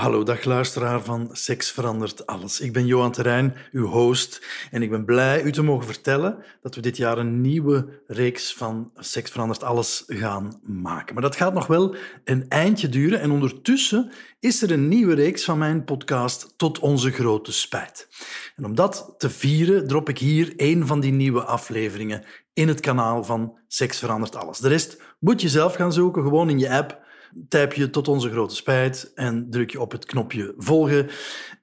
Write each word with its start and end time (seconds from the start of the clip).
Hallo, 0.00 0.22
dag 0.22 0.44
luisteraar 0.44 1.02
van 1.02 1.28
Seks 1.32 1.70
verandert 1.70 2.26
alles. 2.26 2.60
Ik 2.60 2.72
ben 2.72 2.86
Johan 2.86 3.12
Terrein, 3.12 3.54
uw 3.72 3.86
host, 3.86 4.46
en 4.70 4.82
ik 4.82 4.90
ben 4.90 5.04
blij 5.04 5.42
u 5.42 5.52
te 5.52 5.62
mogen 5.62 5.86
vertellen 5.86 6.44
dat 6.62 6.74
we 6.74 6.80
dit 6.80 6.96
jaar 6.96 7.18
een 7.18 7.40
nieuwe 7.40 8.02
reeks 8.06 8.54
van 8.54 8.90
Seks 8.96 9.30
verandert 9.30 9.62
alles 9.62 10.04
gaan 10.06 10.60
maken. 10.62 11.14
Maar 11.14 11.22
dat 11.22 11.36
gaat 11.36 11.54
nog 11.54 11.66
wel 11.66 11.94
een 12.24 12.48
eindje 12.48 12.88
duren 12.88 13.20
en 13.20 13.30
ondertussen 13.30 14.10
is 14.38 14.62
er 14.62 14.70
een 14.70 14.88
nieuwe 14.88 15.14
reeks 15.14 15.44
van 15.44 15.58
mijn 15.58 15.84
podcast 15.84 16.54
Tot 16.56 16.78
onze 16.78 17.10
grote 17.10 17.52
spijt. 17.52 18.08
En 18.56 18.64
om 18.64 18.74
dat 18.74 19.14
te 19.18 19.30
vieren 19.30 19.86
drop 19.86 20.08
ik 20.08 20.18
hier 20.18 20.52
een 20.56 20.86
van 20.86 21.00
die 21.00 21.12
nieuwe 21.12 21.44
afleveringen 21.44 22.24
in 22.52 22.68
het 22.68 22.80
kanaal 22.80 23.24
van 23.24 23.58
Seks 23.68 23.98
verandert 23.98 24.36
alles. 24.36 24.58
De 24.58 24.68
rest 24.68 25.02
moet 25.18 25.40
je 25.40 25.48
zelf 25.48 25.74
gaan 25.74 25.92
zoeken, 25.92 26.22
gewoon 26.22 26.50
in 26.50 26.58
je 26.58 26.70
app 26.70 27.08
typ 27.48 27.72
je 27.72 27.90
tot 27.90 28.08
onze 28.08 28.30
grote 28.30 28.54
spijt 28.54 29.12
en 29.14 29.46
druk 29.50 29.70
je 29.70 29.80
op 29.80 29.92
het 29.92 30.04
knopje 30.04 30.54
volgen 30.56 31.08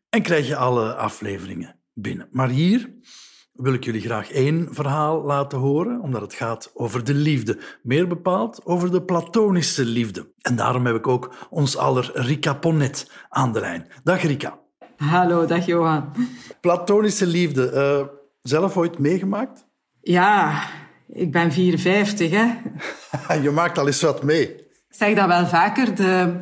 en 0.10 0.22
krijg 0.22 0.48
je 0.48 0.56
alle 0.56 0.96
afleveringen 0.96 1.80
binnen. 1.94 2.28
Maar 2.32 2.50
hier 2.50 2.94
wil 3.54 3.74
ik 3.74 3.84
jullie 3.84 4.02
graag 4.02 4.32
één 4.32 4.68
verhaal 4.72 5.24
laten 5.24 5.58
horen, 5.58 6.02
omdat 6.02 6.22
het 6.22 6.34
gaat 6.34 6.72
over 6.74 7.04
de 7.04 7.14
liefde. 7.14 7.60
Meer 7.84 8.08
bepaald 8.08 8.66
over 8.66 8.92
de 8.92 9.02
platonische 9.02 9.86
liefde. 9.86 10.32
En 10.42 10.56
daarom 10.56 10.86
heb 10.86 10.96
ik 10.96 11.08
ook 11.08 11.48
ons 11.50 11.78
aller 11.78 12.12
Rika 12.14 12.54
Ponet 12.54 13.12
aan 13.30 13.54
de 13.54 13.60
lijn. 13.60 13.88
Dag 14.04 14.22
Rika. 14.22 14.60
Hallo, 14.98 15.46
dag 15.46 15.66
Johan. 15.66 16.12
Platonische 16.62 17.28
liefde. 17.28 17.72
Uh, 17.74 18.08
zelf 18.42 18.78
ooit 18.78 19.00
meegemaakt? 19.00 19.68
Ja, 20.02 20.64
ik 21.08 21.32
ben 21.32 21.52
54, 21.52 22.32
hè. 22.32 22.46
Je 23.44 23.52
maakt 23.52 23.78
al 23.78 23.88
eens 23.88 24.02
wat 24.02 24.24
mee 24.24 24.67
zeg 24.98 25.16
dat 25.16 25.28
wel 25.28 25.48
vaker, 25.48 25.96
de, 25.96 26.34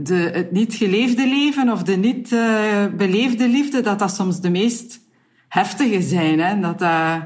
de, 0.00 0.14
het 0.14 0.52
niet 0.52 0.74
geleefde 0.74 1.26
leven 1.28 1.70
of 1.70 1.82
de 1.82 1.96
niet 1.96 2.30
uh, 2.30 2.86
beleefde 2.96 3.48
liefde, 3.48 3.80
dat 3.80 3.98
dat 3.98 4.14
soms 4.14 4.40
de 4.40 4.50
meest 4.50 5.00
heftige 5.48 6.02
zijn. 6.02 6.40
Hè? 6.40 6.60
Dat, 6.60 6.78
dat, 6.78 7.22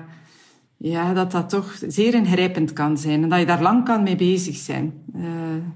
ja, 0.77 1.13
dat 1.13 1.31
dat 1.31 1.49
toch 1.49 1.79
zeer 1.89 2.15
ingrijpend 2.15 2.73
kan 2.73 2.99
zijn 2.99 3.23
en 3.23 3.29
dat 3.29 3.39
je 3.39 3.47
daar 3.47 3.63
lang 3.63 3.85
kan 3.85 4.03
mee 4.03 4.17
bezig 4.17 4.57
zijn. 4.57 4.93
Uh, 5.17 5.25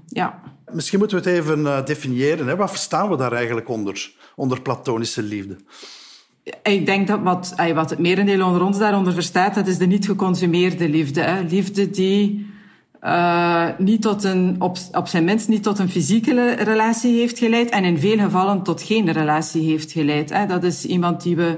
ja. 0.07 0.41
Misschien 0.71 0.99
moeten 0.99 1.23
we 1.23 1.29
het 1.29 1.39
even 1.39 1.59
uh, 1.59 1.85
definiëren. 1.85 2.47
Hè? 2.47 2.55
Wat 2.55 2.69
verstaan 2.69 3.09
we 3.09 3.17
daar 3.17 3.33
eigenlijk 3.33 3.69
onder, 3.69 4.11
onder 4.35 4.61
platonische 4.61 5.23
liefde? 5.23 5.57
Ik 6.63 6.85
denk 6.85 7.07
dat 7.07 7.19
wat, 7.21 7.53
wat 7.73 7.89
het 7.89 7.99
merendeel 7.99 8.45
onder 8.45 8.63
ons 8.63 8.77
daaronder 8.77 9.13
verstaat, 9.13 9.55
dat 9.55 9.67
is 9.67 9.77
de 9.77 9.85
niet 9.85 10.05
geconsumeerde 10.05 10.89
liefde. 10.89 11.21
Hè? 11.21 11.41
Liefde 11.41 11.89
die 11.89 12.48
uh, 13.03 13.65
niet 13.77 14.01
tot 14.01 14.23
een, 14.23 14.55
op, 14.59 14.77
op 14.91 15.07
zijn 15.07 15.23
minst 15.23 15.47
niet 15.47 15.63
tot 15.63 15.79
een 15.79 15.89
fysieke 15.89 16.51
relatie 16.51 17.19
heeft 17.19 17.39
geleid 17.39 17.69
en 17.69 17.83
in 17.83 17.99
veel 17.99 18.17
gevallen 18.17 18.63
tot 18.63 18.81
geen 18.81 19.11
relatie 19.11 19.69
heeft 19.69 19.91
geleid. 19.91 20.29
Hè. 20.29 20.45
Dat 20.45 20.63
is 20.63 20.85
iemand 20.85 21.23
die 21.23 21.35
we 21.35 21.57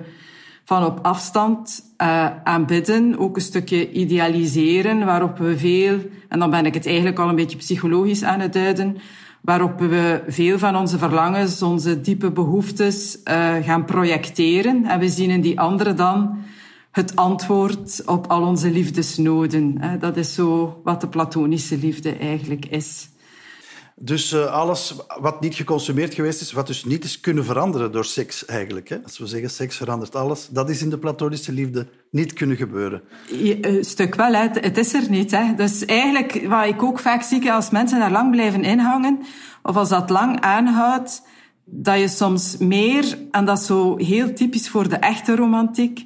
van 0.63 0.85
op 0.85 0.99
afstand 1.01 1.83
uh, 1.97 2.27
aanbidden, 2.43 3.19
ook 3.19 3.35
een 3.35 3.41
stukje 3.41 3.91
idealiseren, 3.91 5.05
waarop 5.05 5.37
we 5.37 5.57
veel, 5.57 5.97
en 6.29 6.39
dan 6.39 6.49
ben 6.49 6.65
ik 6.65 6.73
het 6.73 6.85
eigenlijk 6.85 7.19
al 7.19 7.29
een 7.29 7.35
beetje 7.35 7.57
psychologisch 7.57 8.23
aan 8.23 8.39
het 8.39 8.53
duiden, 8.53 8.97
waarop 9.41 9.79
we 9.79 10.21
veel 10.27 10.59
van 10.59 10.75
onze 10.75 10.97
verlangens, 10.97 11.61
onze 11.61 12.01
diepe 12.01 12.31
behoeftes 12.31 13.17
uh, 13.23 13.55
gaan 13.61 13.85
projecteren. 13.85 14.85
En 14.85 14.99
we 14.99 15.09
zien 15.09 15.29
in 15.29 15.41
die 15.41 15.59
anderen 15.59 15.95
dan 15.95 16.37
het 16.91 17.15
antwoord 17.15 18.01
op 18.05 18.27
al 18.27 18.41
onze 18.41 18.69
liefdesnoden. 18.69 19.81
Dat 19.99 20.17
is 20.17 20.33
zo 20.33 20.81
wat 20.83 21.01
de 21.01 21.07
platonische 21.07 21.77
liefde 21.77 22.17
eigenlijk 22.17 22.65
is. 22.65 23.09
Dus 24.03 24.33
uh, 24.33 24.45
alles 24.45 24.95
wat 25.19 25.41
niet 25.41 25.55
geconsumeerd 25.55 26.13
geweest 26.13 26.41
is, 26.41 26.51
wat 26.51 26.67
dus 26.67 26.85
niet 26.85 27.03
is 27.03 27.19
kunnen 27.19 27.45
veranderen 27.45 27.91
door 27.91 28.05
seks 28.05 28.45
eigenlijk. 28.45 28.89
Hè? 28.89 28.97
Als 29.03 29.17
we 29.17 29.25
zeggen 29.25 29.49
seks 29.49 29.77
verandert 29.77 30.15
alles, 30.15 30.47
dat 30.47 30.69
is 30.69 30.81
in 30.81 30.89
de 30.89 30.97
platonische 30.97 31.51
liefde 31.51 31.87
niet 32.11 32.33
kunnen 32.33 32.57
gebeuren. 32.57 33.01
een 33.29 33.63
eh, 33.63 33.83
stuk 33.83 34.15
wel, 34.15 34.33
hè. 34.33 34.47
het 34.51 34.77
is 34.77 34.93
er 34.93 35.09
niet. 35.09 35.31
Hè. 35.31 35.53
Dus 35.55 35.85
eigenlijk, 35.85 36.47
wat 36.47 36.65
ik 36.65 36.83
ook 36.83 36.99
vaak 36.99 37.21
zie, 37.21 37.51
als 37.51 37.69
mensen 37.69 37.99
daar 37.99 38.11
lang 38.11 38.31
blijven 38.31 38.63
inhangen, 38.63 39.19
of 39.63 39.75
als 39.75 39.89
dat 39.89 40.09
lang 40.09 40.39
aanhoudt, 40.39 41.21
dat 41.65 41.99
je 41.99 42.07
soms 42.07 42.57
meer, 42.57 43.17
en 43.31 43.45
dat 43.45 43.57
is 43.57 43.65
zo 43.65 43.97
heel 43.97 44.33
typisch 44.33 44.69
voor 44.69 44.89
de 44.89 44.95
echte 44.95 45.35
romantiek, 45.35 46.05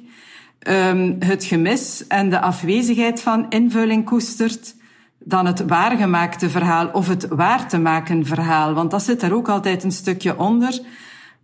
um, 0.68 1.16
het 1.18 1.44
gemis 1.44 2.06
en 2.06 2.30
de 2.30 2.40
afwezigheid 2.40 3.20
van 3.20 3.46
invulling 3.48 4.04
koestert 4.04 4.74
dan 5.18 5.46
het 5.46 5.66
waargemaakte 5.66 6.50
verhaal 6.50 6.88
of 6.92 7.08
het 7.08 7.28
waar 7.28 7.68
te 7.68 7.78
maken 7.78 8.26
verhaal. 8.26 8.74
Want 8.74 8.90
dat 8.90 9.02
zit 9.02 9.22
er 9.22 9.34
ook 9.34 9.48
altijd 9.48 9.84
een 9.84 9.92
stukje 9.92 10.38
onder. 10.38 10.80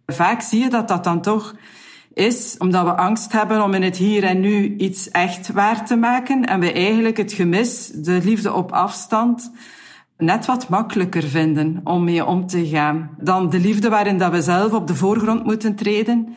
Vaak 0.06 0.41
zie 0.41 0.62
je 0.62 0.69
dat 0.69 0.88
dat 0.88 1.05
dan 1.05 1.21
toch 1.21 1.55
is 2.15 2.55
omdat 2.59 2.84
we 2.84 2.94
angst 2.94 3.33
hebben 3.33 3.62
om 3.62 3.75
in 3.75 3.83
het 3.83 3.97
hier 3.97 4.25
en 4.25 4.41
nu 4.41 4.77
iets 4.77 5.10
echt 5.10 5.53
waar 5.53 5.87
te 5.87 5.97
maken 5.97 6.44
en 6.44 6.60
we 6.60 6.72
eigenlijk 6.72 7.16
het 7.16 7.33
gemis, 7.33 7.91
de 7.94 8.21
liefde 8.25 8.53
op 8.53 8.72
afstand, 8.72 9.50
net 10.19 10.47
wat 10.47 10.69
makkelijker 10.69 11.22
vinden 11.22 11.81
om 11.84 12.04
mee 12.04 12.25
om 12.25 12.47
te 12.47 12.66
gaan 12.66 13.10
dan 13.19 13.50
de 13.50 13.59
liefde 13.59 13.89
waarin 13.89 14.19
dat 14.19 14.33
we 14.33 14.43
zelf 14.43 14.72
op 14.72 14.87
de 14.87 14.94
voorgrond 14.94 15.44
moeten 15.44 15.75
treden 15.75 16.37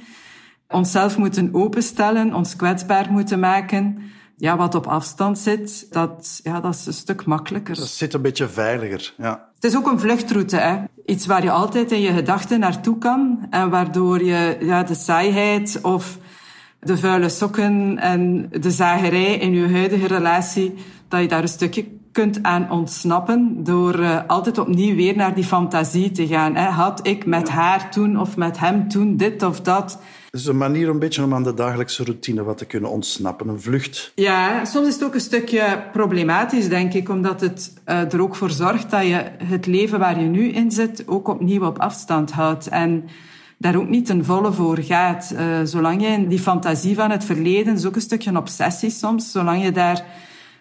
onszelf 0.69 1.17
moeten 1.17 1.49
openstellen, 1.53 2.33
ons 2.33 2.55
kwetsbaar 2.55 3.11
moeten 3.11 3.39
maken. 3.39 3.97
Ja, 4.37 4.57
wat 4.57 4.75
op 4.75 4.87
afstand 4.87 5.37
zit, 5.37 5.87
dat, 5.93 6.39
ja, 6.43 6.59
dat 6.61 6.73
is 6.73 6.85
een 6.85 6.93
stuk 6.93 7.25
makkelijker. 7.25 7.75
Dat 7.75 7.87
zit 7.87 8.13
een 8.13 8.21
beetje 8.21 8.47
veiliger, 8.47 9.13
ja. 9.17 9.49
Het 9.55 9.63
is 9.63 9.75
ook 9.75 9.87
een 9.87 9.99
vluchtroute, 9.99 10.57
hè. 10.57 10.77
Iets 11.05 11.25
waar 11.25 11.43
je 11.43 11.51
altijd 11.51 11.91
in 11.91 12.01
je 12.01 12.11
gedachten 12.11 12.59
naartoe 12.59 12.97
kan 12.97 13.47
en 13.49 13.69
waardoor 13.69 14.23
je 14.23 14.57
ja, 14.59 14.83
de 14.83 14.95
saaiheid 14.95 15.79
of 15.81 16.17
de 16.79 16.97
vuile 16.97 17.29
sokken 17.29 17.99
en 17.99 18.49
de 18.49 18.71
zagerij 18.71 19.37
in 19.37 19.53
je 19.53 19.71
huidige 19.71 20.07
relatie, 20.07 20.73
dat 21.07 21.21
je 21.21 21.27
daar 21.27 21.41
een 21.41 21.47
stukje 21.47 21.85
kunt 22.11 22.43
aan 22.43 22.71
ontsnappen 22.71 23.63
door 23.63 23.99
uh, 23.99 24.19
altijd 24.27 24.57
opnieuw 24.57 24.95
weer 24.95 25.15
naar 25.15 25.35
die 25.35 25.43
fantasie 25.43 26.11
te 26.11 26.27
gaan. 26.27 26.55
Hè. 26.55 26.69
Had 26.69 27.07
ik 27.07 27.25
met 27.25 27.49
haar 27.49 27.91
toen 27.91 28.19
of 28.19 28.37
met 28.37 28.59
hem 28.59 28.87
toen 28.87 29.17
dit 29.17 29.43
of 29.43 29.61
dat? 29.61 29.99
Is 30.35 30.45
een 30.45 30.57
manier 30.57 30.89
een 30.89 30.99
beetje 30.99 31.23
om 31.23 31.33
aan 31.33 31.43
de 31.43 31.53
dagelijkse 31.53 32.03
routine 32.03 32.43
wat 32.43 32.57
te 32.57 32.65
kunnen 32.65 32.89
ontsnappen, 32.89 33.47
een 33.47 33.61
vlucht. 33.61 34.11
Ja, 34.15 34.65
soms 34.65 34.87
is 34.87 34.93
het 34.93 35.03
ook 35.03 35.13
een 35.13 35.19
stukje 35.19 35.83
problematisch, 35.91 36.69
denk 36.69 36.93
ik, 36.93 37.09
omdat 37.09 37.41
het 37.41 37.73
uh, 37.87 38.13
er 38.13 38.21
ook 38.21 38.35
voor 38.35 38.49
zorgt 38.49 38.91
dat 38.91 39.05
je 39.05 39.31
het 39.43 39.65
leven 39.65 39.99
waar 39.99 40.19
je 40.19 40.25
nu 40.25 40.47
in 40.47 40.71
zit 40.71 41.03
ook 41.07 41.27
opnieuw 41.27 41.65
op 41.65 41.79
afstand 41.79 42.31
houdt. 42.31 42.67
En 42.67 43.05
daar 43.57 43.75
ook 43.75 43.89
niet 43.89 44.05
ten 44.05 44.25
volle 44.25 44.51
voor 44.51 44.77
gaat. 44.77 45.33
Uh, 45.33 45.39
zolang 45.63 46.01
je 46.01 46.07
in 46.07 46.27
die 46.27 46.39
fantasie 46.39 46.95
van 46.95 47.11
het 47.11 47.25
verleden, 47.25 47.75
is 47.75 47.85
ook 47.85 47.95
een 47.95 48.01
stukje 48.01 48.29
een 48.29 48.37
obsessie 48.37 48.89
soms, 48.89 49.31
zolang 49.31 49.63
je 49.63 49.71
daar 49.71 50.05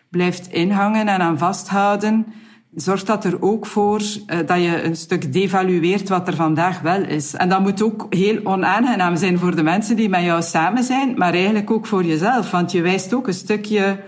blijft 0.08 0.52
inhangen 0.52 1.08
en 1.08 1.20
aan 1.20 1.38
vasthouden, 1.38 2.26
zorgt 2.74 3.06
dat 3.06 3.24
er 3.24 3.42
ook 3.42 3.66
voor 3.66 4.00
uh, 4.00 4.38
dat 4.46 4.62
je 4.62 4.82
een 4.82 4.96
stuk 4.96 5.32
devalueert 5.32 6.08
wat 6.08 6.28
er 6.28 6.34
vandaag 6.34 6.80
wel 6.80 7.02
is. 7.02 7.34
En 7.34 7.48
dat 7.48 7.60
moet 7.60 7.82
ook 7.82 8.06
heel 8.10 8.40
onaangenaam 8.44 9.16
zijn 9.16 9.38
voor 9.38 9.56
de 9.56 9.62
mensen 9.62 9.96
die 9.96 10.08
met 10.08 10.22
jou 10.22 10.42
samen 10.42 10.82
zijn, 10.82 11.14
maar 11.16 11.34
eigenlijk 11.34 11.70
ook 11.70 11.86
voor 11.86 12.04
jezelf. 12.04 12.50
Want 12.50 12.72
je 12.72 12.82
wijst 12.82 13.14
ook 13.14 13.26
een 13.26 13.34
stukje 13.34 13.98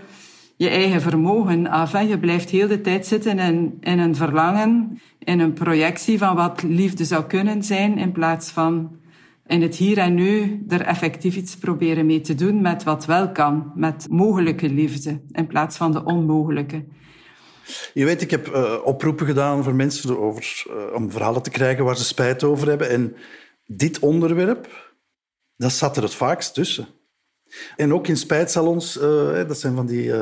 je 0.57 0.69
eigen 0.69 1.01
vermogen 1.01 1.67
af. 1.67 1.93
Hè. 1.93 2.01
Je 2.01 2.19
blijft 2.19 2.51
heel 2.51 2.69
de 2.69 2.81
tijd 2.81 3.07
zitten 3.07 3.39
in, 3.39 3.77
in 3.81 3.99
een 3.99 4.15
verlangen, 4.15 5.01
in 5.19 5.41
een 5.41 5.53
projectie 5.53 6.19
van 6.19 6.37
wat 6.37 6.63
liefde 6.63 7.05
zou 7.05 7.25
kunnen 7.25 7.63
zijn, 7.63 7.99
in 7.99 8.13
plaats 8.13 8.51
van 8.51 8.91
in 9.47 9.63
het 9.63 9.77
hier 9.77 9.99
en 9.99 10.15
nu 10.15 10.65
er 10.69 10.81
effectief 10.81 11.37
iets 11.37 11.57
proberen 11.57 12.07
mee 12.07 12.21
te 12.21 12.35
doen 12.35 12.61
met 12.61 12.83
wat 12.85 13.07
wel 13.07 13.33
kan, 13.33 13.73
met 13.75 14.07
mogelijke 14.11 14.69
liefde, 14.69 15.21
in 15.33 15.47
plaats 15.47 15.77
van 15.77 15.93
de 15.93 16.05
onmogelijke. 16.05 16.85
Je 17.95 18.05
weet, 18.05 18.23
ik 18.23 18.31
heb 18.31 18.49
uh, 18.49 18.75
oproepen 18.85 19.27
gedaan 19.27 19.65
voor 19.65 19.75
mensen 19.75 20.11
uh, 20.11 20.95
om 20.95 21.11
verhalen 21.11 21.43
te 21.43 21.51
krijgen 21.51 21.85
waar 21.85 21.97
ze 21.97 22.05
spijt 22.05 22.45
over 22.45 22.69
hebben. 22.69 22.91
En 22.91 23.17
dit 23.67 23.99
onderwerp, 23.99 24.93
dat 25.57 25.73
zat 25.73 25.97
er 25.97 26.03
het 26.03 26.15
vaakst 26.15 26.55
tussen. 26.55 26.87
En 27.77 27.93
ook 27.93 28.07
in 28.07 28.17
spijtsalons, 28.17 28.97
uh, 28.97 29.03
dat 29.49 29.59
zijn 29.59 29.75
van 29.75 29.87
die 29.87 30.13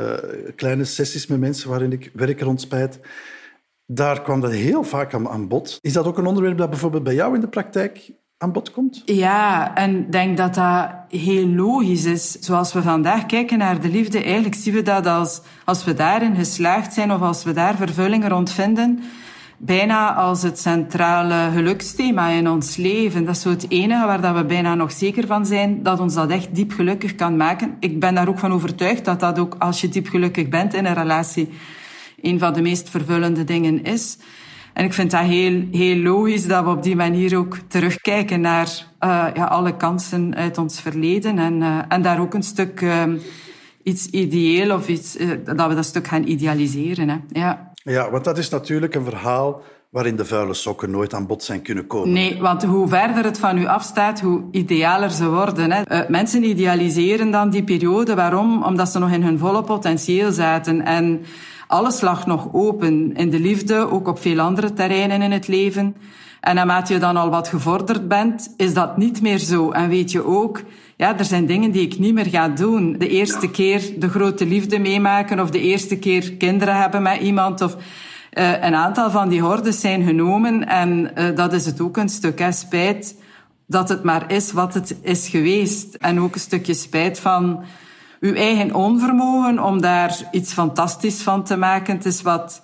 kleine 0.55 0.85
sessies 0.85 1.27
met 1.27 1.39
mensen 1.39 1.69
waarin 1.69 1.91
ik 1.91 2.11
werk 2.13 2.41
rond 2.41 2.61
spijt. 2.61 2.99
Daar 3.85 4.21
kwam 4.21 4.41
dat 4.41 4.51
heel 4.51 4.83
vaak 4.83 5.13
aan, 5.13 5.29
aan 5.29 5.47
bod. 5.47 5.79
Is 5.81 5.93
dat 5.93 6.05
ook 6.05 6.17
een 6.17 6.25
onderwerp 6.25 6.57
dat 6.57 6.69
bijvoorbeeld 6.69 7.03
bij 7.03 7.13
jou 7.13 7.35
in 7.35 7.41
de 7.41 7.47
praktijk 7.47 8.11
komt? 8.51 9.01
Ja, 9.05 9.75
en 9.75 9.97
ik 9.97 10.11
denk 10.11 10.37
dat 10.37 10.53
dat 10.53 10.89
heel 11.09 11.47
logisch 11.47 12.05
is. 12.05 12.31
Zoals 12.31 12.73
we 12.73 12.81
vandaag 12.81 13.25
kijken 13.25 13.57
naar 13.57 13.81
de 13.81 13.89
liefde, 13.89 14.23
eigenlijk 14.23 14.55
zien 14.55 14.73
we 14.73 14.81
dat 14.81 15.05
als, 15.05 15.41
als 15.63 15.83
we 15.83 15.93
daarin 15.93 16.35
geslaagd 16.35 16.93
zijn 16.93 17.11
of 17.11 17.21
als 17.21 17.43
we 17.43 17.53
daar 17.53 17.75
vervulling 17.75 18.27
rond 18.27 18.51
vinden, 18.51 19.03
bijna 19.57 20.13
als 20.13 20.41
het 20.41 20.59
centrale 20.59 21.51
geluksthema 21.53 22.27
in 22.27 22.49
ons 22.49 22.75
leven. 22.75 23.25
Dat 23.25 23.35
is 23.35 23.41
zo 23.41 23.49
het 23.49 23.65
enige 23.69 24.05
waar 24.05 24.21
dat 24.21 24.35
we 24.35 24.45
bijna 24.45 24.75
nog 24.75 24.91
zeker 24.91 25.27
van 25.27 25.45
zijn 25.45 25.83
dat 25.83 25.99
ons 25.99 26.13
dat 26.13 26.29
echt 26.29 26.55
diep 26.55 26.71
gelukkig 26.71 27.15
kan 27.15 27.37
maken. 27.37 27.75
Ik 27.79 27.99
ben 27.99 28.15
daar 28.15 28.27
ook 28.27 28.39
van 28.39 28.53
overtuigd 28.53 29.05
dat 29.05 29.19
dat 29.19 29.39
ook 29.39 29.55
als 29.59 29.81
je 29.81 29.89
diep 29.89 30.07
gelukkig 30.07 30.49
bent 30.49 30.73
in 30.73 30.85
een 30.85 30.93
relatie 30.93 31.49
een 32.21 32.39
van 32.39 32.53
de 32.53 32.61
meest 32.61 32.89
vervullende 32.89 33.43
dingen 33.43 33.83
is. 33.83 34.17
En 34.75 34.85
ik 34.85 34.93
vind 34.93 35.11
dat 35.11 35.21
heel, 35.21 35.63
heel 35.71 35.97
logisch 35.97 36.47
dat 36.47 36.63
we 36.63 36.69
op 36.69 36.83
die 36.83 36.95
manier 36.95 37.37
ook 37.37 37.57
terugkijken 37.67 38.41
naar 38.41 38.67
uh, 39.03 39.25
ja, 39.33 39.45
alle 39.45 39.77
kansen 39.77 40.35
uit 40.35 40.57
ons 40.57 40.81
verleden. 40.81 41.39
En, 41.39 41.61
uh, 41.61 41.79
en 41.87 42.01
daar 42.01 42.19
ook 42.19 42.33
een 42.33 42.43
stuk 42.43 42.81
um, 42.81 43.21
iets 43.83 44.05
ideeel 44.05 44.75
of 44.75 44.87
iets, 44.87 45.17
uh, 45.17 45.31
dat 45.55 45.67
we 45.67 45.75
dat 45.75 45.85
stuk 45.85 46.07
gaan 46.07 46.27
idealiseren. 46.27 47.09
Hè. 47.09 47.17
Ja. 47.29 47.71
ja, 47.75 48.11
want 48.11 48.23
dat 48.23 48.37
is 48.37 48.49
natuurlijk 48.49 48.95
een 48.95 49.03
verhaal 49.03 49.61
waarin 49.89 50.15
de 50.15 50.25
vuile 50.25 50.53
sokken 50.53 50.91
nooit 50.91 51.13
aan 51.13 51.27
bod 51.27 51.43
zijn 51.43 51.61
kunnen 51.61 51.87
komen. 51.87 52.11
Nee, 52.11 52.41
want 52.41 52.63
hoe 52.63 52.87
verder 52.87 53.23
het 53.23 53.39
van 53.39 53.57
u 53.57 53.65
afstaat, 53.65 54.19
hoe 54.21 54.43
idealer 54.51 55.11
ze 55.11 55.29
worden. 55.29 55.71
Hè. 55.71 56.03
Mensen 56.07 56.43
idealiseren 56.43 57.31
dan 57.31 57.49
die 57.49 57.63
periode. 57.63 58.15
Waarom? 58.15 58.63
Omdat 58.63 58.91
ze 58.91 58.99
nog 58.99 59.11
in 59.11 59.23
hun 59.23 59.39
volle 59.39 59.63
potentieel 59.63 60.31
zaten. 60.31 60.85
En 60.85 61.25
alles 61.67 62.01
lag 62.01 62.25
nog 62.25 62.49
open. 62.51 63.15
In 63.15 63.29
de 63.29 63.39
liefde, 63.39 63.91
ook 63.91 64.07
op 64.07 64.19
veel 64.19 64.39
andere 64.39 64.73
terreinen 64.73 65.21
in 65.21 65.31
het 65.31 65.47
leven. 65.47 65.95
En 66.41 66.55
naarmate 66.55 66.93
je 66.93 66.99
dan 66.99 67.17
al 67.17 67.29
wat 67.29 67.47
gevorderd 67.47 68.07
bent, 68.07 68.53
is 68.57 68.73
dat 68.73 68.97
niet 68.97 69.21
meer 69.21 69.37
zo. 69.37 69.71
En 69.71 69.89
weet 69.89 70.11
je 70.11 70.25
ook, 70.25 70.61
ja, 70.95 71.17
er 71.17 71.25
zijn 71.25 71.45
dingen 71.45 71.71
die 71.71 71.81
ik 71.81 71.99
niet 71.99 72.13
meer 72.13 72.29
ga 72.29 72.47
doen. 72.49 72.95
De 72.97 73.07
eerste 73.07 73.49
keer 73.49 73.93
de 73.97 74.09
grote 74.09 74.45
liefde 74.45 74.79
meemaken 74.79 75.39
of 75.39 75.49
de 75.49 75.61
eerste 75.61 75.97
keer 75.97 76.33
kinderen 76.33 76.77
hebben 76.77 77.01
met 77.01 77.21
iemand 77.21 77.61
of... 77.61 77.77
Uh, 78.37 78.51
een 78.51 78.75
aantal 78.75 79.11
van 79.11 79.29
die 79.29 79.41
hordes 79.41 79.79
zijn 79.79 80.03
genomen 80.03 80.67
en 80.67 81.11
uh, 81.17 81.35
dat 81.35 81.53
is 81.53 81.65
het 81.65 81.81
ook 81.81 81.97
een 81.97 82.09
stuk 82.09 82.45
spijt 82.49 83.15
dat 83.67 83.89
het 83.89 84.03
maar 84.03 84.31
is 84.31 84.51
wat 84.51 84.73
het 84.73 84.97
is 85.01 85.27
geweest. 85.27 85.95
En 85.95 86.19
ook 86.19 86.33
een 86.33 86.39
stukje 86.39 86.73
spijt 86.73 87.19
van 87.19 87.63
uw 88.25 88.33
eigen 88.33 88.73
onvermogen 88.73 89.63
om 89.63 89.81
daar 89.81 90.17
iets 90.31 90.53
fantastisch 90.53 91.21
van 91.21 91.43
te 91.43 91.57
maken. 91.57 91.95
Het 91.95 92.05
is 92.05 92.21
wat 92.21 92.63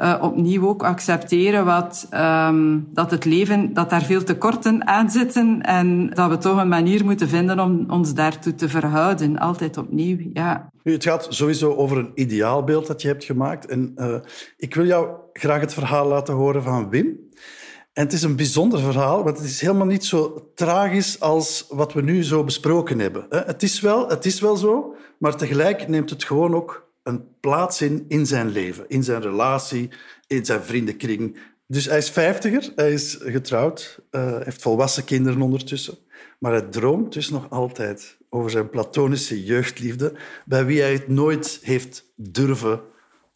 uh, 0.00 0.18
opnieuw 0.20 0.68
ook 0.68 0.82
accepteren 0.82 1.64
wat, 1.64 2.08
um, 2.14 2.88
dat 2.92 3.10
het 3.10 3.24
leven, 3.24 3.74
dat 3.74 3.90
daar 3.90 4.02
veel 4.02 4.24
tekorten 4.24 4.86
aan 4.86 5.10
zitten 5.10 5.62
en 5.62 6.10
dat 6.10 6.30
we 6.30 6.38
toch 6.38 6.60
een 6.60 6.68
manier 6.68 7.04
moeten 7.04 7.28
vinden 7.28 7.60
om 7.60 7.84
ons 7.88 8.14
daartoe 8.14 8.54
te 8.54 8.68
verhouden. 8.68 9.38
Altijd 9.38 9.76
opnieuw, 9.76 10.16
ja. 10.32 10.70
Het 10.82 11.04
gaat 11.04 11.26
sowieso 11.30 11.74
over 11.74 11.98
een 11.98 12.10
ideaalbeeld 12.14 12.86
dat 12.86 13.02
je 13.02 13.08
hebt 13.08 13.24
gemaakt. 13.24 13.66
En 13.66 13.92
uh, 13.96 14.14
ik 14.56 14.74
wil 14.74 14.86
jou 14.86 15.08
graag 15.32 15.60
het 15.60 15.74
verhaal 15.74 16.08
laten 16.08 16.34
horen 16.34 16.62
van 16.62 16.88
Wim. 16.90 17.18
En 17.92 18.04
het 18.04 18.12
is 18.12 18.22
een 18.22 18.36
bijzonder 18.36 18.80
verhaal, 18.80 19.24
want 19.24 19.38
het 19.38 19.46
is 19.46 19.60
helemaal 19.60 19.86
niet 19.86 20.04
zo 20.04 20.50
tragisch 20.54 21.20
als 21.20 21.66
wat 21.68 21.92
we 21.92 22.02
nu 22.02 22.24
zo 22.24 22.44
besproken 22.44 22.98
hebben. 22.98 23.26
Het 23.28 23.62
is 23.62 23.80
wel, 23.80 24.08
het 24.08 24.24
is 24.24 24.40
wel 24.40 24.56
zo, 24.56 24.96
maar 25.18 25.36
tegelijk 25.36 25.88
neemt 25.88 26.10
het 26.10 26.24
gewoon 26.24 26.54
ook 26.54 26.90
een 27.02 27.24
plaats 27.40 27.82
in 27.82 28.04
in 28.08 28.26
zijn 28.26 28.48
leven, 28.48 28.84
in 28.88 29.04
zijn 29.04 29.22
relatie, 29.22 29.90
in 30.26 30.44
zijn 30.44 30.62
vriendenkring. 30.62 31.36
Dus 31.66 31.84
hij 31.84 31.98
is 31.98 32.10
vijftiger, 32.10 32.72
hij 32.76 32.92
is 32.92 33.18
getrouwd, 33.20 33.98
uh, 34.10 34.40
heeft 34.40 34.62
volwassen 34.62 35.04
kinderen 35.04 35.42
ondertussen. 35.42 35.98
Maar 36.38 36.52
hij 36.52 36.62
droomt 36.62 37.12
dus 37.12 37.30
nog 37.30 37.50
altijd 37.50 38.16
over 38.28 38.50
zijn 38.50 38.70
platonische 38.70 39.44
jeugdliefde, 39.44 40.12
bij 40.44 40.64
wie 40.64 40.80
hij 40.80 40.92
het 40.92 41.08
nooit 41.08 41.58
heeft 41.62 42.12
durven 42.16 42.80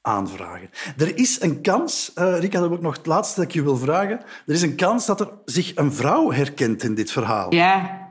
aanvragen. 0.07 0.71
Er 0.97 1.19
is 1.19 1.41
een 1.41 1.61
kans, 1.61 2.13
uh, 2.19 2.39
Rika, 2.39 2.61
dat 2.61 2.73
ik 2.73 2.81
nog 2.81 2.97
het 2.97 3.07
laatste 3.07 3.41
dat 3.41 3.49
ik 3.49 3.55
je 3.55 3.63
wil 3.63 3.77
vragen. 3.77 4.21
Er 4.47 4.55
is 4.55 4.63
een 4.63 4.77
kans 4.77 5.07
dat 5.07 5.21
er 5.21 5.29
zich 5.45 5.77
een 5.77 5.93
vrouw 5.93 6.33
herkent 6.33 6.83
in 6.83 6.95
dit 6.95 7.11
verhaal. 7.11 7.55
Ja. 7.55 8.05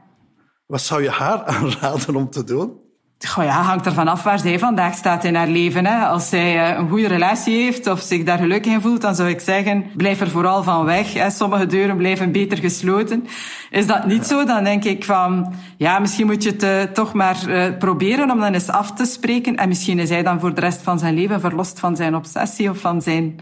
Wat 0.66 0.82
zou 0.82 1.04
je 1.04 1.10
haar 1.10 1.44
aanraden 1.56 2.16
om 2.16 2.30
te 2.30 2.44
doen? 2.44 2.85
Goh 3.20 3.44
ja, 3.44 3.62
hangt 3.62 3.86
ervan 3.86 4.08
af 4.08 4.24
waar 4.24 4.40
zij 4.40 4.60
vandaag 4.60 4.96
staat 4.96 5.24
in 5.24 5.36
haar 5.36 5.48
leven. 5.48 5.86
Hè. 5.86 6.06
Als 6.06 6.30
zij 6.30 6.70
eh, 6.72 6.78
een 6.78 6.90
goede 6.90 7.08
relatie 7.08 7.64
heeft 7.64 7.88
of 7.88 8.02
zich 8.02 8.24
daar 8.24 8.38
gelukkig 8.38 8.74
in 8.74 8.82
voelt, 8.82 9.02
dan 9.02 9.16
zou 9.16 9.30
ik 9.30 9.40
zeggen, 9.40 9.86
blijf 9.96 10.22
er 10.22 10.30
vooral 10.30 10.64
van 10.64 10.86
weg. 10.86 11.14
Hè. 11.14 11.30
Sommige 11.30 11.66
deuren 11.66 11.98
blijven 11.98 12.32
beter 12.32 12.58
gesloten. 12.58 13.28
Is 13.70 13.88
dat 13.88 14.06
niet 14.06 14.26
zo, 14.26 14.46
dan 14.46 14.64
denk 14.64 14.84
ik 14.84 15.04
van, 15.04 15.54
ja, 15.78 16.00
misschien 16.00 16.26
moet 16.26 16.44
je 16.44 16.50
het 16.50 16.64
uh, 16.64 16.82
toch 16.82 17.14
maar 17.14 17.38
uh, 17.48 17.78
proberen 17.80 18.32
om 18.32 18.40
dan 18.40 18.54
eens 18.54 18.70
af 18.70 18.94
te 18.94 19.06
spreken. 19.06 19.56
En 19.56 19.68
misschien 19.68 20.00
is 20.00 20.10
hij 20.10 20.24
dan 20.24 20.40
voor 20.40 20.54
de 20.54 20.62
rest 20.62 20.82
van 20.82 21.00
zijn 21.00 21.14
leven 21.14 21.40
verlost 21.40 21.80
van 21.80 21.96
zijn 21.96 22.16
obsessie 22.16 22.70
of 22.70 22.78
van 22.78 23.02
zijn 23.02 23.40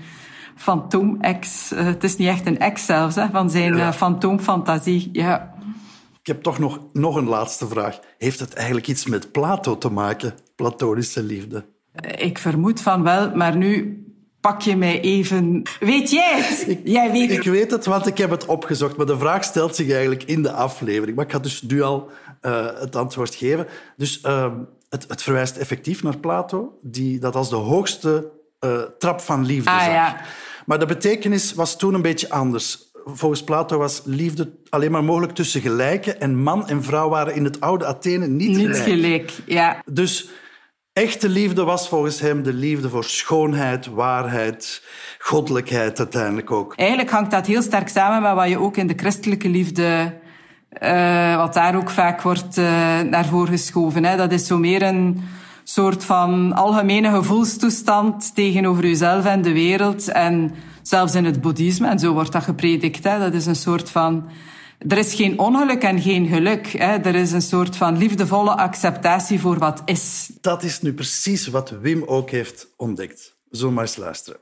fantoom-ex. 0.56 1.72
het 1.76 2.04
is 2.04 2.18
niet 2.18 2.28
echt 2.28 2.46
een 2.48 2.60
ex 2.60 2.86
zelfs, 2.86 3.16
hè, 3.16 3.26
van 3.32 3.50
zijn 3.50 3.94
fantoomfantasie. 3.94 5.10
Ja. 5.12 5.54
Ik 6.24 6.30
heb 6.30 6.42
toch 6.42 6.60
nog, 6.60 6.80
nog 6.94 7.16
een 7.16 7.28
laatste 7.28 7.68
vraag. 7.68 8.00
Heeft 8.18 8.40
het 8.40 8.54
eigenlijk 8.54 8.88
iets 8.88 9.06
met 9.06 9.32
Plato 9.32 9.78
te 9.78 9.90
maken, 9.90 10.34
platonische 10.56 11.24
liefde? 11.24 11.66
Ik 12.18 12.38
vermoed 12.38 12.82
van 12.82 13.04
wel, 13.04 13.36
maar 13.36 13.58
nu 13.58 14.04
pak 14.40 14.62
je 14.62 14.76
mij 14.76 15.02
even... 15.02 15.62
Weet 15.80 16.12
jij 16.12 16.42
het? 16.42 16.68
Ik, 16.78 16.80
jij 16.84 17.12
weet 17.12 17.32
ik 17.32 17.44
weet 17.44 17.72
het, 17.72 17.86
want 17.86 18.08
ik 18.08 18.18
heb 18.18 18.30
het 18.30 18.46
opgezocht. 18.46 18.96
Maar 18.98 19.06
de 19.06 19.18
vraag 19.18 19.44
stelt 19.44 19.76
zich 19.76 19.92
eigenlijk 19.92 20.24
in 20.24 20.44
de 20.44 20.52
aflevering. 20.52 21.16
Maar 21.16 21.26
ik 21.26 21.32
ga 21.32 21.40
dus 21.40 21.62
nu 21.62 21.82
al 21.82 22.10
uh, 22.42 22.80
het 22.80 22.96
antwoord 22.96 23.36
geven. 23.36 23.68
Dus 23.98 24.22
uh, 24.26 24.54
het, 24.90 25.06
het, 25.08 25.22
verwijst 25.22 25.58
effectief 25.58 26.04
naar 26.04 26.18
Plato, 26.18 26.80
die 26.82 27.20
dat 27.20 27.36
als 27.36 27.50
de 27.50 27.56
hoogste 27.56 28.32
uh, 28.60 28.82
trap 28.98 29.22
van 29.22 29.46
liefde 29.46 29.70
ah, 29.70 29.80
zag. 29.80 29.94
Ja. 29.94 30.22
Maar 30.66 30.80
de 30.80 30.86
betekenis 30.86 31.54
was 31.54 31.78
toen 31.78 31.94
een 31.94 32.02
beetje 32.02 32.30
anders 32.30 32.92
volgens 33.06 33.44
Plato 33.44 33.78
was 33.78 34.02
liefde 34.06 34.52
alleen 34.70 34.92
maar 34.92 35.04
mogelijk 35.04 35.34
tussen 35.34 35.62
gelijken. 35.62 36.20
En 36.20 36.44
man 36.44 36.68
en 36.68 36.84
vrouw 36.84 37.10
waren 37.10 37.36
in 37.36 37.44
het 37.44 37.62
oude 37.62 37.86
Athene 37.86 38.28
niet, 38.28 38.50
niet 38.50 38.58
gelijk. 38.58 38.84
gelijk. 38.84 39.32
Ja. 39.46 39.82
Dus 39.92 40.30
echte 40.94 41.30
liefde 41.30 41.64
was 41.64 41.90
volgens 41.90 42.20
hem 42.20 42.44
de 42.44 42.54
liefde 42.54 42.90
voor 42.90 43.04
schoonheid, 43.04 43.88
waarheid, 43.88 44.84
goddelijkheid 45.20 46.00
uiteindelijk 46.00 46.52
ook. 46.52 46.74
Eigenlijk 46.76 47.10
hangt 47.10 47.32
dat 47.32 47.46
heel 47.46 47.62
sterk 47.62 47.88
samen 47.88 48.22
met 48.22 48.34
wat 48.34 48.50
je 48.50 48.60
ook 48.60 48.78
in 48.78 48.88
de 48.88 48.98
christelijke 48.98 49.50
liefde... 49.50 50.22
Uh, 50.84 51.36
wat 51.36 51.54
daar 51.54 51.76
ook 51.76 51.90
vaak 51.90 52.22
wordt 52.22 52.58
uh, 52.58 52.66
naar 53.00 53.26
voren 53.26 53.52
geschoven. 53.52 54.06
Hè. 54.06 54.18
Dat 54.18 54.32
is 54.32 54.48
zo 54.48 54.58
meer 54.58 54.82
een 54.82 55.22
soort 55.64 56.04
van 56.04 56.54
algemene 56.54 57.10
gevoelstoestand 57.10 58.36
tegenover 58.36 58.88
jezelf 58.88 59.26
en 59.26 59.42
de 59.42 59.54
wereld. 59.54 60.08
En 60.08 60.52
zelfs 60.84 61.16
in 61.16 61.26
het 61.26 61.42
boeddhisme, 61.42 61.88
en 61.88 62.00
zo 62.00 62.14
wordt 62.14 62.32
dat 62.32 62.44
gepredikt, 62.44 63.04
hè, 63.04 63.20
dat 63.20 63.34
is 63.34 63.46
een 63.46 63.56
soort 63.56 63.90
van... 63.90 64.30
Er 64.88 64.98
is 64.98 65.14
geen 65.14 65.40
ongeluk 65.40 65.84
en 65.84 66.02
geen 66.02 66.28
geluk. 66.28 66.68
Hè. 66.68 66.98
Er 66.98 67.16
is 67.16 67.32
een 67.32 67.42
soort 67.42 67.76
van 67.76 67.98
liefdevolle 67.98 68.58
acceptatie 68.58 69.40
voor 69.40 69.58
wat 69.58 69.82
is. 69.86 70.32
Dat 70.42 70.64
is 70.64 70.82
nu 70.82 70.94
precies 70.94 71.48
wat 71.48 71.70
Wim 71.70 72.04
ook 72.04 72.30
heeft 72.30 72.68
ontdekt. 72.78 73.36
Zo 73.52 73.72
maar 73.72 73.84
eens 73.84 73.96
luisteren. 73.96 74.40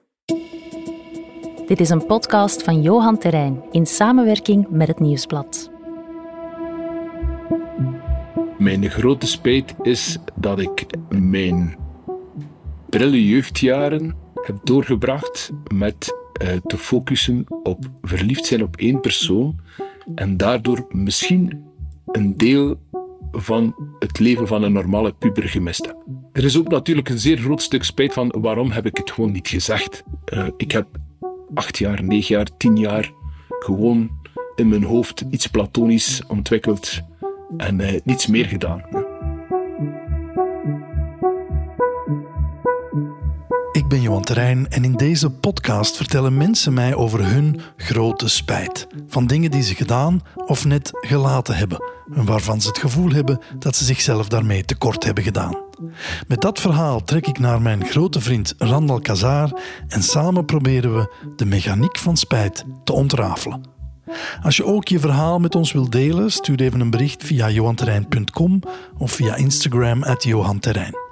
Dit 1.67 1.79
is 1.79 1.89
een 1.89 2.05
podcast 2.05 2.63
van 2.63 2.81
Johan 2.81 3.17
Terrein 3.17 3.63
in 3.71 3.85
samenwerking 3.85 4.69
met 4.69 4.87
het 4.87 4.99
Nieuwsblad. 4.99 5.71
Mijn 8.57 8.89
grote 8.89 9.27
spijt 9.27 9.73
is 9.81 10.17
dat 10.35 10.59
ik 10.59 10.85
mijn 11.09 11.77
prille 12.89 13.27
jeugdjaren 13.27 14.15
heb 14.33 14.59
doorgebracht 14.63 15.51
met 15.73 16.20
te 16.65 16.77
focussen 16.77 17.45
op 17.63 17.85
verliefd 18.01 18.45
zijn 18.45 18.63
op 18.63 18.75
één 18.75 18.99
persoon 18.99 19.59
en 20.15 20.37
daardoor 20.37 20.85
misschien 20.89 21.63
een 22.05 22.37
deel 22.37 22.79
van 23.31 23.75
het 23.99 24.19
leven 24.19 24.47
van 24.47 24.63
een 24.63 24.73
normale 24.73 25.13
puber 25.13 25.49
gemist 25.49 25.85
heb. 25.85 25.95
Er 26.31 26.43
is 26.43 26.57
ook 26.57 26.67
natuurlijk 26.67 27.09
een 27.09 27.19
zeer 27.19 27.37
groot 27.37 27.61
stuk 27.61 27.83
spijt 27.83 28.13
van 28.13 28.35
waarom 28.37 28.71
heb 28.71 28.85
ik 28.85 28.97
het 28.97 29.11
gewoon 29.11 29.31
niet 29.31 29.47
gezegd. 29.47 30.03
Uh, 30.33 30.47
ik 30.57 30.71
heb 30.71 30.87
acht 31.53 31.77
jaar, 31.77 32.03
negen 32.03 32.35
jaar, 32.35 32.57
tien 32.57 32.77
jaar 32.77 33.11
gewoon 33.59 34.09
in 34.55 34.67
mijn 34.67 34.83
hoofd 34.83 35.23
iets 35.29 35.47
platonisch 35.47 36.21
ontwikkeld 36.27 37.01
en 37.57 37.79
uh, 37.79 37.99
niets 38.03 38.27
meer 38.27 38.45
gedaan. 38.45 39.09
Ben 43.91 44.01
Johan 44.01 44.21
Terrein 44.21 44.69
en 44.69 44.83
in 44.83 44.95
deze 44.95 45.29
podcast 45.29 45.97
vertellen 45.97 46.37
mensen 46.37 46.73
mij 46.73 46.95
over 46.95 47.25
hun 47.25 47.61
grote 47.77 48.29
spijt. 48.29 48.87
Van 49.07 49.27
dingen 49.27 49.51
die 49.51 49.63
ze 49.63 49.75
gedaan 49.75 50.21
of 50.45 50.65
net 50.65 50.89
gelaten 50.93 51.55
hebben. 51.55 51.83
En 52.13 52.25
waarvan 52.25 52.61
ze 52.61 52.67
het 52.67 52.77
gevoel 52.77 53.11
hebben 53.11 53.39
dat 53.59 53.75
ze 53.75 53.83
zichzelf 53.83 54.27
daarmee 54.27 54.65
tekort 54.65 55.03
hebben 55.03 55.23
gedaan. 55.23 55.57
Met 56.27 56.41
dat 56.41 56.59
verhaal 56.59 57.03
trek 57.03 57.27
ik 57.27 57.39
naar 57.39 57.61
mijn 57.61 57.85
grote 57.85 58.21
vriend 58.21 58.55
Randal 58.57 58.99
Kazar 58.99 59.59
en 59.87 60.03
samen 60.03 60.45
proberen 60.45 60.95
we 60.95 61.13
de 61.35 61.45
mechaniek 61.45 61.97
van 61.97 62.17
spijt 62.17 62.65
te 62.83 62.93
ontrafelen. 62.93 63.63
Als 64.41 64.57
je 64.57 64.65
ook 64.65 64.87
je 64.87 64.99
verhaal 64.99 65.39
met 65.39 65.55
ons 65.55 65.71
wilt 65.71 65.91
delen, 65.91 66.31
stuur 66.31 66.61
even 66.61 66.79
een 66.79 66.89
bericht 66.89 67.23
via 67.23 67.49
johanterrein.com 67.49 68.59
of 68.97 69.11
via 69.11 69.35
Instagram 69.35 70.03
at 70.03 70.23
johanterrein. 70.23 71.10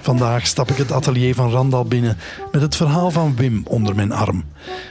Vandaag 0.00 0.46
stap 0.46 0.70
ik 0.70 0.76
het 0.76 0.92
atelier 0.92 1.34
van 1.34 1.50
Randal 1.50 1.84
binnen 1.84 2.16
met 2.52 2.62
het 2.62 2.76
verhaal 2.76 3.10
van 3.10 3.36
Wim 3.36 3.62
onder 3.68 3.94
mijn 3.94 4.12
arm. 4.12 4.44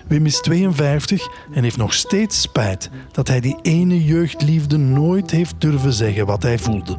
Wim 0.08 0.26
is 0.26 0.40
52 0.40 1.28
en 1.54 1.64
heeft 1.64 1.78
nog 1.78 1.94
steeds 1.94 2.42
spijt 2.42 2.90
dat 3.12 3.28
hij 3.28 3.40
die 3.40 3.58
ene 3.62 4.04
jeugdliefde 4.04 4.78
nooit 4.78 5.32
heeft 5.32 5.56
durven 5.58 5.94
zeggen 5.94 6.26
wat 6.26 6.44
hij 6.44 6.60
voelde. 6.60 6.98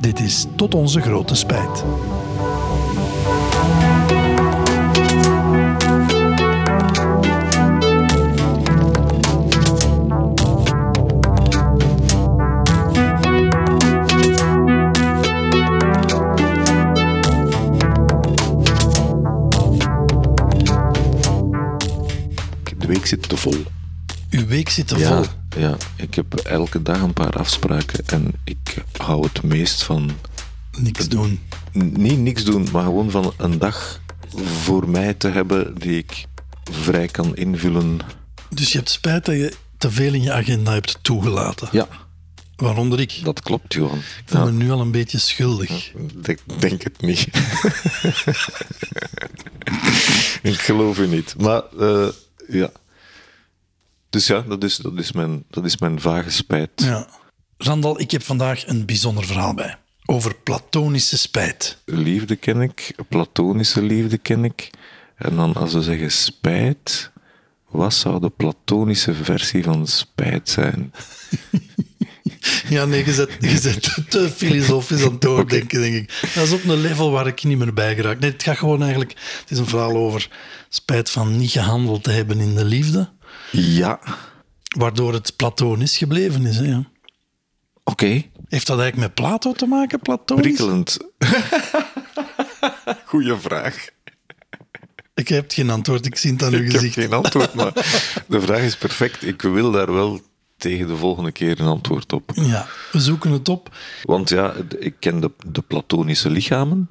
Dit 0.00 0.20
is 0.20 0.46
tot 0.56 0.74
onze 0.74 1.00
grote 1.00 1.34
spijt. 1.34 1.84
Zit 23.10 23.28
te 23.28 23.36
vol. 23.36 23.64
Uw 24.30 24.46
week 24.46 24.68
zit 24.68 24.88
te 24.88 24.98
Ja, 24.98 25.22
vol. 25.22 25.60
ja, 25.60 25.76
ik 25.96 26.14
heb 26.14 26.34
elke 26.34 26.82
dag 26.82 27.00
een 27.00 27.12
paar 27.12 27.32
afspraken 27.38 28.06
en 28.06 28.32
ik 28.44 28.84
hou 28.96 29.26
het 29.26 29.42
meest 29.42 29.82
van 29.82 30.10
Niks 30.78 31.08
doen. 31.08 31.40
niet 31.72 32.18
niks 32.18 32.44
doen, 32.44 32.68
maar 32.72 32.84
gewoon 32.84 33.10
van 33.10 33.32
een 33.36 33.58
dag 33.58 34.00
voor 34.34 34.88
mij 34.88 35.14
te 35.14 35.28
hebben 35.28 35.78
die 35.78 35.98
ik 35.98 36.24
vrij 36.70 37.06
kan 37.06 37.36
invullen. 37.36 37.98
Dus 38.50 38.72
je 38.72 38.78
hebt 38.78 38.90
spijt 38.90 39.24
dat 39.24 39.34
je 39.34 39.52
te 39.78 39.90
veel 39.90 40.14
in 40.14 40.22
je 40.22 40.32
agenda 40.32 40.72
hebt 40.72 40.98
toegelaten. 41.02 41.68
Ja, 41.72 41.88
Waaronder 42.56 43.00
ik. 43.00 43.20
dat 43.24 43.40
klopt, 43.42 43.74
Johan. 43.74 43.98
Ik 43.98 44.04
voel 44.24 44.44
me 44.44 44.50
nu 44.52 44.70
al 44.70 44.80
een 44.80 44.90
beetje 44.90 45.18
schuldig. 45.18 45.92
Ik 46.22 46.38
denk 46.60 46.82
het 46.82 47.00
niet. 47.00 47.26
ik 50.42 50.58
geloof 50.60 50.98
u 50.98 51.06
niet. 51.06 51.34
Maar 51.38 51.62
eh, 51.78 52.06
ja. 52.48 52.70
Dus 54.10 54.26
ja, 54.26 54.40
dat 54.40 54.64
is, 54.64 54.76
dat, 54.76 54.98
is 54.98 55.12
mijn, 55.12 55.44
dat 55.50 55.64
is 55.64 55.78
mijn 55.78 56.00
vage 56.00 56.30
spijt. 56.30 56.70
Ja. 56.74 57.06
Randal, 57.56 58.00
ik 58.00 58.10
heb 58.10 58.22
vandaag 58.22 58.66
een 58.66 58.86
bijzonder 58.86 59.24
verhaal 59.24 59.54
bij. 59.54 59.78
Over 60.04 60.34
platonische 60.34 61.18
spijt. 61.18 61.82
Liefde 61.84 62.36
ken 62.36 62.60
ik, 62.60 62.94
platonische 63.08 63.82
liefde 63.82 64.18
ken 64.18 64.44
ik. 64.44 64.70
En 65.16 65.36
dan 65.36 65.54
als 65.54 65.72
we 65.72 65.82
zeggen 65.82 66.12
spijt, 66.12 67.10
wat 67.68 67.94
zou 67.94 68.20
de 68.20 68.30
platonische 68.30 69.14
versie 69.14 69.62
van 69.62 69.86
spijt 69.86 70.48
zijn? 70.48 70.92
Ja, 72.68 72.84
nee, 72.84 73.04
je 73.04 73.12
zet, 73.12 73.36
je 73.40 73.58
zet 73.58 73.96
te 74.08 74.30
filosofisch 74.30 75.04
aan 75.04 75.12
het 75.12 75.20
doordenken, 75.30 75.80
denk 75.80 75.94
ik. 75.94 76.30
Dat 76.34 76.46
is 76.46 76.52
op 76.52 76.64
een 76.64 76.80
level 76.80 77.10
waar 77.10 77.26
ik 77.26 77.44
niet 77.44 77.58
meer 77.58 77.74
bij 77.74 77.94
geraak. 77.94 78.18
Nee, 78.18 78.30
het 78.30 78.42
gaat 78.42 78.58
gewoon 78.58 78.80
eigenlijk... 78.80 79.10
Het 79.40 79.50
is 79.50 79.58
een 79.58 79.66
verhaal 79.66 79.96
over 79.96 80.28
spijt 80.68 81.10
van 81.10 81.36
niet 81.36 81.50
gehandeld 81.50 82.02
te 82.02 82.10
hebben 82.10 82.40
in 82.40 82.54
de 82.54 82.64
liefde. 82.64 83.08
Ja, 83.52 84.00
Waardoor 84.76 85.12
het 85.12 85.36
platonisch 85.36 85.96
gebleven 85.96 86.46
is. 86.46 86.56
Hè, 86.56 86.64
ja. 86.64 86.84
oké. 87.84 88.22
Heeft 88.48 88.66
dat 88.66 88.78
eigenlijk 88.78 88.96
met 88.96 89.14
Plato 89.14 89.52
te 89.52 89.66
maken, 89.66 90.00
platonisch? 90.00 90.44
Prikkelend. 90.44 90.98
Goeie 93.06 93.34
vraag. 93.36 93.88
Ik 95.14 95.28
heb 95.28 95.50
geen 95.52 95.70
antwoord, 95.70 96.06
ik 96.06 96.16
zie 96.16 96.32
het 96.32 96.42
aan 96.42 96.52
uw 96.52 96.60
Ik 96.64 96.70
gezicht. 96.70 96.94
heb 96.94 97.04
geen 97.04 97.12
antwoord, 97.12 97.54
maar 97.54 97.72
de 98.28 98.40
vraag 98.40 98.60
is 98.60 98.76
perfect. 98.76 99.26
Ik 99.26 99.42
wil 99.42 99.70
daar 99.70 99.92
wel 99.92 100.20
tegen 100.56 100.86
de 100.86 100.96
volgende 100.96 101.32
keer 101.32 101.60
een 101.60 101.66
antwoord 101.66 102.12
op. 102.12 102.30
Ja, 102.34 102.66
we 102.92 103.00
zoeken 103.00 103.30
het 103.30 103.48
op. 103.48 103.76
Want 104.02 104.28
ja, 104.28 104.54
ik 104.78 104.94
ken 104.98 105.20
de, 105.20 105.30
de 105.46 105.62
platonische 105.62 106.30
lichamen. 106.30 106.90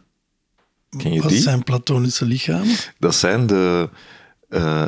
Ken 0.97 1.13
je 1.13 1.21
Wat 1.21 1.29
die? 1.29 1.41
zijn 1.41 1.63
platonische 1.63 2.25
lichamen? 2.25 2.75
Dat 2.99 3.15
zijn 3.15 3.47
de 3.47 3.89
eh, 4.49 4.85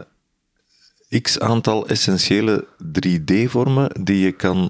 x 1.22 1.39
aantal 1.39 1.88
essentiële 1.88 2.68
3D-vormen 2.84 4.03
die 4.03 4.20
je 4.20 4.32
kan 4.32 4.70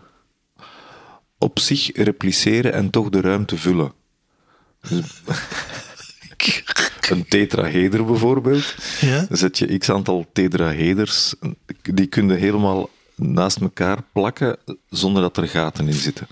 op 1.38 1.60
zich 1.60 1.96
repliceren 1.96 2.74
en 2.74 2.90
toch 2.90 3.10
de 3.10 3.22
ruimte 3.22 3.58
vullen. 3.58 3.94
Dus- 4.90 5.22
een 7.10 7.26
tetraheder 7.28 8.06
bijvoorbeeld. 8.06 8.76
Ja? 9.00 9.26
Dan 9.30 9.38
zet 9.38 9.58
je 9.58 9.78
x 9.78 9.90
aantal 9.90 10.26
tetraheders, 10.34 11.34
die 11.82 12.06
kun 12.06 12.28
je 12.28 12.34
helemaal 12.34 12.90
naast 13.16 13.58
elkaar 13.58 13.98
plakken 14.14 14.58
zonder 14.90 15.22
dat 15.22 15.38
er 15.38 15.48
gaten 15.48 15.88
in 15.88 15.94
zitten. 15.94 16.28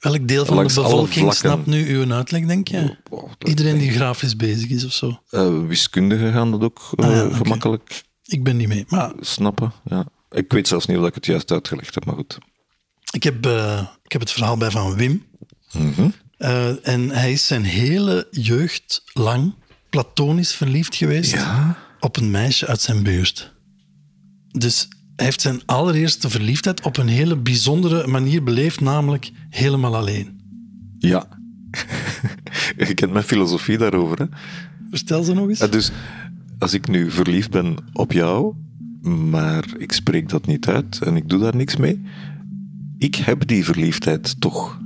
Welk 0.00 0.28
deel 0.28 0.44
van 0.44 0.56
Langs 0.56 0.74
de 0.74 0.80
bevolking 0.80 1.34
snapt 1.34 1.66
nu 1.66 1.96
uw 1.96 2.12
uitleg, 2.12 2.46
denk 2.46 2.68
je? 2.68 2.96
Oh, 3.10 3.30
dat 3.38 3.48
Iedereen 3.48 3.78
denk 3.78 3.84
die 3.84 3.92
grafisch 3.98 4.36
bezig 4.36 4.70
is 4.70 4.84
of 4.84 4.92
zo. 4.92 5.20
Eh, 5.30 5.66
wiskundigen 5.66 6.32
gaan 6.32 6.50
dat 6.50 6.62
ook 6.62 6.80
eh, 6.96 7.06
Ah 7.06 7.12
ja, 7.12 7.36
gemakkelijk 7.36 8.02
Ik 8.32 8.42
ben 8.44 8.56
niet 8.56 8.68
mee. 8.68 8.84
Maar 8.88 9.12
snappen. 9.20 9.72
Ja. 9.84 10.06
Ik 10.30 10.52
weet 10.52 10.68
zelfs 10.68 10.86
niet 10.86 10.98
of 10.98 11.06
ik 11.06 11.14
het 11.14 11.26
juist 11.26 11.50
uitgelegd 11.50 11.94
heb, 11.94 12.04
maar 12.04 12.14
goed. 12.14 12.38
ik 13.10 13.22
heb, 13.22 13.46
eh, 13.46 13.86
ik 14.02 14.12
heb 14.12 14.20
het 14.20 14.30
verhaal 14.30 14.56
bij 14.56 14.70
van 14.70 14.94
Wim. 14.94 15.24
Mhm. 15.72 16.08
Eh, 16.36 16.88
en 16.88 17.10
hij 17.10 17.32
is 17.32 17.46
zijn 17.46 17.64
hele 17.64 18.28
jeugd 18.30 19.02
lang 19.12 19.54
platonisch 19.90 20.54
verliefd 20.54 20.94
geweest 20.96 21.32
Ja? 21.32 21.76
op 22.00 22.16
een 22.16 22.30
meisje 22.30 22.66
uit 22.66 22.80
zijn 22.80 23.02
buurt. 23.02 23.52
Dus 24.48 24.88
hij 25.16 25.24
heeft 25.24 25.40
zijn 25.40 25.62
allereerste 25.66 26.30
verliefdheid 26.30 26.82
op 26.82 26.96
een 26.96 27.08
hele 27.08 27.36
bijzondere 27.36 28.06
manier 28.06 28.42
beleefd, 28.42 28.80
namelijk 28.80 29.30
helemaal 29.50 29.96
alleen. 29.96 30.40
Ja. 30.98 31.26
je 32.88 32.94
kent 32.94 33.12
mijn 33.12 33.24
filosofie 33.24 33.78
daarover. 33.78 34.18
Hè? 34.18 34.24
Vertel 34.90 35.22
ze 35.22 35.34
nog 35.34 35.48
eens. 35.48 35.58
Ja, 35.58 35.66
dus 35.66 35.90
als 36.62 36.74
ik 36.74 36.88
nu 36.88 37.10
verliefd 37.10 37.50
ben 37.50 37.76
op 37.92 38.12
jou, 38.12 38.54
maar 39.30 39.64
ik 39.78 39.92
spreek 39.92 40.28
dat 40.28 40.46
niet 40.46 40.68
uit 40.68 40.98
en 41.02 41.16
ik 41.16 41.28
doe 41.28 41.38
daar 41.38 41.56
niks 41.56 41.76
mee, 41.76 42.02
ik 42.98 43.14
heb 43.14 43.46
die 43.46 43.64
verliefdheid 43.64 44.40
toch. 44.40 44.80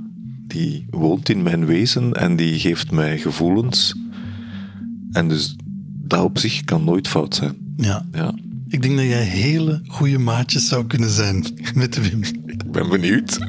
Die 0.47 0.85
woont 0.89 1.29
in 1.29 1.43
mijn 1.43 1.65
wezen 1.65 2.13
en 2.13 2.35
die 2.35 2.59
geeft 2.59 2.91
mij 2.91 3.17
gevoelens. 3.17 3.95
En 5.11 5.27
dus 5.27 5.55
dat 5.93 6.23
op 6.23 6.37
zich 6.37 6.63
kan 6.63 6.83
nooit 6.83 7.07
fout 7.07 7.35
zijn. 7.35 7.55
Ja. 7.75 8.05
Ja. 8.11 8.33
Ik 8.67 8.81
denk 8.81 8.95
dat 8.95 9.05
jij 9.05 9.23
hele 9.23 9.81
goede 9.87 10.17
maatjes 10.17 10.67
zou 10.67 10.87
kunnen 10.87 11.09
zijn 11.09 11.45
met 11.75 12.09
Wim. 12.09 12.23
Ik 12.45 12.71
ben 12.71 12.89
benieuwd. 12.89 13.39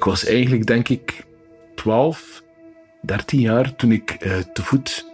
Ik 0.00 0.06
was 0.06 0.24
eigenlijk, 0.24 0.66
denk 0.66 0.88
ik, 0.88 1.24
12, 1.74 2.42
13 3.02 3.40
jaar 3.40 3.76
toen 3.76 3.92
ik 3.92 4.10
eh, 4.10 4.38
te 4.52 4.62
voet, 4.62 5.06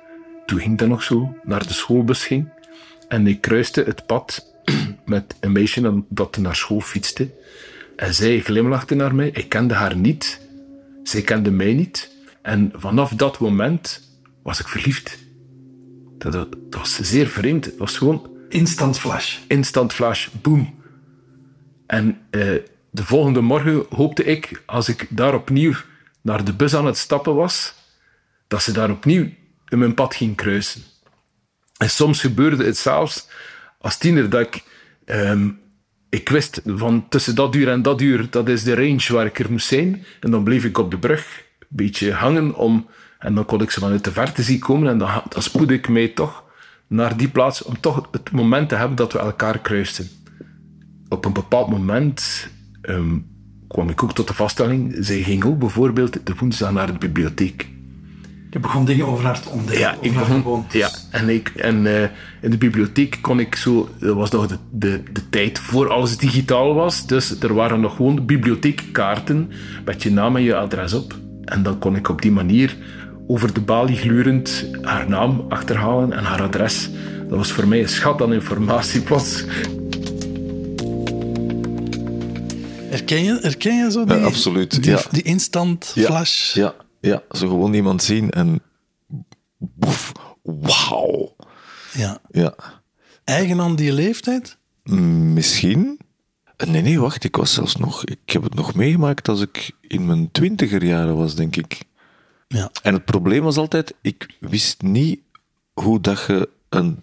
toen 0.46 0.58
ging 0.60 0.78
dat 0.78 0.88
nog 0.88 1.02
zo, 1.02 1.34
naar 1.44 1.66
de 1.66 1.72
schoolbus 1.72 2.24
ging. 2.26 2.48
En 3.08 3.26
ik 3.26 3.40
kruiste 3.40 3.82
het 3.82 4.06
pad 4.06 4.54
met 5.04 5.36
een 5.40 5.52
meisje 5.52 6.02
dat- 6.08 6.36
naar 6.36 6.56
school 6.56 6.80
fietste. 6.80 7.30
En 7.96 8.14
zij 8.14 8.40
glimlachte 8.40 8.94
naar 8.94 9.14
mij. 9.14 9.28
Ik 9.32 9.48
kende 9.48 9.74
haar 9.74 9.96
niet. 9.96 10.40
Zij 11.02 11.22
kende 11.22 11.50
mij 11.50 11.72
niet. 11.74 12.10
En 12.42 12.72
vanaf 12.76 13.10
dat 13.10 13.38
moment 13.38 14.10
was 14.42 14.60
ik 14.60 14.68
verliefd. 14.68 15.18
Dat, 16.18 16.32
dat 16.32 16.48
was 16.70 17.00
zeer 17.00 17.26
vreemd. 17.26 17.64
Het 17.64 17.76
was 17.76 17.98
gewoon 17.98 18.30
Instant 18.48 18.98
flash. 18.98 19.38
instant 19.46 19.92
flash, 19.92 20.28
boom. 20.42 20.74
En 21.86 22.18
eh, 22.30 22.54
de 22.96 23.04
volgende 23.04 23.40
morgen 23.40 23.86
hoopte 23.90 24.24
ik, 24.24 24.62
als 24.66 24.88
ik 24.88 25.06
daar 25.08 25.34
opnieuw 25.34 25.74
naar 26.20 26.44
de 26.44 26.52
bus 26.52 26.74
aan 26.74 26.86
het 26.86 26.96
stappen 26.96 27.34
was, 27.34 27.74
dat 28.48 28.62
ze 28.62 28.72
daar 28.72 28.90
opnieuw 28.90 29.28
in 29.68 29.78
mijn 29.78 29.94
pad 29.94 30.14
ging 30.14 30.36
kruisen. 30.36 30.82
En 31.76 31.90
soms 31.90 32.20
gebeurde 32.20 32.64
het 32.64 32.76
zelfs 32.76 33.28
als 33.78 33.98
tiener 33.98 34.30
dat 34.30 34.40
ik, 34.40 34.64
ehm, 35.04 35.48
ik 36.08 36.28
wist 36.28 36.60
van 36.64 37.08
tussen 37.08 37.34
dat 37.34 37.54
uur 37.54 37.68
en 37.68 37.82
dat 37.82 38.00
uur, 38.00 38.30
dat 38.30 38.48
is 38.48 38.62
de 38.62 38.74
range 38.74 39.12
waar 39.12 39.26
ik 39.26 39.38
er 39.38 39.50
moest 39.50 39.66
zijn. 39.66 40.04
En 40.20 40.30
dan 40.30 40.44
bleef 40.44 40.64
ik 40.64 40.78
op 40.78 40.90
de 40.90 40.98
brug 40.98 41.42
een 41.60 41.66
beetje 41.68 42.12
hangen 42.12 42.54
om, 42.54 42.88
en 43.18 43.34
dan 43.34 43.44
kon 43.44 43.62
ik 43.62 43.70
ze 43.70 43.80
vanuit 43.80 44.04
de 44.04 44.12
verte 44.12 44.42
zien 44.42 44.58
komen 44.58 44.88
en 44.88 44.98
dan, 44.98 45.22
dan 45.28 45.42
spoedde 45.42 45.74
ik 45.74 45.88
mij 45.88 46.08
toch 46.08 46.44
naar 46.86 47.16
die 47.16 47.28
plaats 47.28 47.62
om 47.62 47.80
toch 47.80 48.08
het 48.10 48.30
moment 48.30 48.68
te 48.68 48.74
hebben 48.74 48.96
dat 48.96 49.12
we 49.12 49.18
elkaar 49.18 49.58
kruisten. 49.58 50.08
Op 51.08 51.24
een 51.24 51.32
bepaald 51.32 51.68
moment 51.68 52.48
ehm, 52.86 53.18
kwam 53.68 53.88
ik 53.88 54.02
ook 54.02 54.14
tot 54.14 54.28
de 54.28 54.34
vaststelling, 54.34 54.96
zij 55.00 55.22
ging 55.22 55.44
ook 55.44 55.58
bijvoorbeeld 55.58 56.26
de 56.26 56.34
woensdag 56.38 56.72
naar 56.72 56.92
de 56.92 56.98
bibliotheek. 56.98 57.68
Je 58.50 58.58
begon 58.58 58.84
dingen 58.84 59.06
over 59.06 59.24
haar 59.24 59.40
te 59.40 59.48
ontdekken. 59.48 59.78
Ja, 59.78 59.96
ik 60.00 60.12
begon, 60.14 60.64
ja 60.70 60.90
en, 61.10 61.28
ik, 61.28 61.48
en 61.48 61.86
eh, 61.86 62.08
in 62.40 62.50
de 62.50 62.58
bibliotheek 62.58 63.18
kon 63.20 63.40
ik 63.40 63.54
zo... 63.54 63.88
Dat 63.98 64.14
was 64.14 64.30
nog 64.30 64.46
de, 64.46 64.56
de, 64.70 65.02
de 65.12 65.28
tijd 65.28 65.58
voor 65.58 65.90
alles 65.90 66.16
digitaal 66.16 66.74
was. 66.74 67.06
Dus 67.06 67.40
er 67.40 67.54
waren 67.54 67.80
nog 67.80 67.96
gewoon 67.96 68.26
bibliotheekkaarten 68.26 69.50
met 69.84 70.02
je 70.02 70.10
naam 70.10 70.36
en 70.36 70.42
je 70.42 70.56
adres 70.56 70.92
op. 70.92 71.14
En 71.44 71.62
dan 71.62 71.78
kon 71.78 71.96
ik 71.96 72.08
op 72.08 72.22
die 72.22 72.32
manier 72.32 72.76
over 73.26 73.52
de 73.54 73.60
balie 73.60 73.96
glurend 73.96 74.66
haar 74.82 75.08
naam 75.08 75.44
achterhalen 75.48 76.12
en 76.12 76.24
haar 76.24 76.42
adres 76.42 76.90
Dat 77.28 77.38
was 77.38 77.52
voor 77.52 77.68
mij 77.68 77.82
een 77.82 77.88
schat 77.88 78.22
aan 78.22 78.32
informatie 78.32 79.00
plots. 79.08 79.44
Herken 82.96 83.22
je, 83.24 83.38
herken 83.40 83.76
je 83.84 83.90
zo 83.90 84.04
die, 84.04 84.16
absoluut, 84.24 84.82
die, 84.82 84.90
ja. 84.92 85.02
die 85.10 85.22
instant 85.22 85.92
Ja, 85.94 86.04
flash? 86.06 86.54
Ja, 86.54 86.74
ja, 87.00 87.22
zo 87.30 87.48
gewoon 87.48 87.74
iemand 87.74 88.02
zien 88.02 88.30
en... 88.30 88.60
Boef, 89.58 90.12
wauw. 90.42 91.36
Ja. 91.92 92.18
Ja. 92.30 92.54
Eigen 93.24 93.60
aan 93.60 93.76
die 93.76 93.92
leeftijd? 93.92 94.56
Mm, 94.84 95.32
Misschien. 95.32 95.98
Nee, 96.66 96.82
nee, 96.82 97.00
wacht. 97.00 97.24
Ik 97.24 97.36
was 97.36 97.54
zelfs 97.54 97.76
nog... 97.76 98.04
Ik 98.04 98.30
heb 98.30 98.42
het 98.42 98.54
nog 98.54 98.74
meegemaakt 98.74 99.28
als 99.28 99.40
ik 99.40 99.70
in 99.80 100.06
mijn 100.06 100.30
twintiger 100.30 100.84
jaren 100.84 101.16
was, 101.16 101.34
denk 101.34 101.56
ik. 101.56 101.80
Ja. 102.48 102.70
En 102.82 102.94
het 102.94 103.04
probleem 103.04 103.42
was 103.42 103.56
altijd, 103.56 103.94
ik 104.00 104.36
wist 104.40 104.82
niet 104.82 105.20
hoe 105.72 106.00
dat 106.00 106.24
je 106.26 106.48
een 106.68 107.02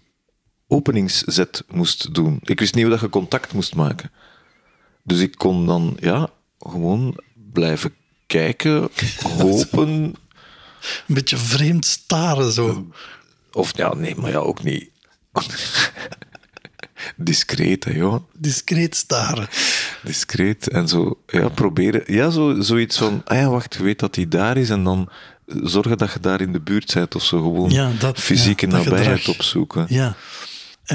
openingszet 0.68 1.64
moest 1.70 2.14
doen. 2.14 2.40
Ik 2.44 2.60
wist 2.60 2.74
niet 2.74 2.84
hoe 2.84 2.92
dat 2.92 3.02
je 3.02 3.10
contact 3.10 3.54
moest 3.54 3.76
maken. 3.76 4.12
Dus 5.04 5.20
ik 5.20 5.36
kon 5.38 5.66
dan, 5.66 5.98
ja, 6.00 6.30
gewoon 6.60 7.20
blijven 7.52 7.94
kijken, 8.28 8.90
hopen. 9.38 9.90
Een 9.90 10.16
beetje 11.08 11.38
vreemd 11.38 11.86
staren 11.86 12.52
zo. 12.52 12.88
Of 13.52 13.78
ja, 13.78 13.94
nee, 13.94 14.16
maar 14.16 14.32
ja, 14.32 14.38
ook 14.38 14.64
niet. 14.64 14.90
Discreet, 17.16 17.84
hè, 17.84 17.92
joh. 17.92 18.24
Discreet 18.38 18.96
staren. 18.96 19.48
Discreet 20.04 20.70
en 20.70 20.88
zo, 20.88 21.20
ja, 21.28 21.50
proberen. 21.50 22.04
Ja, 22.14 22.30
zo, 22.30 22.62
zoiets 22.62 22.98
van, 22.98 23.22
ah 23.26 23.38
ja, 23.38 23.50
wacht, 23.50 23.74
je 23.76 23.84
weet 23.84 24.00
dat 24.00 24.16
hij 24.16 24.28
daar 24.28 24.58
is 24.58 24.70
en 24.70 24.84
dan 24.84 25.10
zorgen 25.46 25.98
dat 25.98 26.14
je 26.14 26.20
daar 26.20 26.42
in 26.42 26.52
de 26.52 26.60
buurt 26.62 26.94
bent 26.94 27.16
of 27.16 27.24
zo. 27.24 27.38
Gewoon 27.42 27.70
Ja, 27.70 27.92
dat- 28.00 28.20
fysieke 28.20 28.68
ja, 28.68 28.72
nabijheid 28.72 29.28
opzoeken. 29.28 29.86
Ja. 29.90 30.06
En 30.06 30.16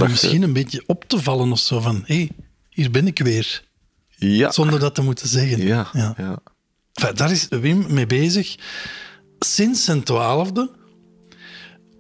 Dat 0.01 0.03
je- 0.03 0.09
misschien 0.09 0.43
een 0.43 0.53
beetje 0.53 0.83
op 0.87 1.05
te 1.07 1.23
vallen 1.23 1.53
of 1.53 1.59
zo 1.59 1.81
van, 1.81 2.03
hé, 2.07 2.15
hey, 2.17 2.31
hier 2.69 2.91
ben 2.91 3.07
ik 3.07 3.19
weer. 3.19 3.63
Ja. 4.19 4.51
Zonder 4.51 4.81
dat 4.81 4.95
te 4.95 5.03
moeten 5.03 5.29
zeggen. 5.29 5.63
Ja, 5.63 5.89
ja. 5.93 6.15
ja. 6.17 6.39
Enfin, 6.93 7.15
daar 7.15 7.31
is 7.31 7.47
Wim 7.49 7.87
mee 7.89 8.07
bezig 8.07 8.57
sinds 9.39 9.85
zijn 9.85 10.03
twaalfde. 10.03 10.71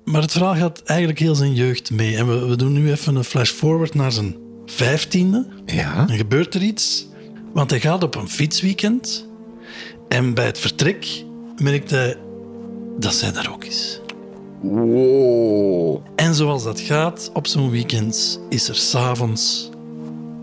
Maar 0.04 0.22
het 0.22 0.32
verhaal 0.32 0.54
gaat 0.54 0.82
eigenlijk 0.82 1.18
heel 1.18 1.34
zijn 1.34 1.54
jeugd 1.54 1.90
mee. 1.90 2.16
En 2.16 2.26
we, 2.28 2.46
we 2.46 2.56
doen 2.56 2.72
nu 2.72 2.90
even 2.90 3.16
een 3.16 3.24
flash 3.24 3.50
forward 3.50 3.94
naar 3.94 4.12
zijn 4.12 4.36
vijftiende. 4.66 5.46
Ja. 5.66 6.04
Dan 6.04 6.16
gebeurt 6.16 6.54
er 6.54 6.62
iets. 6.62 7.06
Want 7.52 7.70
hij 7.70 7.80
gaat 7.80 8.02
op 8.02 8.14
een 8.14 8.28
fietsweekend. 8.28 9.26
En 10.08 10.34
bij 10.34 10.46
het 10.46 10.58
vertrek 10.58 11.24
merkt 11.56 11.90
hij 11.90 12.16
dat 12.98 13.14
zij 13.14 13.32
daar 13.32 13.52
ook 13.52 13.64
is. 13.64 14.00
Wow. 14.62 16.00
En 16.16 16.34
zoals 16.34 16.64
dat 16.64 16.80
gaat 16.80 17.30
op 17.34 17.46
zo'n 17.46 17.70
weekend, 17.70 18.40
is 18.48 18.68
er 18.68 18.76
s'avonds 18.76 19.70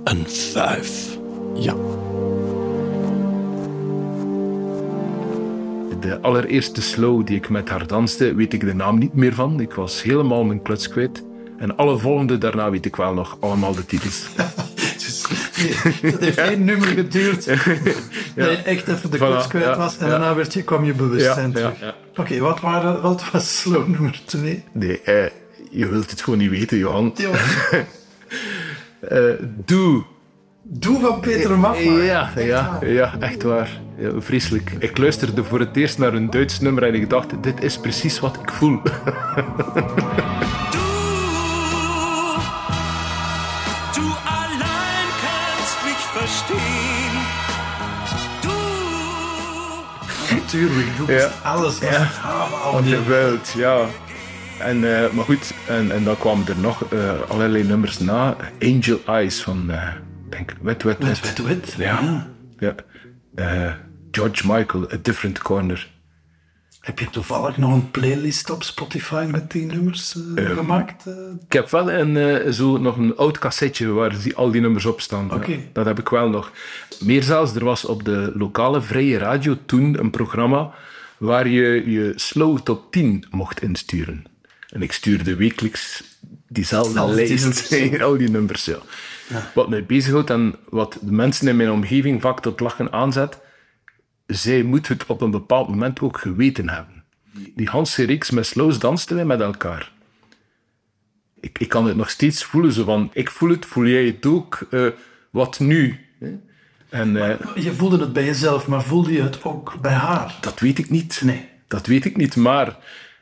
een 0.03 0.29
vuif. 0.29 1.17
Ja. 1.55 1.73
De 5.99 6.17
allereerste 6.21 6.81
slow 6.81 7.25
die 7.27 7.35
ik 7.35 7.49
met 7.49 7.69
haar 7.69 7.87
danste, 7.87 8.33
weet 8.35 8.53
ik 8.53 8.59
de 8.65 8.73
naam 8.75 8.97
niet 8.97 9.13
meer 9.13 9.33
van. 9.33 9.59
Ik 9.59 9.73
was 9.73 10.03
helemaal 10.03 10.43
mijn 10.43 10.61
kluts 10.61 10.87
kwijt. 10.89 11.23
En 11.57 11.77
alle 11.77 11.97
volgende 11.97 12.37
daarna 12.37 12.69
weet 12.69 12.85
ik 12.85 12.95
wel 12.95 13.13
nog 13.13 13.37
allemaal 13.39 13.75
de 13.75 13.85
titels. 13.85 14.25
Het 16.01 16.19
heeft 16.19 16.37
één 16.37 16.63
nummer 16.63 16.87
geduurd. 16.87 17.45
Dat 18.35 18.49
je 18.49 18.57
echt 18.65 18.87
even 18.87 19.11
de 19.11 19.17
Voilà, 19.17 19.19
koers 19.19 19.47
kwijt 19.47 19.65
ja, 19.65 19.77
was. 19.77 19.97
En 19.97 20.05
ja. 20.05 20.11
daarna 20.11 20.35
werd 20.35 20.53
je, 20.53 20.63
kwam 20.63 20.85
je 20.85 20.93
bewustzijn 20.93 21.51
Ja, 21.51 21.59
ja, 21.59 21.71
terug. 21.71 21.79
ja. 21.79 21.95
Oké, 22.21 22.39
wat, 22.39 22.59
waren- 22.59 23.01
wat 23.01 23.31
was 23.31 23.59
slow 23.59 23.87
nummer 23.87 24.21
twee? 24.25 24.63
Nee, 24.71 25.01
eh, 25.01 25.25
je 25.71 25.87
wilt 25.87 26.11
het 26.11 26.21
gewoon 26.21 26.39
niet 26.39 26.49
weten, 26.49 26.77
Johan. 26.77 27.13
Eh, 28.99 29.21
doe. 29.65 30.03
Doe 30.67 30.99
van 30.99 31.19
Peter 31.19 31.59
Maffay. 31.59 31.83
Ja, 32.05 32.29
ja, 32.35 32.79
ja, 32.81 33.13
echt 33.19 33.43
waar. 33.43 33.69
Ja, 33.97 34.09
vreselijk. 34.17 34.71
Ik 34.79 34.97
luisterde 34.97 35.43
voor 35.43 35.59
het 35.59 35.75
eerst 35.75 35.97
naar 35.97 36.13
een 36.13 36.29
Duits 36.29 36.59
nummer 36.59 36.83
en 36.83 36.93
ik 36.93 37.09
dacht, 37.09 37.43
dit 37.43 37.63
is 37.63 37.77
precies 37.79 38.19
wat 38.19 38.37
ik 38.43 38.51
voel. 38.51 38.79
Du 43.93 44.01
allein 44.41 45.09
kannst 45.23 45.77
mich 45.85 46.03
verstehen. 46.17 47.15
Du 48.41 48.49
Natuurlijk, 50.35 50.87
doe 50.97 51.11
Ja. 51.11 51.29
alles. 51.43 51.79
Ja. 51.79 51.91
Ja. 51.91 52.07
Van 52.71 52.83
de 52.83 53.03
wereld, 53.03 53.51
ja. 53.57 53.77
En, 54.59 55.03
eh, 55.03 55.09
maar 55.11 55.25
goed, 55.25 55.53
en, 55.67 55.91
en 55.91 56.03
dan 56.03 56.17
kwamen 56.17 56.47
er 56.47 56.57
nog 56.59 56.83
eh, 56.85 56.99
allerlei 57.27 57.63
nummers 57.63 57.99
na. 57.99 58.35
Angel 58.61 58.99
Eyes 59.05 59.41
van, 59.41 59.65
eh, 59.69 59.87
denk 60.35 60.55
Wet, 60.61 60.83
Wet, 60.83 61.03
wet, 61.03 61.43
wet. 61.43 61.75
Ja. 61.77 62.27
ja. 62.59 62.75
Eh, 63.35 63.73
George 64.11 64.51
Michael, 64.51 64.91
A 64.93 64.97
Different 65.01 65.41
Corner. 65.41 65.93
Heb 66.79 66.99
je 66.99 67.09
toevallig 67.09 67.57
nog 67.57 67.73
een 67.73 67.91
playlist 67.91 68.49
op 68.49 68.63
Spotify 68.63 69.27
met 69.31 69.51
die 69.51 69.65
nummers 69.65 70.15
eh, 70.35 70.49
gemaakt? 70.49 71.05
eh? 71.05 71.13
Ik 71.45 71.53
heb 71.53 71.69
wel 71.69 71.91
een, 71.91 72.53
zo 72.53 72.77
nog 72.77 72.97
een 72.97 73.15
oud 73.15 73.37
cassetje 73.37 73.87
waar 73.87 74.21
die, 74.21 74.35
al 74.35 74.51
die 74.51 74.61
nummers 74.61 74.85
op 74.85 75.01
staan. 75.01 75.31
Ja, 75.47 75.55
dat 75.73 75.85
heb 75.85 75.99
ik 75.99 76.09
wel 76.09 76.29
nog. 76.29 76.51
Meer 76.99 77.23
zelfs, 77.23 77.55
er 77.55 77.63
was 77.63 77.85
op 77.85 78.03
de 78.03 78.31
lokale 78.35 78.81
vrije 78.81 79.17
radio 79.17 79.57
toen 79.65 79.99
een 79.99 80.09
programma 80.09 80.73
waar 81.17 81.47
je 81.47 81.91
je 81.91 82.13
slow 82.15 82.59
top 82.59 82.91
10 82.91 83.25
mocht 83.31 83.61
insturen. 83.61 84.23
En 84.69 84.81
ik 84.81 84.91
stuurde 84.91 85.35
wekelijks 85.35 86.03
diezelfde 86.47 87.13
lijst. 87.13 87.73
al 88.01 88.17
die 88.17 88.29
nummers, 88.29 88.65
ja. 88.65 88.77
Wat 89.53 89.69
mij 89.69 89.85
bezighoudt 89.85 90.29
en 90.29 90.55
wat 90.69 90.97
de 91.01 91.11
mensen 91.11 91.47
in 91.47 91.55
mijn 91.55 91.71
omgeving 91.71 92.21
vaak 92.21 92.39
tot 92.41 92.59
lachen 92.59 92.91
aanzet, 92.91 93.39
zij 94.25 94.63
moet 94.63 94.87
het 94.87 95.05
op 95.05 95.21
een 95.21 95.31
bepaald 95.31 95.69
moment 95.69 96.01
ook 96.01 96.17
geweten 96.17 96.69
hebben. 96.69 97.03
Die 97.55 97.69
Hanse 97.69 98.03
reeks 98.03 98.31
met 98.31 98.45
slows 98.45 98.79
dansten 98.79 99.15
wij 99.15 99.25
met 99.25 99.41
elkaar 99.41 99.93
ik, 101.45 101.59
ik 101.59 101.69
kan 101.69 101.87
het 101.87 101.95
nog 101.95 102.09
steeds 102.09 102.43
voelen. 102.43 102.71
Zo 102.71 102.83
van, 102.83 103.09
ik 103.13 103.31
voel 103.31 103.49
het, 103.49 103.65
voel 103.65 103.85
jij 103.85 104.05
het 104.05 104.25
ook? 104.25 104.67
Eh, 104.71 104.87
wat 105.29 105.59
nu? 105.59 105.99
En 106.89 107.17
eh, 107.17 107.63
Je 107.63 107.73
voelde 107.73 107.99
het 107.99 108.13
bij 108.13 108.25
jezelf, 108.25 108.67
maar 108.67 108.83
voelde 108.83 109.13
je 109.13 109.21
het 109.21 109.43
ook 109.43 109.77
bij 109.81 109.93
haar? 109.93 110.37
dat 110.41 110.59
weet 110.59 110.77
ik 110.79 110.89
niet. 110.89 111.21
Nee. 111.23 111.49
Dat 111.67 111.85
weet 111.85 112.05
ik 112.05 112.17
niet, 112.17 112.35
maar 112.35 112.77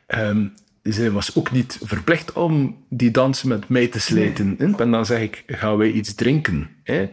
ehm, 0.06 0.46
zij 0.92 1.10
was 1.10 1.36
ook 1.36 1.50
niet 1.50 1.78
verplicht 1.82 2.32
om 2.32 2.76
die 2.88 3.10
dansen 3.10 3.48
met 3.48 3.68
mij 3.68 3.86
te 3.86 4.00
slijten. 4.00 4.54
En 4.58 4.90
dan 4.90 5.06
zeg 5.06 5.20
ik, 5.20 5.42
gaan 5.46 5.76
wij 5.76 5.90
iets 5.90 6.14
drinken? 6.14 6.70
Hè? 6.82 7.10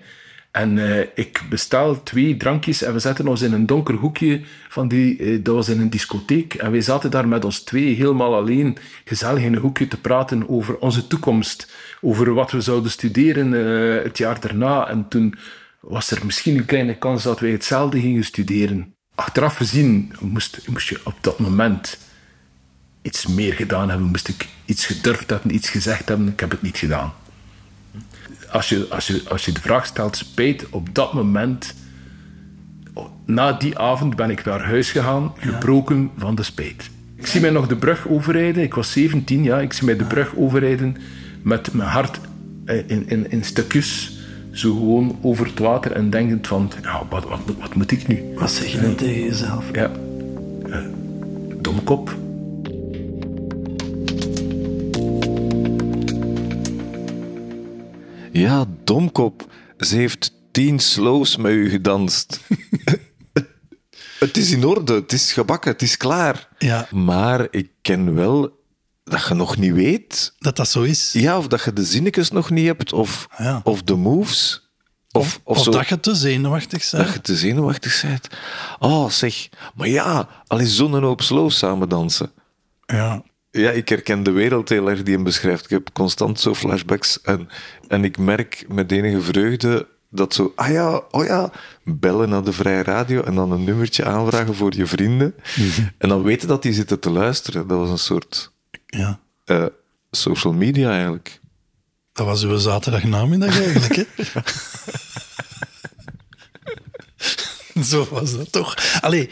En 0.52 0.78
eh, 0.78 1.08
ik 1.16 1.42
bestel 1.50 2.04
twee 2.04 2.38
drankjes 2.38 2.82
en 2.82 2.94
we 2.94 3.00
zetten 3.00 3.28
ons 3.28 3.42
in 3.42 3.54
een 3.54 3.66
donker 3.66 3.96
hoekje 3.96 4.42
van 4.70 4.88
die, 4.88 5.18
eh, 5.18 5.40
dat 5.44 5.56
was 5.56 5.70
in 5.70 5.80
een 5.80 5.90
discotheek. 5.90 6.54
En 6.54 6.72
wij 6.72 6.82
zaten 6.82 7.12
daar 7.12 7.28
met 7.28 7.46
ons 7.46 7.60
twee 7.60 7.96
helemaal 7.96 8.36
alleen, 8.36 8.78
gezellig 9.06 9.44
in 9.44 9.54
een 9.54 9.62
hoekje 9.62 9.88
te 9.88 10.02
praten 10.02 10.50
over 10.50 10.78
onze 10.78 11.08
toekomst. 11.08 11.72
Over 12.02 12.34
wat 12.34 12.52
we 12.52 12.62
zouden 12.62 12.92
studeren 12.92 13.54
eh, 13.54 14.04
het 14.04 14.18
jaar 14.18 14.40
daarna. 14.40 14.88
En 14.88 15.08
toen 15.08 15.36
was 15.80 16.12
er 16.12 16.26
misschien 16.26 16.58
een 16.58 16.66
kleine 16.66 16.98
kans 16.98 17.24
dat 17.24 17.40
wij 17.40 17.52
hetzelfde 17.52 18.00
gingen 18.00 18.24
studeren. 18.24 18.96
Achteraf 19.16 19.56
gezien 19.56 20.14
moest, 20.20 20.68
moest 20.68 20.90
je 20.90 21.00
op 21.04 21.16
dat 21.22 21.40
moment 21.40 21.98
iets 23.02 23.28
meer 23.28 23.54
gedaan 23.54 23.90
hebben. 23.90 24.08
Moest 24.08 24.28
ik 24.28 24.48
iets 24.66 24.86
gedurfd 24.86 25.30
hebben, 25.30 25.56
iets 25.56 25.70
gezegd 25.70 26.08
hebben. 26.08 26.28
Ik 26.28 26.40
heb 26.40 26.52
het 26.52 26.62
niet 26.62 26.78
gedaan. 26.78 27.14
Als 28.52 28.70
je, 28.70 28.88
als 28.90 29.08
je, 29.08 29.22
als 29.30 29.46
je 29.46 29.52
de 29.52 29.62
vraag 29.62 29.86
stelt, 29.86 30.18
spijt, 30.18 30.70
op 30.70 30.96
dat 30.96 31.14
moment, 31.14 31.76
oh, 32.94 33.06
na 33.26 33.54
die 33.54 33.78
avond 33.78 34.16
ben 34.16 34.30
ik 34.30 34.46
naar 34.46 34.64
huis 34.64 34.92
gegaan, 34.92 35.34
gebroken 35.38 36.12
van 36.18 36.36
de 36.36 36.44
spijt. 36.44 36.90
Ik 37.16 37.28
zie 37.28 37.42
mij 37.42 37.50
nog 37.50 37.68
de 37.68 37.76
brug 37.76 38.08
overrijden. 38.08 38.64
Ik 38.64 38.74
was 38.74 38.92
17 38.92 39.44
jaar. 39.44 39.62
Ik 39.62 39.74
zie 39.74 39.86
mij 39.86 39.96
de 39.96 40.04
brug 40.04 40.36
overrijden 40.36 40.98
met 41.42 41.74
mijn 41.74 41.90
hart 41.90 42.20
eh, 42.66 42.78
in, 42.90 43.10
in, 43.10 43.32
in 43.32 43.44
stukjes. 43.44 44.20
Zo 44.52 44.74
gewoon 44.74 45.20
over 45.22 45.46
het 45.46 45.60
water 45.60 45.92
en 45.92 46.10
denkend 46.10 46.48
van, 46.48 46.72
nou, 46.82 47.06
wat, 47.10 47.24
wat, 47.24 47.40
wat 47.60 47.76
moet 47.76 47.92
ik 47.92 48.08
nu? 48.08 48.24
Wat 48.36 48.52
zeg 48.52 48.68
je 48.68 48.82
dan 48.82 48.96
tegen 48.96 49.24
jezelf? 49.24 49.66
Ja. 49.74 49.92
Eh, 50.70 50.80
domkop. 51.62 52.21
Ja, 58.32 58.66
domkop. 58.84 59.52
Ze 59.78 59.96
heeft 59.96 60.32
tien 60.52 60.80
slows 60.80 61.38
met 61.38 61.52
u 61.52 61.70
gedanst. 61.70 62.40
het 64.20 64.38
is 64.38 64.52
in 64.52 64.66
orde, 64.66 64.94
het 64.94 65.12
is 65.14 65.34
gebakken, 65.34 65.72
het 65.72 65.82
is 65.82 65.98
klaar. 65.98 66.48
Ja. 66.58 66.88
Maar 66.92 67.48
ik 67.52 67.70
ken 67.82 68.14
wel 68.16 68.60
dat 69.04 69.28
je 69.28 69.34
nog 69.34 69.58
niet 69.58 69.74
weet. 69.74 70.34
Dat 70.40 70.56
dat 70.56 70.70
zo 70.70 70.82
is? 70.82 71.12
Ja, 71.12 71.38
of 71.38 71.48
dat 71.48 71.64
je 71.64 71.74
de 71.74 71.86
zinnetjes 71.86 72.32
nog 72.32 72.50
niet 72.50 72.66
hebt, 72.66 72.94
of, 72.94 73.28
Ja. 73.38 73.62
of 73.64 73.84
de 73.84 73.96
moves. 73.96 74.70
Of, 75.14 75.40
of, 75.44 75.58
Of 75.58 75.64
zo, 75.64 75.72
dat 75.72 75.88
je 75.88 76.00
te 76.00 76.16
zenuwachtig 76.16 76.90
bent? 76.92 77.04
dat 77.06 77.14
je 77.14 77.22
te 77.22 77.36
zenuwachtig 77.36 78.02
bent. 78.02 78.28
Oh, 78.80 79.10
zeg. 79.10 79.50
Maar 79.76 79.88
ja, 79.88 80.30
al 80.48 80.60
is 80.60 80.76
zo'n 80.76 81.04
hoop 81.04 81.22
slows 81.22 81.58
samen 81.58 81.90
dansen. 81.90 82.32
Ja. 82.86 83.24
Ja, 83.52 83.70
ik 83.72 83.90
herken 83.90 84.24
de 84.24 84.32
wereld 84.32 84.70
heel 84.70 84.90
erg 84.90 85.04
die 85.04 85.14
hem 85.14 85.24
beschrijft. 85.24 85.64
Ik 85.64 85.70
heb 85.70 85.90
constant 85.94 86.40
zo 86.40 86.54
flashbacks 86.54 87.22
en, 87.22 87.50
en 87.88 88.04
ik 88.04 88.18
merk 88.18 88.66
met 88.68 88.92
enige 88.92 89.22
vreugde 89.22 89.88
dat 90.10 90.34
zo, 90.34 90.52
ah 90.56 90.70
ja, 90.72 91.02
oh 91.12 91.26
ja, 91.26 91.52
bellen 91.84 92.30
naar 92.30 92.44
de 92.44 92.54
vrije 92.54 92.84
radio 92.84 93.22
en 93.24 93.36
dan 93.36 93.52
een 93.52 93.64
nummertje 93.64 94.06
aanvragen 94.06 94.56
voor 94.56 94.76
je 94.76 94.86
vrienden. 94.86 95.36
En 95.98 96.10
dan 96.10 96.24
weten 96.24 96.48
dat 96.48 96.62
die 96.62 96.74
zitten 96.74 97.00
te 97.00 97.10
luisteren. 97.10 97.68
Dat 97.68 97.78
was 97.78 97.90
een 97.90 97.98
soort 97.98 98.52
Ja. 98.86 99.20
eh, 99.46 99.66
social 100.12 100.54
media 100.54 100.90
eigenlijk. 100.92 101.40
Dat 102.14 102.26
was 102.26 102.44
uw 102.44 102.58
zaterdagnamiddag 102.58 103.60
eigenlijk, 103.62 103.96
hè? 103.96 104.06
zo 107.84 108.08
was 108.12 108.38
dat 108.38 108.52
toch? 108.52 108.76
Allee, 109.02 109.30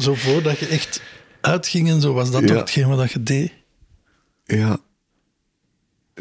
zo 0.00 0.14
voordat 0.14 0.58
je 0.58 0.66
echt 0.66 1.00
uitging 1.40 1.88
en 1.88 2.00
zo, 2.00 2.12
was 2.12 2.30
dat 2.30 2.40
Ja. 2.40 2.46
toch 2.46 2.56
hetgeen 2.56 2.88
wat 2.96 3.12
je 3.12 3.22
deed? 3.22 3.52
Ja. 4.44 4.78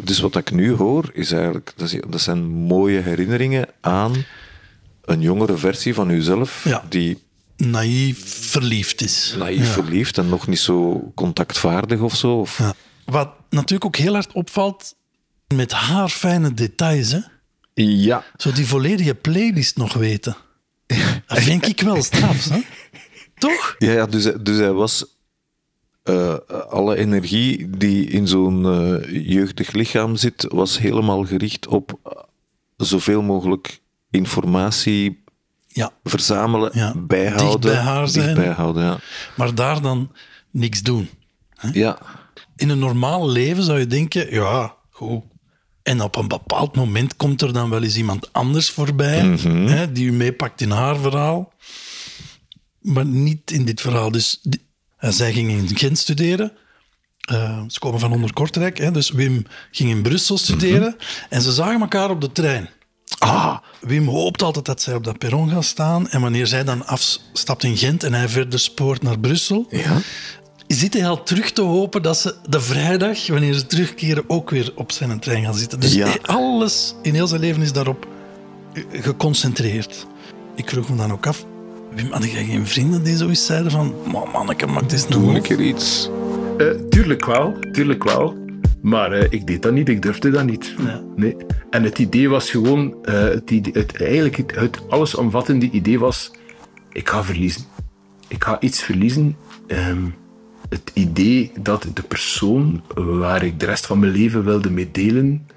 Dus 0.03 0.19
wat 0.19 0.35
ik 0.35 0.51
nu 0.51 0.71
hoor, 0.73 1.09
is 1.13 1.31
eigenlijk, 1.31 1.73
dat, 2.09 2.21
zijn 2.21 2.43
mooie 2.47 2.99
herinneringen 2.99 3.67
aan 3.81 4.25
een 5.01 5.21
jongere 5.21 5.57
versie 5.57 5.93
van 5.93 6.09
uzelf, 6.09 6.63
Ja. 6.63 6.83
die 6.89 7.23
Naïef 7.57 8.49
verliefd 8.49 9.01
is. 9.01 9.35
naïef 9.37 9.65
Ja. 9.65 9.71
verliefd 9.71 10.17
en 10.17 10.29
nog 10.29 10.47
niet 10.47 10.59
zo 10.59 11.11
contactvaardig 11.15 11.99
of 11.99 12.15
zo. 12.15 12.39
Of, 12.39 12.57
Ja. 12.57 12.73
Wat 13.05 13.29
natuurlijk 13.49 13.85
ook 13.85 13.95
heel 13.95 14.13
hard 14.13 14.31
opvalt, 14.31 14.95
met 15.55 15.71
haar 15.71 16.09
fijne 16.09 16.53
details, 16.53 17.11
hè? 17.11 17.19
ja. 17.73 18.23
Zo 18.37 18.51
die 18.51 18.65
volledige 18.67 19.15
playlist 19.15 19.77
nog 19.77 19.93
weten. 19.93 20.35
Dat 21.27 21.39
vind 21.39 21.67
ik 21.67 21.81
wel 21.81 22.03
straf, 22.03 22.49
hè? 22.49 22.59
Toch? 23.39 23.75
Ja, 23.79 23.91
ja 23.91 24.05
dus, 24.05 24.23
dus 24.41 24.57
hij 24.57 24.71
was. 24.73 25.05
eh, 26.03 26.35
alle 26.69 26.95
energie 26.97 27.69
die 27.69 28.05
in 28.09 28.27
zo'n 28.27 28.65
eh, 28.65 29.27
jeugdig 29.29 29.71
lichaam 29.71 30.15
zit, 30.15 30.45
was 30.51 30.79
helemaal 30.79 31.25
gericht 31.25 31.67
op 31.67 31.99
eh, 32.03 32.11
zoveel 32.77 33.21
mogelijk 33.21 33.79
informatie 34.11 35.23
Ja. 35.67 35.91
verzamelen, 36.03 36.71
Ja. 36.73 36.93
bijhouden. 36.97 37.61
Dicht 37.61 37.73
bij 37.73 37.83
haar 37.83 38.01
dicht 38.01 38.13
zijn. 38.13 38.35
bijhouden, 38.35 38.83
ja. 38.83 38.97
Maar 39.35 39.55
daar 39.55 39.81
dan 39.81 40.11
niks 40.51 40.81
doen. 40.81 41.09
ja. 41.73 41.97
In 42.55 42.69
een 42.69 42.79
normaal 42.79 43.29
leven 43.29 43.63
zou 43.63 43.79
je 43.79 43.87
denken, 43.87 44.33
ja, 44.33 44.75
goed. 44.89 45.23
En 45.83 46.01
op 46.01 46.15
een 46.15 46.27
bepaald 46.27 46.75
moment 46.75 47.15
komt 47.15 47.41
er 47.41 47.53
dan 47.53 47.69
wel 47.69 47.83
eens 47.83 47.97
iemand 47.97 48.33
anders 48.33 48.69
voorbij, 48.69 49.23
Mhm. 49.23 49.67
hè, 49.67 49.91
die 49.91 50.05
u 50.07 50.11
meepakt 50.11 50.61
in 50.61 50.69
haar 50.71 50.97
verhaal. 50.97 51.53
Maar 52.93 53.05
niet 53.05 53.51
in 53.51 53.65
dit 53.65 53.81
verhaal. 53.81 54.11
Dus 54.11 54.39
die- 54.43 54.61
zij 54.99 55.33
ging 55.33 55.49
in 55.49 55.77
Gent 55.77 55.97
studeren. 55.97 56.51
Eh, 57.19 57.61
ze 57.67 57.79
komen 57.79 57.99
van 57.99 58.11
onder 58.11 58.33
Kortrijk, 58.33 58.77
hè, 58.77 58.91
dus 58.91 59.09
Wim 59.11 59.45
ging 59.71 59.89
in 59.89 60.01
Brussel 60.01 60.37
studeren. 60.37 60.95
En 61.29 61.41
ze 61.41 61.51
zagen 61.51 61.81
elkaar 61.81 62.09
op 62.09 62.21
de 62.21 62.31
trein. 62.31 62.69
Ah, 63.19 63.57
Wim 63.81 64.07
hoopt 64.07 64.41
altijd 64.41 64.65
dat 64.65 64.81
zij 64.81 64.93
op 64.95 65.03
dat 65.03 65.17
perron 65.17 65.49
gaat 65.49 65.65
staan. 65.65 66.09
En 66.09 66.21
wanneer 66.21 66.47
zij 66.47 66.63
dan 66.63 66.85
afstapt 66.87 67.63
in 67.63 67.77
Gent 67.77 68.03
en 68.03 68.13
hij 68.13 68.29
verder 68.29 68.59
spoort 68.59 69.01
naar 69.01 69.19
Brussel, 69.19 69.65
Ja. 69.69 69.97
zit 70.67 70.93
hij 70.93 71.07
al 71.07 71.23
terug 71.23 71.51
te 71.51 71.61
hopen 71.61 72.01
dat 72.01 72.17
ze 72.17 72.35
de 72.49 72.61
vrijdag, 72.61 73.27
wanneer 73.27 73.53
ze 73.53 73.65
terugkeren, 73.65 74.23
ook 74.27 74.49
weer 74.49 74.71
op 74.75 74.91
zijn 74.91 75.19
trein 75.19 75.43
gaan 75.43 75.55
zitten. 75.55 75.79
Dus 75.79 75.93
Ja. 75.93 76.15
alles 76.21 76.95
in 77.01 77.13
heel 77.13 77.27
zijn 77.27 77.41
leven 77.41 77.61
is 77.61 77.73
daarop 77.73 78.07
eh, 78.73 78.83
geconcentreerd. 78.91 80.05
Ik 80.55 80.69
vroeg 80.69 80.89
me 80.89 80.95
dan 80.95 81.11
ook 81.11 81.27
af, 81.27 81.45
Wim, 81.95 82.11
had 82.11 82.31
jij 82.31 82.45
geen 82.45 82.67
vrienden 82.67 83.03
die 83.03 83.17
zoiets 83.17 83.45
zeiden 83.45 83.71
van, 83.71 83.93
"Man, 84.11 84.29
manneke, 84.31 84.67
maak 84.67 84.89
dit 84.89 85.11
Doe 85.11 85.21
nou 85.21 85.35
een 85.35 85.41
keer 85.41 85.61
iets. 85.61 86.09
Eh, 86.57 86.67
tuurlijk 86.89 87.25
wel, 87.25 87.57
tuurlijk 87.71 88.03
wel. 88.03 88.37
Maar 88.81 89.11
eh, 89.11 89.27
ik 89.29 89.47
deed 89.47 89.61
dat 89.61 89.73
niet, 89.73 89.89
ik 89.89 90.01
durfde 90.01 90.29
dat 90.29 90.45
niet. 90.45 90.75
Ja. 90.77 91.01
Nee. 91.15 91.35
En 91.69 91.83
het 91.83 91.99
idee 91.99 92.29
was 92.29 92.49
gewoon, 92.49 92.95
eh, 93.03 93.13
het, 93.23 93.51
idee, 93.51 93.73
het, 93.73 94.01
eigenlijk 94.01 94.37
het, 94.37 94.55
het 94.55 94.89
allesomvattende 94.89 95.69
idee 95.69 95.99
was, 95.99 96.31
ik 96.91 97.09
ga 97.09 97.23
verliezen. 97.23 97.61
Ik 98.27 98.43
ga 98.43 98.59
iets 98.59 98.81
verliezen. 98.81 99.35
Ehm, 99.67 100.03
het 100.69 100.91
idee 100.93 101.51
dat 101.59 101.85
de 101.93 102.03
persoon 102.03 102.83
waar 102.95 103.43
ik 103.43 103.59
de 103.59 103.65
rest 103.65 103.85
van 103.85 103.99
mijn 103.99 104.11
leven 104.11 104.43
wilde 104.43 104.69
mee 104.69 104.91
delen, 104.91 105.47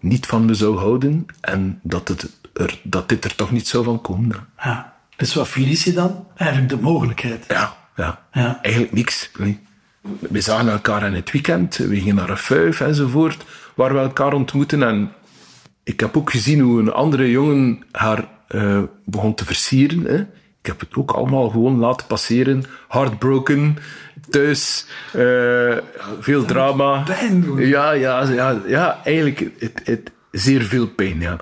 niet 0.00 0.26
van 0.26 0.44
me 0.44 0.54
zou 0.54 0.76
houden 0.76 1.26
en 1.40 1.80
dat, 1.82 2.08
het 2.08 2.30
er, 2.52 2.80
dat 2.82 3.08
dit 3.08 3.24
er 3.24 3.34
toch 3.34 3.50
niet 3.50 3.68
zou 3.68 3.84
van 3.84 4.00
komen. 4.00 4.46
Ja. 4.58 4.93
Dus 5.16 5.34
wat 5.34 5.48
verlies 5.48 5.84
je 5.84 5.92
dan? 5.92 6.26
Eigenlijk 6.36 6.70
de 6.70 6.80
mogelijkheid. 6.80 7.44
Ja, 7.48 7.76
ja. 7.96 8.26
Ja. 8.32 8.58
eigenlijk 8.62 8.94
niks. 8.94 9.30
Nee. 9.38 9.60
We 10.18 10.40
zagen 10.40 10.68
elkaar 10.68 11.06
in 11.06 11.14
het 11.14 11.30
weekend, 11.30 11.76
we 11.76 11.96
gingen 11.96 12.14
naar 12.14 12.30
een 12.30 12.36
fuif 12.36 12.80
enzovoort, 12.80 13.44
waar 13.74 13.92
we 13.92 13.98
elkaar 13.98 14.32
ontmoeten. 14.32 14.82
En 14.82 15.12
ik 15.84 16.00
heb 16.00 16.16
ook 16.16 16.30
gezien 16.30 16.60
hoe 16.60 16.80
een 16.80 16.92
andere 16.92 17.30
jongen 17.30 17.84
haar 17.90 18.28
eh, 18.48 18.82
begon 19.04 19.34
te 19.34 19.44
versieren. 19.44 20.04
Hè. 20.04 20.18
Ik 20.60 20.70
heb 20.70 20.80
het 20.80 20.96
ook 20.96 21.10
allemaal 21.10 21.48
gewoon 21.48 21.78
laten 21.78 22.06
passeren. 22.06 22.64
Heartbroken, 22.88 23.78
thuis, 24.30 24.86
eh, 25.12 25.76
veel 26.20 26.44
drama. 26.44 27.02
pijn 27.02 27.40
doen. 27.40 27.66
Ja, 27.66 27.92
ja, 27.92 28.22
ja, 28.22 28.60
ja 28.66 29.00
eigenlijk 29.04 29.50
het, 29.58 29.80
het, 29.84 30.10
zeer 30.30 30.62
veel 30.62 30.86
pijn, 30.86 31.20
ja. 31.20 31.36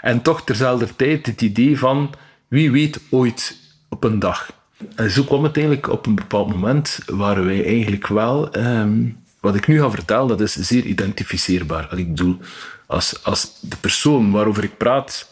En 0.00 0.22
toch 0.22 0.44
terzelfde 0.44 0.96
tijd 0.96 1.26
het 1.26 1.42
idee 1.42 1.78
van 1.78 2.14
wie 2.50 2.70
weet 2.70 3.00
ooit 3.10 3.56
op 3.88 4.04
een 4.04 4.18
dag. 4.18 4.52
En 4.94 5.10
zo 5.10 5.24
kwam 5.24 5.42
het 5.42 5.56
eigenlijk 5.56 5.88
op 5.88 6.06
een 6.06 6.14
bepaald 6.14 6.48
moment 6.48 6.98
waar 7.06 7.44
wij 7.44 7.64
eigenlijk 7.64 8.06
wel, 8.06 8.52
ehm, 8.52 9.08
wat 9.40 9.54
ik 9.54 9.66
nu 9.66 9.80
ga 9.80 9.90
vertellen, 9.90 10.28
dat 10.28 10.40
is 10.40 10.54
zeer 10.54 10.84
identificeerbaar. 10.84 11.98
Ik 11.98 12.08
bedoel, 12.08 12.38
als, 12.86 13.24
als 13.24 13.58
de 13.60 13.76
persoon 13.76 14.30
waarover 14.30 14.64
ik 14.64 14.76
praat 14.76 15.28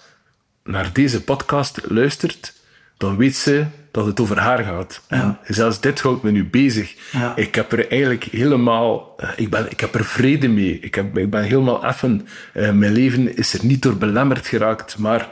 naar 0.64 0.92
deze 0.92 1.22
podcast 1.22 1.80
luistert, 1.88 2.54
dan 2.96 3.16
weet 3.16 3.36
ze 3.36 3.66
dat 3.90 4.06
het 4.06 4.20
over 4.20 4.38
haar 4.38 4.64
gaat. 4.64 5.00
En 5.08 5.38
zelfs 5.44 5.80
dit 5.80 6.00
houdt 6.00 6.22
me 6.22 6.30
nu 6.30 6.44
bezig. 6.44 6.94
Ja. 7.12 7.36
Ik 7.36 7.54
heb 7.54 7.72
er 7.72 7.90
eigenlijk 7.90 8.24
helemaal, 8.24 9.14
eh, 9.16 9.28
ik, 9.36 9.50
ben, 9.50 9.70
ik 9.70 9.80
heb 9.80 9.94
er 9.94 10.04
vrede 10.04 10.48
mee. 10.48 10.78
Ik, 10.80 10.94
heb, 10.94 11.18
ik 11.18 11.30
ben 11.30 11.42
helemaal 11.42 11.84
effen. 11.84 12.28
Eh, 12.52 12.72
mijn 12.72 12.92
leven 12.92 13.36
is 13.36 13.54
er 13.54 13.64
niet 13.64 13.82
door 13.82 13.96
belemmerd 13.96 14.46
geraakt. 14.46 14.98
Maar 14.98 15.28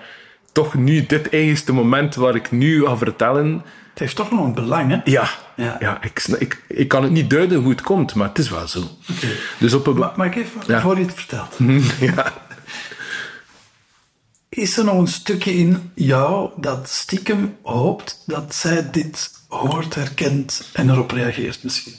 toch 0.56 0.74
nu, 0.74 1.06
dit 1.06 1.28
eigenste 1.28 1.72
moment 1.72 2.14
waar 2.14 2.34
ik 2.34 2.50
nu 2.50 2.84
ga 2.84 2.96
vertellen, 2.96 3.62
Het 3.90 3.98
heeft 3.98 4.16
toch 4.16 4.30
nog 4.30 4.44
een 4.44 4.54
belang, 4.54 4.90
hè? 4.90 5.00
ja, 5.04 5.28
Ja. 5.56 5.76
ja. 5.80 6.02
ik, 6.02 6.24
ik, 6.38 6.62
ik 6.68 6.88
kan 6.88 7.02
het 7.02 7.12
niet 7.12 7.30
duiden 7.30 7.58
hoe 7.60 7.70
het 7.70 7.80
komt, 7.80 8.14
maar 8.14 8.28
het 8.28 8.38
is 8.38 8.50
wel 8.50 8.68
zo. 8.68 8.82
Dus 9.58 9.72
op 9.74 9.86
een... 9.86 9.96
Maar, 9.98 10.12
maar 10.16 10.26
ik 10.26 10.36
even, 10.36 10.60
Ja. 10.66 10.80
voor 10.80 10.98
je 10.98 11.04
het 11.04 11.14
vertelt. 11.14 11.56
ja. 12.14 12.32
Is 14.48 14.76
er 14.78 14.84
nog 14.84 14.98
een 14.98 15.06
stukje 15.06 15.54
in 15.54 15.90
jou 15.94 16.50
dat 16.56 16.88
stiekem 16.88 17.56
hoopt 17.62 18.22
dat 18.26 18.54
zij 18.54 18.90
dit 18.90 19.30
hoort, 19.48 19.94
herkent 19.94 20.70
en 20.72 20.90
erop 20.90 21.10
reageert 21.10 21.64
misschien? 21.64 21.94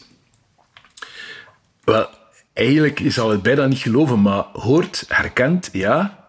Wel, 1.83 2.09
eigenlijk 2.53 3.01
zal 3.07 3.29
het 3.29 3.41
bijna 3.41 3.65
niet 3.65 3.79
geloven, 3.79 4.21
maar 4.21 4.43
hoort, 4.53 5.05
herkent, 5.07 5.69
ja. 5.71 6.25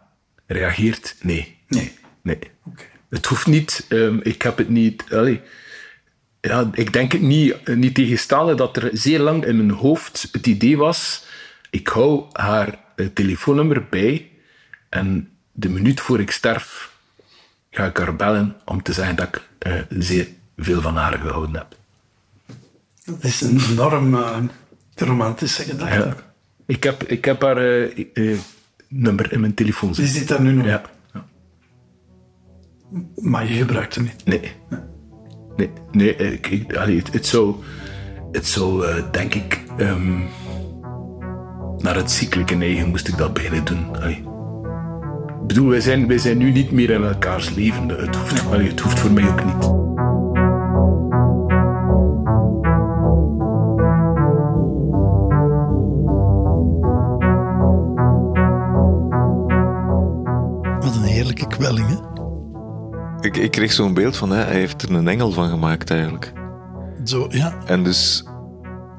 Reageert, 0.46 1.16
nee. 1.20 1.58
Nee. 1.68 1.96
Nee. 2.22 2.38
Het 3.10 3.26
hoeft 3.26 3.46
niet, 3.46 3.84
ehm, 3.88 4.18
ik 4.22 4.42
heb 4.42 4.56
het 4.58 4.68
niet, 4.68 5.04
allee, 5.10 5.40
ja, 6.40 6.70
ik 6.72 6.92
denk 6.92 7.12
het 7.12 7.20
niet, 7.20 7.66
niet 7.66 7.94
tegenstaande 7.94 8.54
dat 8.54 8.76
er 8.76 8.90
zeer 8.92 9.18
lang 9.20 9.44
in 9.44 9.56
mijn 9.56 9.70
hoofd 9.70 10.28
het 10.32 10.46
idee 10.46 10.76
was, 10.76 11.24
ik 11.70 11.88
hou 11.88 12.24
haar 12.32 12.78
eh, 12.96 13.06
telefoonnummer 13.06 13.86
bij 13.90 14.28
en 14.88 15.30
de 15.52 15.68
minuut 15.68 16.00
voor 16.00 16.20
ik 16.20 16.30
sterf 16.30 16.92
ga 17.70 17.84
ik 17.86 17.96
haar 17.96 18.16
bellen 18.16 18.56
om 18.64 18.82
te 18.82 18.92
zeggen 18.92 19.16
dat 19.16 19.26
ik 19.28 19.42
eh, 19.58 19.80
zeer 19.88 20.28
veel 20.56 20.80
van 20.80 20.96
haar 20.96 21.18
gehouden 21.18 21.54
heb. 21.54 21.76
Dat 23.04 23.24
is 23.24 23.40
een 23.40 23.60
enorm 23.70 24.14
eh, 24.14 24.36
romantische 24.94 25.62
gedachte. 25.62 25.94
Ja. 25.98 26.16
Ik, 26.66 26.82
heb, 26.82 27.02
ik 27.02 27.24
heb 27.24 27.42
haar 27.42 27.88
nummer 28.88 29.32
in 29.32 29.40
mijn 29.40 29.54
telefoon 29.54 29.92
Die 29.92 30.06
zitten. 30.06 30.18
zit 30.18 30.28
daar 30.28 30.40
nu 30.40 30.52
nog 30.52 30.66
Ja. 30.66 30.82
Maar 33.14 33.46
je 33.46 33.54
gebruikt 33.54 33.94
hem 33.94 34.04
niet. 34.04 34.24
Nee. 34.24 34.52
Nee, 35.56 35.70
nee 35.92 36.78
allee, 36.78 36.96
het, 36.96 37.12
het 37.12 37.26
zou, 37.26 37.54
het 38.32 38.46
zou 38.46 38.86
eh, 38.86 39.04
denk 39.10 39.34
ik, 39.34 39.62
ehm, 39.76 40.18
naar 41.78 41.96
het 41.96 42.10
ziekelijke 42.10 42.54
neigen 42.54 42.88
moest 42.88 43.08
ik 43.08 43.16
dat 43.16 43.32
bijna 43.32 43.60
doen. 43.60 43.96
Allee. 43.96 44.16
Ik 45.40 45.46
bedoel, 45.46 45.68
wij 45.68 45.80
zijn, 45.80 46.06
wij 46.06 46.18
zijn 46.18 46.38
nu 46.38 46.50
niet 46.52 46.70
meer 46.70 46.90
in 46.90 47.04
elkaars 47.04 47.50
leven. 47.50 47.88
Het 47.88 48.16
hoeft, 48.16 48.50
het 48.50 48.80
hoeft 48.80 48.98
voor 48.98 49.10
mij 49.10 49.28
ook 49.28 49.44
niet. 49.44 49.87
Ik, 63.28 63.36
ik 63.36 63.50
kreeg 63.50 63.72
zo'n 63.72 63.94
beeld 63.94 64.16
van, 64.16 64.30
hè, 64.30 64.42
hij 64.44 64.58
heeft 64.58 64.82
er 64.82 64.90
een 64.92 65.08
engel 65.08 65.32
van 65.32 65.48
gemaakt 65.48 65.90
eigenlijk. 65.90 66.32
Zo, 67.04 67.26
ja. 67.30 67.58
En 67.66 67.84
dus 67.84 68.22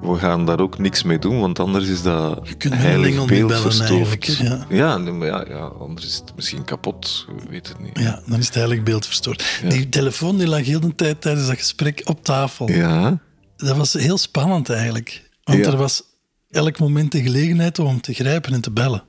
we 0.01 0.15
gaan 0.17 0.45
daar 0.45 0.59
ook 0.59 0.77
niks 0.77 1.03
mee 1.03 1.19
doen, 1.19 1.39
want 1.39 1.59
anders 1.59 1.87
is 1.87 2.01
dat 2.01 2.39
Je 2.47 2.53
kunt 2.55 2.73
met 2.73 2.83
een 2.83 2.89
heilig 2.89 3.25
beeld 3.25 3.47
bellen 3.47 3.61
verstoord. 3.61 4.25
ja. 4.37 4.65
Ja, 4.69 4.97
nee, 4.97 5.29
ja, 5.29 5.45
ja, 5.47 5.59
anders 5.59 6.07
is 6.07 6.15
het 6.15 6.35
misschien 6.35 6.63
kapot. 6.63 7.25
We 7.27 7.49
weten 7.49 7.73
het 7.75 7.81
niet. 7.85 7.99
Ja, 7.99 8.21
dan 8.25 8.39
is 8.39 8.45
het 8.45 8.55
eigenlijk 8.55 8.85
beeld 8.85 9.05
verstoord. 9.05 9.59
Die 9.67 9.89
telefoon 9.89 10.37
die 10.37 10.47
lag 10.47 10.65
heel 10.65 10.79
de 10.79 10.95
tijd 10.95 11.21
tijdens 11.21 11.47
dat 11.47 11.57
gesprek 11.57 12.01
op 12.05 12.23
tafel. 12.23 12.69
Ja, 12.71 13.19
Dat 13.57 13.77
was 13.77 13.93
heel 13.93 14.17
spannend 14.17 14.69
eigenlijk. 14.69 15.29
Want 15.43 15.65
er 15.65 15.77
was 15.77 16.03
elk 16.49 16.79
moment 16.79 17.11
de 17.11 17.21
gelegenheid 17.21 17.79
om 17.79 17.87
hem 17.87 18.01
te 18.01 18.13
grijpen 18.13 18.53
en 18.53 18.61
te 18.61 18.71
bellen. 18.71 19.03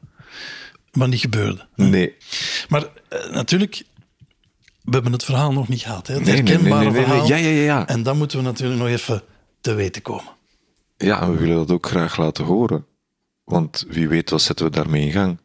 Maar 0.93 1.09
niet 1.09 1.21
gebeurde. 1.21 1.67
nee. 1.77 2.15
Maar 2.69 2.85
eh, 3.09 3.31
natuurlijk, 3.33 3.83
we 4.83 4.91
hebben 4.93 5.13
het 5.13 5.25
verhaal 5.25 5.53
nog 5.53 5.69
niet 5.69 5.81
gehad. 5.81 6.07
Hè? 6.07 6.15
Het 6.15 6.25
Nee, 6.25 6.33
nee, 6.33 6.43
nee, 6.43 6.53
herkenbare 6.53 6.85
nee, 6.85 6.93
nee, 6.93 7.01
nee. 7.01 7.09
verhaal. 7.09 7.27
Ja, 7.29 7.37
ja, 7.37 7.49
ja, 7.49 7.63
ja. 7.63 7.87
En 7.87 8.03
dan 8.03 8.19
moeten 8.19 8.39
we 8.39 8.45
natuurlijk 8.45 8.81
nog 8.81 8.89
even 8.89 9.23
te 9.61 9.75
weten 9.75 10.03
komen. 10.03 10.33
Ja, 10.97 11.21
en 11.23 11.33
we 11.33 11.39
willen 11.39 11.57
dat 11.57 11.71
ook 11.71 11.87
graag 11.87 12.17
laten 12.17 12.45
horen. 12.45 12.85
Want 13.45 13.85
wie 13.89 14.09
weet, 14.09 14.31
wat 14.31 14.43
zetten 14.43 14.65
we 14.65 14.71
daarmee 14.73 15.05
in 15.07 15.13
gang? 15.13 15.39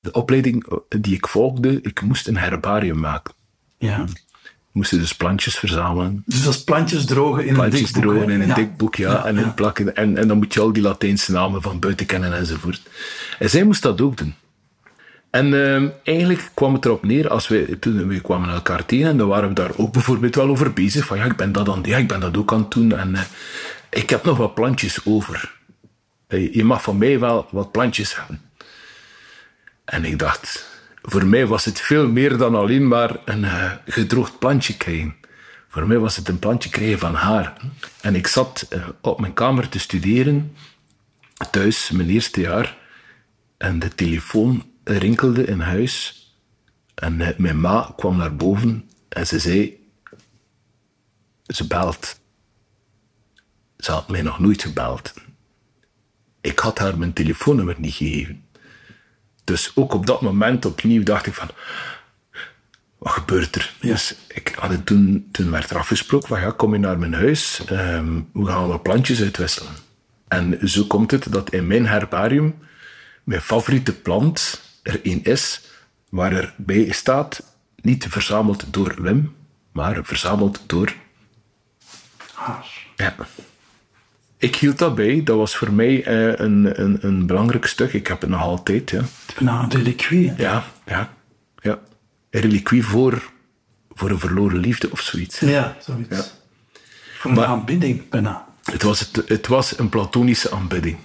De 0.00 0.12
opleiding 0.12 0.66
die 0.88 1.14
ik 1.14 1.26
volgde, 1.28 1.78
ik 1.82 2.02
moest 2.02 2.26
een 2.28 2.36
herbarium 2.36 2.98
maken. 2.98 3.34
Ja. 3.78 4.02
Ik 4.02 4.82
moest 4.82 4.90
dus 4.90 5.14
plantjes 5.14 5.54
verzamelen. 5.58 6.22
Dus 6.26 6.42
dat 6.42 6.54
is 6.54 6.64
plantjes 6.64 7.04
drogen 7.04 7.46
in 7.46 7.54
Plantjes 7.54 7.80
een 7.80 7.86
dik 7.86 7.94
boek, 7.94 8.02
drogen 8.12 8.30
in 8.30 8.40
een 8.40 8.46
Ja. 8.46 8.54
dik 8.54 8.76
boek, 8.76 8.94
ja. 8.94 9.24
en 9.24 9.36
inplakken. 9.38 9.96
En, 9.96 10.16
en 10.16 10.28
dan 10.28 10.36
moet 10.36 10.54
je 10.54 10.60
al 10.60 10.72
die 10.72 10.82
Latijnse 10.82 11.32
namen 11.32 11.62
van 11.62 11.78
buiten 11.78 12.06
kennen 12.06 12.36
enzovoort. 12.36 12.82
En 13.38 13.50
zij 13.50 13.64
moest 13.64 13.82
dat 13.82 14.00
ook 14.00 14.16
doen. 14.16 14.34
En 15.36 15.54
ehm, 15.54 15.88
eigenlijk 16.02 16.50
kwam 16.54 16.74
het 16.74 16.84
erop 16.84 17.04
neer, 17.04 17.28
als 17.28 17.48
wij, 17.48 17.76
toen 17.80 18.08
we 18.08 18.20
kwamen 18.20 18.48
elkaar 18.48 18.86
tegen, 18.86 19.08
en 19.08 19.16
dan 19.16 19.28
waren 19.28 19.48
we 19.48 19.54
daar 19.54 19.70
ook 19.76 19.92
bijvoorbeeld 19.92 20.34
wel 20.34 20.48
over 20.48 20.72
bezig, 20.72 21.04
van 21.04 21.18
ja, 21.18 21.24
ik 21.24 21.36
ben 21.36 21.52
dat 21.52 21.68
aan 21.68 21.82
ja, 21.82 21.96
ik 21.96 22.08
ben 22.08 22.20
dat 22.20 22.36
ook 22.36 22.52
aan 22.52 22.60
het 22.60 22.70
doen, 22.70 22.92
en 22.92 23.14
eh, 23.14 23.22
ik 23.90 24.10
heb 24.10 24.24
nog 24.24 24.36
wat 24.36 24.54
plantjes 24.54 25.04
over. 25.04 25.54
Eh, 26.26 26.54
Je 26.54 26.64
mag 26.64 26.82
van 26.82 26.98
mij 26.98 27.18
wel 27.18 27.46
wat 27.50 27.72
plantjes 27.72 28.16
hebben. 28.16 28.40
En 29.84 30.04
ik 30.04 30.18
dacht, 30.18 30.66
voor 31.02 31.26
mij 31.26 31.46
was 31.46 31.64
het 31.64 31.80
veel 31.80 32.08
meer 32.08 32.36
dan 32.36 32.54
alleen 32.54 32.88
maar 32.88 33.16
een 33.24 33.44
eh, 33.44 33.72
gedroogd 33.86 34.38
plantje 34.38 34.76
krijgen. 34.76 35.14
Voor 35.68 35.86
mij 35.86 35.98
was 35.98 36.16
het 36.16 36.28
een 36.28 36.38
plantje 36.38 36.70
krijgen 36.70 36.98
van 36.98 37.14
haar. 37.14 37.52
En 38.00 38.14
ik 38.14 38.26
zat 38.26 38.68
op 39.00 39.20
mijn 39.20 39.34
kamer 39.34 39.68
te 39.68 39.78
studeren, 39.78 40.56
thuis, 41.50 41.90
mijn 41.90 42.08
eerste 42.08 42.40
jaar. 42.40 42.76
En 43.56 43.78
de 43.78 43.94
telefoon 43.94 44.62
rinkelde 44.86 45.44
in 45.44 45.60
huis. 45.60 46.24
En 46.94 47.20
eh, 47.20 47.38
mijn 47.38 47.60
ma 47.60 47.92
kwam 47.96 48.16
naar 48.16 48.36
boven 48.36 48.90
en 49.08 49.26
ze 49.26 49.38
zei... 49.38 49.84
Ze 51.46 51.66
belt. 51.66 52.20
Ze 53.78 53.90
had 53.90 54.08
mij 54.08 54.22
nog 54.22 54.38
nooit 54.38 54.62
gebeld. 54.62 55.14
Ik 56.40 56.58
had 56.58 56.78
haar 56.78 56.98
mijn 56.98 57.12
telefoonnummer 57.12 57.74
niet 57.78 57.94
gegeven. 57.94 58.44
Dus 59.44 59.72
ook 59.74 59.94
op 59.94 60.06
dat 60.06 60.20
moment 60.20 60.64
opnieuw 60.64 61.02
dacht 61.02 61.26
ik 61.26 61.34
van... 61.34 61.50
Wat 62.98 63.12
gebeurt 63.12 63.56
er? 63.56 63.74
Dus 63.80 64.16
ik 64.28 64.54
had 64.58 64.70
het 64.70 64.86
toen, 64.86 65.28
toen 65.32 65.50
werd 65.50 65.70
er 65.70 65.78
afgesproken 65.78 66.28
van 66.28 66.40
ja, 66.40 66.50
kom 66.50 66.72
je 66.72 66.78
naar 66.78 66.98
mijn 66.98 67.14
huis, 67.14 67.64
ehm, 67.66 68.20
we 68.32 68.46
gaan 68.46 68.68
wat 68.68 68.82
plantjes 68.82 69.20
uitwisselen. 69.20 69.72
En 70.28 70.68
zo 70.68 70.84
komt 70.84 71.10
het 71.10 71.32
dat 71.32 71.50
in 71.50 71.66
mijn 71.66 71.86
herbarium 71.86 72.54
mijn 73.24 73.40
favoriete 73.40 73.92
plant 73.92 74.65
er 74.86 75.00
één 75.04 75.22
is, 75.24 75.60
waar 76.08 76.32
erbij 76.32 76.90
staat, 76.92 77.42
niet 77.82 78.06
verzameld 78.08 78.64
door 78.70 78.94
Wim, 79.02 79.34
maar 79.72 80.04
verzameld 80.04 80.60
door 80.66 80.94
ja. 82.96 83.14
Ik 84.38 84.56
hield 84.56 84.78
dat 84.78 84.94
bij. 84.94 85.22
Dat 85.22 85.36
was 85.36 85.56
voor 85.56 85.72
mij 85.72 86.04
eh, 86.04 86.38
een, 86.44 86.80
een, 86.82 86.98
een 87.00 87.26
belangrijk 87.26 87.66
stuk. 87.66 87.92
Ik 87.92 88.06
heb 88.06 88.20
het 88.20 88.30
nog 88.30 88.40
altijd. 88.40 88.90
Ja, 88.90 89.02
Nou, 89.38 89.64
een 89.64 89.70
reliquie. 89.70 90.32
ja, 90.36 90.64
ja. 90.86 91.14
ja. 91.62 91.78
Een 92.30 92.40
reliquie 92.40 92.84
voor, 92.84 93.30
voor 93.90 94.10
een 94.10 94.18
verloren 94.18 94.58
liefde 94.58 94.90
of 94.90 95.00
zoiets. 95.00 95.38
Ja, 95.40 95.76
zoiets. 95.80 96.16
Ja. 96.16 96.24
Voor 97.18 97.30
een 97.30 97.36
Maar- 97.36 97.46
aanbidding, 97.46 98.08
bijna. 98.08 98.46
Het, 98.64 98.82
was 98.82 99.00
het, 99.00 99.22
het 99.28 99.46
was 99.46 99.78
een 99.78 99.88
platonische 99.88 100.50
aanbidding. 100.50 100.96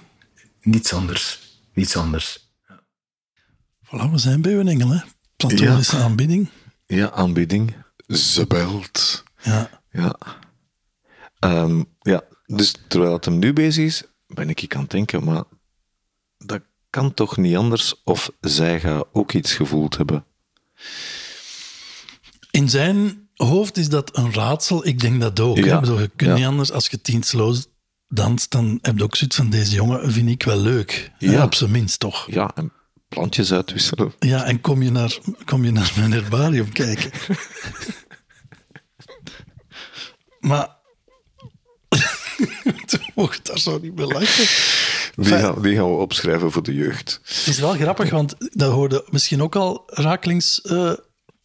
Niets 0.62 0.92
anders. 0.92 1.38
Niets 1.72 1.96
anders. 1.96 2.51
Voilà, 3.92 4.10
we 4.10 4.18
zijn 4.18 4.42
bij 4.42 4.54
een 4.54 4.68
engel, 4.68 4.88
hè. 4.88 5.00
Platonische 5.36 5.96
aanbidding. 5.96 6.48
Ja, 6.86 7.10
aanbieding. 7.10 7.74
Ze 8.06 8.46
belt. 8.46 9.22
Ja. 9.42 9.70
Ja. 9.90 10.16
Ehm, 11.38 11.82
ja, 12.00 12.22
dus 12.46 12.74
terwijl 12.88 13.12
het 13.12 13.24
hem 13.24 13.38
nu 13.38 13.52
bezig 13.52 13.84
is, 13.84 14.02
ben 14.26 14.48
ik 14.50 14.74
aan 14.74 14.82
het 14.82 14.90
denken, 14.90 15.24
maar 15.24 15.44
dat 16.38 16.62
kan 16.90 17.14
toch 17.14 17.36
niet 17.36 17.56
anders 17.56 18.02
of 18.04 18.30
zij 18.40 18.80
gaat 18.80 19.06
ook 19.12 19.32
iets 19.32 19.54
gevoeld 19.54 19.96
hebben. 19.96 20.24
In 22.50 22.68
zijn 22.70 23.28
hoofd 23.34 23.76
is 23.76 23.88
dat 23.88 24.16
een 24.16 24.32
raadsel. 24.32 24.86
Ik 24.86 25.00
denk 25.00 25.20
dat 25.20 25.40
ook. 25.40 25.56
Ja. 25.56 25.80
Bedoel, 25.80 26.00
je 26.00 26.10
kunt 26.16 26.30
Ja. 26.30 26.36
niet 26.36 26.46
anders. 26.46 26.72
Als 26.72 26.86
je 26.88 27.00
tiensloos 27.00 27.66
danst, 28.08 28.50
dan 28.50 28.78
heb 28.82 28.96
je 28.98 29.02
ook 29.04 29.16
zoiets 29.16 29.36
van 29.36 29.50
deze 29.50 29.74
jongen 29.74 30.12
vind 30.12 30.28
ik 30.28 30.42
wel 30.42 30.58
leuk. 30.58 31.12
Ja. 31.18 31.30
Ja. 31.30 31.44
Op 31.44 31.54
zijn 31.54 31.70
minst 31.70 32.00
toch. 32.00 32.26
Ja, 32.30 32.50
en 32.54 32.72
plantjes 33.12 33.52
uitwisselen. 33.52 34.12
Ja, 34.18 34.44
en 34.44 34.60
kom 34.60 34.82
je 34.82 34.90
naar, 34.90 35.18
kom 35.44 35.64
je 35.64 35.70
naar 35.70 35.92
mijn 35.96 36.12
herbarium 36.12 36.72
kijken. 36.72 37.10
maar... 40.50 40.76
Mocht 43.14 43.46
daar 43.46 43.58
zo 43.58 43.78
niet 43.78 43.94
bij 43.94 44.06
lachen. 44.06 44.46
Die 45.14 45.24
gaan, 45.24 45.62
die 45.62 45.76
gaan 45.76 45.90
we 45.90 45.96
opschrijven 45.96 46.52
voor 46.52 46.62
de 46.62 46.74
jeugd. 46.74 47.20
Het 47.22 47.46
is 47.46 47.58
wel 47.58 47.72
grappig, 47.72 48.10
want 48.10 48.34
dat 48.38 48.72
hoorde 48.72 49.06
misschien 49.10 49.42
ook 49.42 49.56
al 49.56 49.82
rakelings 49.86 50.60
eh, 50.60 50.92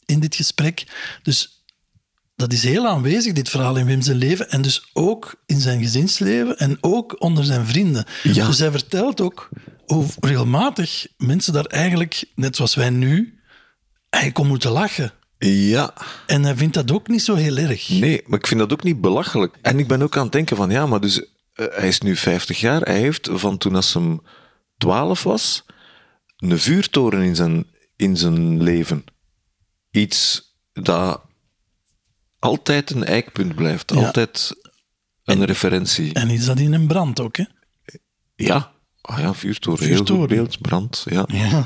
in 0.06 0.20
dit 0.20 0.36
gesprek. 0.36 0.84
Dus 1.24 1.64
dat 2.36 2.54
is 2.54 2.64
heel 2.64 2.88
aanwezig, 2.88 3.34
dit 3.34 3.50
verhaal 3.50 3.76
in 3.76 3.86
Wim 3.86 4.02
zijn 4.02 4.18
leven. 4.18 4.50
En 4.50 4.62
dus 4.62 4.90
ook 4.94 5.44
in 5.46 5.60
zijn 5.60 5.82
gezinsleven 5.82 6.58
en 6.58 6.78
ook 6.82 7.22
onder 7.22 7.44
zijn 7.44 7.66
vrienden. 7.66 8.06
Ja. 8.24 8.48
Dus 8.48 8.60
hij 8.60 8.72
vertelt 8.72 9.22
ook 9.22 9.50
hoe 9.88 10.06
regelmatig 10.20 11.08
mensen 11.18 11.54
daar 11.54 11.66
eigenlijk, 11.66 12.24
net 12.36 12.56
zoals 12.56 12.76
wij 12.76 12.90
nu, 12.90 13.40
eigenlijk 14.10 14.44
om 14.44 14.48
moeten 14.52 14.72
lachen. 14.72 15.12
Ja, 15.40 15.94
En 16.26 16.44
hij 16.44 16.56
vindt 16.56 16.74
dat 16.74 16.92
ook 16.92 17.08
niet 17.08 17.22
zo 17.22 17.36
heel 17.36 17.58
erg. 17.58 17.90
nee, 17.90 18.24
maar 18.26 18.40
ik 18.40 18.48
vind 18.48 18.60
dat 18.60 18.74
ook 18.74 18.84
niet 18.84 19.02
belachelijk. 19.02 19.56
En 19.62 19.80
ik 19.80 19.88
ben 19.88 20.02
ook 20.02 20.18
aan 20.18 20.24
het 20.24 20.32
denken 20.32 20.56
van, 20.58 20.70
ja, 20.70 20.86
maar 20.86 21.02
dus, 21.02 21.22
eh, 21.54 21.66
hij 21.70 21.88
is 21.88 22.00
nu 22.02 22.16
50 22.16 22.60
jaar. 22.60 22.82
Hij 22.82 23.00
heeft 23.00 23.30
van 23.32 23.58
toen 23.58 23.76
als 23.76 23.94
hem 23.94 24.22
12 24.78 25.24
was, 25.24 25.66
een 26.38 26.60
vuurtoren 26.60 27.22
in 27.22 27.36
zijn, 27.36 27.66
in 27.96 28.18
zijn 28.18 28.64
leven. 28.64 29.04
Iets 29.92 30.54
dat 30.74 31.22
altijd 32.40 32.90
een 32.90 33.04
eikpunt 33.06 33.56
blijft. 33.56 33.92
Ja. 33.94 34.06
Altijd 34.06 34.54
een 35.24 35.46
referentie. 35.46 36.14
En 36.14 36.30
iets 36.30 36.46
dat 36.46 36.60
in 36.60 36.74
een 36.74 36.88
brand 36.88 37.20
ook, 37.20 37.38
hè? 37.38 37.44
Ja. 38.36 38.72
Ah 39.08 39.20
ja, 39.20 39.34
vuurtoren. 39.34 39.86
Heel 39.86 39.96
Vuurtoren. 39.96 40.28
beeld. 40.28 40.62
Brand. 40.62 41.06
Ja. 41.10 41.26
Ja. 41.28 41.66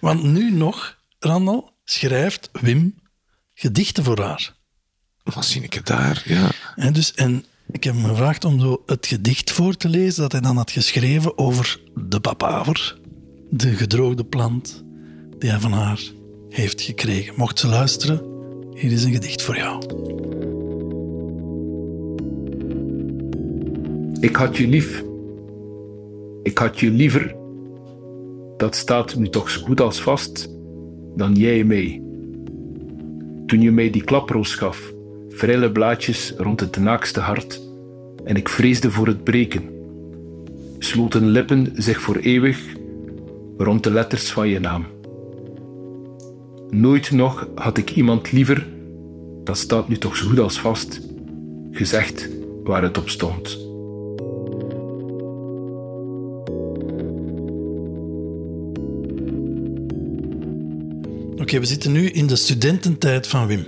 Want 0.00 0.22
nu 0.22 0.50
nog, 0.50 0.98
Randal, 1.18 1.72
schrijft 1.84 2.50
Wim 2.52 2.94
gedichten 3.54 4.04
voor 4.04 4.20
haar. 4.20 4.54
Wat 5.22 5.44
zie 5.44 5.62
ik 5.62 5.74
het 5.74 5.86
daar? 5.86 6.22
Ja. 6.24 6.50
En, 6.76 6.92
dus, 6.92 7.14
en 7.14 7.44
ik 7.70 7.84
heb 7.84 7.94
hem 7.94 8.04
gevraagd 8.04 8.44
om 8.44 8.60
zo 8.60 8.82
het 8.86 9.06
gedicht 9.06 9.50
voor 9.50 9.76
te 9.76 9.88
lezen 9.88 10.22
dat 10.22 10.32
hij 10.32 10.40
dan 10.40 10.56
had 10.56 10.70
geschreven 10.70 11.38
over 11.38 11.80
de 11.94 12.20
papaver, 12.20 12.98
de 13.50 13.74
gedroogde 13.74 14.24
plant 14.24 14.84
die 15.38 15.50
hij 15.50 15.60
van 15.60 15.72
haar 15.72 16.00
heeft 16.48 16.80
gekregen. 16.80 17.34
Mocht 17.36 17.58
ze 17.58 17.66
luisteren, 17.66 18.22
hier 18.74 18.92
is 18.92 19.04
een 19.04 19.12
gedicht 19.12 19.42
voor 19.42 19.56
jou. 19.56 19.82
Ik 24.20 24.36
had 24.36 24.56
je 24.56 24.68
lief. 24.68 25.02
Ik 26.44 26.58
had 26.58 26.80
je 26.80 26.90
liever. 26.90 27.36
Dat 28.56 28.74
staat 28.74 29.16
nu 29.16 29.28
toch 29.28 29.50
zo 29.50 29.60
goed 29.60 29.80
als 29.80 30.00
vast. 30.00 30.48
Dan 31.16 31.34
jij 31.34 31.64
mij. 31.64 32.02
Toen 33.46 33.60
je 33.60 33.70
mij 33.70 33.90
die 33.90 34.04
klaproos 34.04 34.54
gaf, 34.54 34.92
frille 35.28 35.72
blaadjes 35.72 36.34
rond 36.36 36.60
het 36.60 36.76
naakste 36.76 37.20
hart, 37.20 37.60
en 38.24 38.36
ik 38.36 38.48
vreesde 38.48 38.90
voor 38.90 39.06
het 39.06 39.24
breken, 39.24 39.62
sloten 40.78 41.26
lippen 41.26 41.72
zich 41.74 42.00
voor 42.00 42.16
eeuwig 42.16 42.58
rond 43.56 43.82
de 43.82 43.90
letters 43.90 44.30
van 44.30 44.48
je 44.48 44.60
naam. 44.60 44.86
Nooit 46.70 47.10
nog 47.10 47.48
had 47.54 47.78
ik 47.78 47.90
iemand 47.90 48.32
liever, 48.32 48.66
dat 49.44 49.58
staat 49.58 49.88
nu 49.88 49.98
toch 49.98 50.16
zo 50.16 50.28
goed 50.28 50.38
als 50.38 50.60
vast, 50.60 51.00
gezegd 51.70 52.28
waar 52.64 52.82
het 52.82 52.98
op 52.98 53.08
stond. 53.08 53.72
Oké, 61.44 61.58
we 61.60 61.66
zitten 61.66 61.92
nu 61.92 62.08
in 62.10 62.26
de 62.26 62.36
studententijd 62.36 63.26
van 63.26 63.46
Wim. 63.46 63.66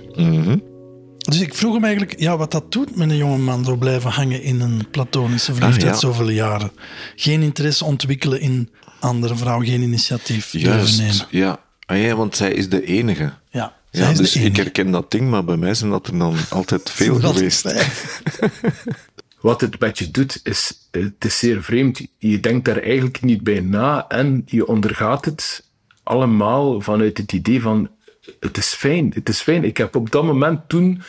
Dus 1.17 1.39
ik 1.39 1.53
vroeg 1.53 1.73
hem 1.73 1.83
eigenlijk 1.83 2.19
ja, 2.19 2.37
wat 2.37 2.51
dat 2.51 2.71
doet 2.71 2.95
met 2.95 3.09
een 3.09 3.17
jonge 3.17 3.37
man 3.37 3.63
door 3.63 3.77
blijven 3.77 4.09
hangen 4.11 4.41
in 4.41 4.59
een 4.61 4.87
platonische 4.91 5.53
verliefdheid 5.53 5.93
Ah, 5.95 6.01
ja. 6.01 6.07
zoveel 6.07 6.29
jaren. 6.29 6.71
Geen 7.15 7.41
interesse 7.41 7.85
ontwikkelen 7.85 8.39
in 8.41 8.69
andere 8.99 9.35
vrouwen, 9.35 9.65
geen 9.67 9.81
initiatief 9.81 10.51
durven 10.51 10.69
Juist, 10.69 10.99
nemen. 10.99 11.27
ja. 11.29 11.59
Ah, 11.85 12.01
ja. 12.01 12.15
Want 12.15 12.35
zij 12.35 12.51
is 12.53 12.69
de 12.69 12.85
enige. 12.85 13.33
Ja, 13.49 13.75
zij 13.91 14.03
Ja, 14.03 14.09
is 14.09 14.17
dus 14.17 14.31
de 14.31 14.39
ik 14.39 14.55
herken 14.55 14.91
dat 14.91 15.11
ding, 15.11 15.29
maar 15.29 15.43
bij 15.43 15.57
mij 15.57 15.73
zijn 15.73 15.89
dat 15.89 16.07
er 16.07 16.17
dan 16.17 16.35
altijd 16.49 16.89
veel 16.89 17.15
geweest. 17.19 17.73
Wat 19.41 19.61
het 19.61 19.79
met 19.79 19.97
je 19.99 20.11
doet, 20.11 20.39
is, 20.43 20.87
eh, 20.91 21.03
het 21.03 21.25
is 21.25 21.37
zeer 21.37 21.63
vreemd. 21.63 22.01
Je 22.17 22.39
denkt 22.39 22.65
daar 22.65 22.81
eigenlijk 22.81 23.21
niet 23.21 23.43
bij 23.43 23.59
na 23.59 24.07
en 24.07 24.41
je 24.45 24.67
ondergaat 24.67 25.25
het 25.25 25.65
allemaal 26.07 26.81
vanuit 26.81 27.17
het 27.17 27.31
idee 27.31 27.61
van, 27.61 27.89
het 28.39 28.57
is 28.57 28.73
fijn, 28.73 29.11
het 29.13 29.29
is 29.29 29.41
fijn. 29.41 29.63
Ik 29.63 29.77
heb 29.77 29.95
op 29.95 30.11
dat 30.11 30.23
moment 30.23 30.69
toen 30.69 31.01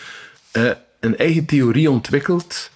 eh, 0.51 0.71
een 1.01 1.17
eigen 1.17 1.45
theorie 1.45 1.91
ontwikkeld, 1.91 2.71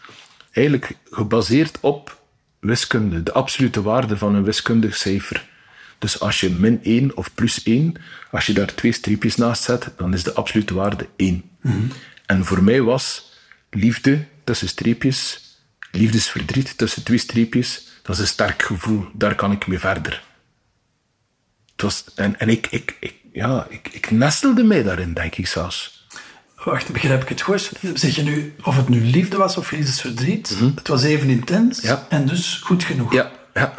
eigenlijk 0.52 0.96
gebaseerd 1.10 1.78
op 1.80 2.20
wiskunde, 2.60 3.22
de 3.22 3.32
absolute 3.32 3.82
waarde 3.82 4.16
van 4.16 4.34
een 4.34 4.44
wiskundig 4.44 4.96
cijfer. 4.96 5.50
Dus 5.98 6.20
als 6.20 6.40
je 6.40 6.50
min 6.50 6.80
1 6.82 7.16
of 7.16 7.34
plus 7.34 7.62
1, 7.62 7.94
als 8.30 8.46
je 8.46 8.52
daar 8.52 8.74
twee 8.74 8.92
streepjes 8.92 9.36
naast 9.36 9.62
zet, 9.62 9.90
dan 9.96 10.14
is 10.14 10.22
de 10.22 10.32
absolute 10.32 10.74
waarde 10.74 11.08
1. 11.16 11.42
En 12.26 12.44
voor 12.44 12.62
mij 12.62 12.82
was 12.82 13.32
liefde 13.70 14.24
tussen 14.44 14.68
streepjes, 14.68 15.40
liefdesverdriet 15.90 16.78
tussen 16.78 17.02
twee 17.04 17.18
streepjes, 17.18 17.88
dat 18.02 18.14
is 18.14 18.20
een 18.20 18.26
sterk 18.26 18.62
gevoel. 18.62 19.06
Daar 19.12 19.34
kan 19.34 19.52
ik 19.52 19.66
mee 19.66 19.78
verder. 19.78 20.22
Het 21.82 21.90
was, 21.90 22.04
en 22.14 22.38
en 22.38 22.48
ik, 22.48 22.66
ik, 22.70 22.96
ik, 23.00 23.14
ja, 23.32 23.66
ik, 23.68 23.88
ik 23.92 24.10
nestelde 24.10 24.62
mij 24.62 24.82
daarin, 24.82 25.14
denk 25.14 25.36
ik 25.36 25.46
zelfs. 25.46 26.06
Wacht, 26.64 26.92
begrijp 26.92 27.22
ik 27.22 27.28
het 27.28 27.40
goed? 27.40 27.72
Zeg 27.94 28.16
je 28.16 28.22
nu 28.22 28.54
of 28.64 28.76
het 28.76 28.88
nu 28.88 29.00
liefde 29.00 29.36
was 29.36 29.56
of 29.56 29.70
liefdesverdriet? 29.70 30.56
Het 30.74 30.88
was 30.88 31.02
even 31.02 31.28
intens 31.28 31.80
Ja. 31.80 32.06
en 32.08 32.26
dus 32.26 32.60
goed 32.64 32.84
genoeg. 32.84 33.12
Ja, 33.12 33.30
ja. 33.54 33.74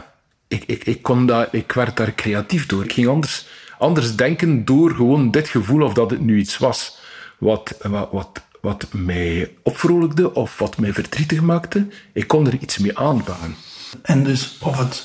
Ik, 0.47 0.63
ik, 0.63 0.83
ik, 0.83 1.01
kon 1.01 1.25
daar, 1.25 1.47
ik 1.51 1.71
werd 1.71 1.97
daar 1.97 2.15
creatief 2.15 2.65
door. 2.65 2.83
Ik 2.83 2.93
ging 2.93 3.07
anders, 3.07 3.45
anders 3.77 4.15
denken 4.15 4.65
door 4.65 4.91
gewoon 4.95 5.31
dit 5.31 5.47
gevoel 5.47 5.81
of 5.81 5.93
dat 5.93 6.09
het 6.09 6.21
nu 6.21 6.39
iets 6.39 6.57
was 6.57 6.97
wat, 7.37 7.75
wat, 7.81 8.09
wat, 8.11 8.41
wat 8.61 8.87
mij 8.91 9.51
opvrolijkde 9.61 10.33
of 10.33 10.57
wat 10.57 10.77
mij 10.77 10.93
verdrietig 10.93 11.41
maakte. 11.41 11.87
Ik 12.13 12.27
kon 12.27 12.47
er 12.47 12.57
iets 12.59 12.77
mee 12.77 12.97
aanvangen. 12.97 13.55
En 14.01 14.23
dus 14.23 14.57
of 14.61 14.77
het 14.77 15.03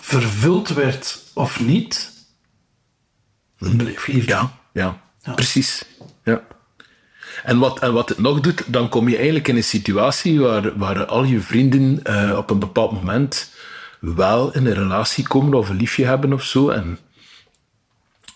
vervuld 0.00 0.68
werd 0.68 1.22
of 1.34 1.60
niet, 1.60 2.12
Ja, 4.26 4.52
ja, 4.72 5.00
precies. 5.34 5.84
Ja. 6.24 6.42
En, 7.42 7.58
wat, 7.58 7.80
en 7.80 7.92
wat 7.92 8.08
het 8.08 8.18
nog 8.18 8.40
doet, 8.40 8.62
dan 8.66 8.88
kom 8.88 9.08
je 9.08 9.16
eigenlijk 9.16 9.48
in 9.48 9.56
een 9.56 9.64
situatie 9.64 10.40
waar, 10.40 10.78
waar 10.78 11.04
al 11.06 11.24
je 11.24 11.40
vrienden 11.40 12.04
eh, 12.04 12.36
op 12.36 12.50
een 12.50 12.58
bepaald 12.58 12.92
moment 12.92 13.52
wel 14.00 14.54
in 14.54 14.66
een 14.66 14.74
relatie 14.74 15.28
komen 15.28 15.58
of 15.58 15.68
een 15.68 15.76
liefje 15.76 16.04
hebben 16.04 16.32
of 16.32 16.44
zo. 16.44 16.68
En, 16.68 16.98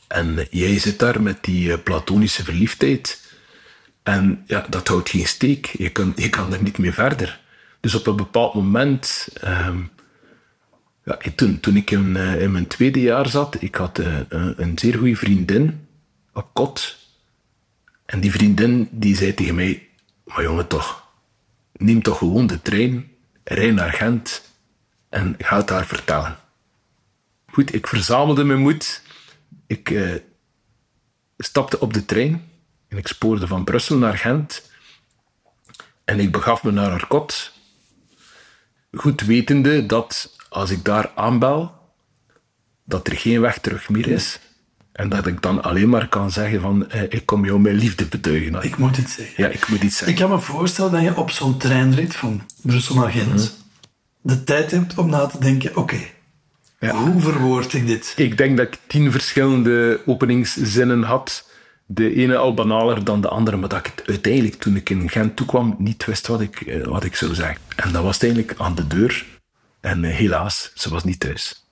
en 0.09 0.47
jij 0.51 0.79
zit 0.79 0.99
daar 0.99 1.23
met 1.23 1.45
die 1.45 1.73
eh, 1.73 1.79
platonische 1.85 2.45
verliefdheid. 2.45 3.27
En 4.03 4.43
ja, 4.47 4.67
dat 4.69 4.89
houdt 4.89 5.11
geen 5.11 5.27
steek. 5.27 5.67
Je 5.67 5.91
kan, 5.91 6.13
je 6.17 6.29
kan 6.31 6.53
er 6.53 6.63
niet 6.63 6.79
meer 6.79 6.93
verder. 6.93 7.41
Dus 7.81 7.95
op 7.95 8.07
een 8.07 8.17
bepaald 8.17 8.55
moment 8.55 9.29
ehm, 9.41 9.79
toen, 11.35 11.61
toen 11.61 11.77
ik 11.77 11.91
in, 11.91 12.17
eh, 12.17 12.43
in 12.43 12.53
mijn 12.53 12.67
tweede 12.67 13.01
jaar 13.01 13.29
zat, 13.29 13.63
ik 13.63 13.75
had 13.75 13.99
eh, 13.99 14.19
een, 14.29 14.63
een 14.63 14.79
zeer 14.79 14.99
goede 14.99 15.17
vriendin 15.17 15.89
op 16.33 16.49
kot. 16.53 16.97
En 18.05 18.21
die 18.21 18.31
vriendin 18.33 18.89
die 18.91 19.17
zei 19.17 19.35
tegen 19.35 19.55
mij, 19.55 19.89
maar 20.25 20.43
jongen 20.43 20.67
toch, 20.67 21.09
neem 21.73 22.03
toch 22.03 22.19
gewoon 22.19 22.47
de 22.47 22.63
trein, 22.63 23.11
rij 23.45 23.71
naar 23.71 23.93
Gent 23.93 24.43
en 25.09 25.35
ga 25.39 25.57
het 25.57 25.69
daar 25.69 25.87
vertellen. 25.87 26.37
Goed, 27.47 27.75
ik 27.75 27.87
verzamelde 27.87 28.45
mijn 28.45 28.59
moed. 28.59 29.03
Ik 29.67 29.91
eh, 29.91 30.15
stapte 31.39 31.81
op 31.81 31.93
de 31.93 32.05
trein 32.05 32.51
en 32.89 32.97
ik 32.97 33.09
spoorde 33.09 33.47
van 33.47 33.65
Brussel 33.65 33.97
naar 33.97 34.19
Gent. 34.19 34.71
En 36.05 36.21
ik 36.21 36.33
begaf 36.33 36.63
me 36.63 36.71
naar 36.71 36.91
haar 36.91 37.07
kot 37.07 37.57
goed 38.93 39.21
wetende 39.21 39.87
dat 39.87 40.35
als 40.49 40.71
ik 40.71 40.85
daar 40.85 41.11
aanbel, 41.15 41.73
dat 42.85 43.07
er 43.07 43.17
geen 43.17 43.41
weg 43.41 43.59
terug 43.59 43.89
meer 43.89 44.09
is. 44.09 44.39
En 44.93 45.09
dat 45.09 45.27
ik 45.27 45.43
dan 45.43 45.63
alleen 45.63 45.89
maar 45.89 46.09
kan 46.09 46.31
zeggen 46.31 46.61
van, 46.61 46.91
eh, 46.91 47.03
ik 47.03 47.27
kom 47.27 47.45
jou 47.45 47.61
mijn 47.61 47.75
liefde 47.77 48.05
betuigen. 48.07 48.63
Ik 48.63 48.77
moet 48.77 48.97
iets 48.97 49.15
zeggen. 49.15 49.45
Ja, 49.45 49.51
ik 49.51 49.69
moet 49.69 49.83
iets 49.83 49.97
zeggen. 49.97 50.17
Ik 50.17 50.23
kan 50.23 50.31
me 50.31 50.39
voorstellen 50.41 50.93
dat 50.93 51.03
je 51.03 51.17
op 51.17 51.31
zo'n 51.31 51.59
treinrit 51.59 52.17
van 52.17 52.43
Brussel 52.63 52.95
naar 52.95 53.11
Gent 53.11 53.57
de 54.21 54.45
tijd 54.45 54.71
hebt 54.71 54.99
om 54.99 55.11
na 55.11 55.27
te 55.27 55.39
denken, 55.41 55.77
oké, 55.77 55.99
Ja. 56.81 56.95
hoe 56.95 57.21
verwoord 57.21 57.73
ik 57.73 57.87
dit? 57.87 58.13
Ik 58.17 58.37
denk 58.37 58.57
dat 58.57 58.67
ik 58.67 58.79
tien 58.87 59.13
verschillende 59.13 60.01
openingszinnen 60.07 61.03
had. 61.03 61.47
De 61.87 62.15
ene 62.15 62.37
al 62.37 62.55
banaler 62.55 63.05
dan 63.05 63.21
de 63.21 63.29
andere, 63.29 63.57
maar 63.57 63.69
dat 63.69 63.87
ik 63.87 64.03
uiteindelijk, 64.07 64.55
toen 64.55 64.77
ik 64.77 64.91
in 64.91 65.11
Gent 65.11 65.37
toekwam, 65.37 65.75
niet 65.79 66.05
wist 66.05 66.27
wat 66.27 66.41
ik, 66.41 66.61
eh, 66.61 66.87
wat 66.87 67.05
ik 67.05 67.17
zou 67.17 67.35
zeggen. 67.35 67.57
En 67.77 67.93
dat 67.93 68.03
was 68.03 68.19
eigenlijk 68.19 68.55
aan 68.59 68.75
de 68.75 68.87
deur. 68.87 69.25
En 69.81 70.05
eh, 70.05 70.15
helaas, 70.17 70.71
ze 70.75 70.91
was 70.91 71.05
niet 71.05 71.21
thuis. 71.21 71.65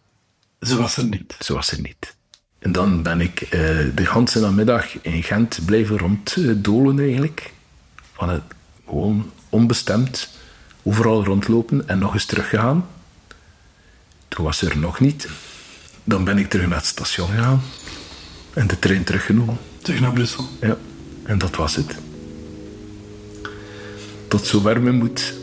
Ze 0.61 0.77
was 0.77 0.97
er 0.97 1.05
niet. 1.05 1.37
Zo 1.39 1.55
was 1.55 1.71
er 1.71 1.81
niet. 1.81 2.15
En 2.59 2.73
dan 2.73 3.03
ben 3.03 3.21
ik 3.21 3.41
eh, 3.41 3.51
de 3.95 4.07
ganse 4.07 4.41
namiddag 4.41 5.03
in 5.03 5.23
Gent 5.23 5.65
blijven 5.65 5.99
ronddolen 5.99 6.99
eigenlijk. 6.99 7.53
Van 8.13 8.29
het 8.29 8.43
gewoon 8.87 9.31
onbestemd 9.49 10.29
overal 10.83 11.25
rondlopen 11.25 11.89
en 11.89 11.99
nog 11.99 12.15
eens 12.15 12.25
teruggegaan. 12.25 12.87
Toen 14.29 14.45
was 14.45 14.59
ze 14.59 14.71
er 14.71 14.79
nog 14.79 15.01
niet. 15.01 15.29
Dan 16.05 16.25
ben 16.25 16.39
ik 16.39 16.51
terug 16.51 16.67
naar 16.67 16.79
het 16.79 16.87
station 16.87 17.29
gegaan 17.29 17.63
en 18.53 18.67
de 18.67 18.79
trein 18.79 19.05
teruggenomen. 19.05 19.59
Terug 19.83 20.01
naar 20.01 20.13
Brussel. 20.13 20.49
Ja, 20.61 20.77
en 21.23 21.39
dat 21.39 21.57
was 21.57 21.77
het. 21.77 21.97
Tot 24.29 24.47
zover 24.47 24.83
mijn 24.83 24.97
moed. 24.97 25.35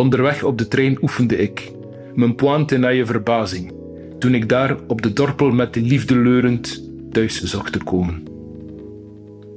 Onderweg 0.00 0.42
op 0.42 0.58
de 0.58 0.68
trein 0.68 0.98
oefende 1.02 1.36
ik 1.36 1.72
mijn 2.14 2.34
pointe 2.34 2.76
naar 2.76 2.94
je 2.94 3.06
verbazing, 3.06 3.72
toen 4.18 4.34
ik 4.34 4.48
daar 4.48 4.76
op 4.86 5.02
de 5.02 5.12
dorpel 5.12 5.50
met 5.50 5.74
de 5.74 5.80
liefde 5.80 6.16
leurend 6.16 6.82
thuis 7.10 7.42
zocht 7.42 7.72
te 7.72 7.78
komen. 7.78 8.22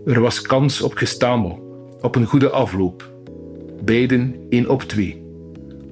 Er 0.05 0.21
was 0.21 0.41
kans 0.41 0.81
op 0.81 0.93
gestamel, 0.93 1.59
op 2.01 2.15
een 2.15 2.25
goede 2.25 2.49
afloop. 2.49 3.11
Beiden 3.83 4.35
één 4.49 4.69
op 4.69 4.81
twee. 4.81 5.21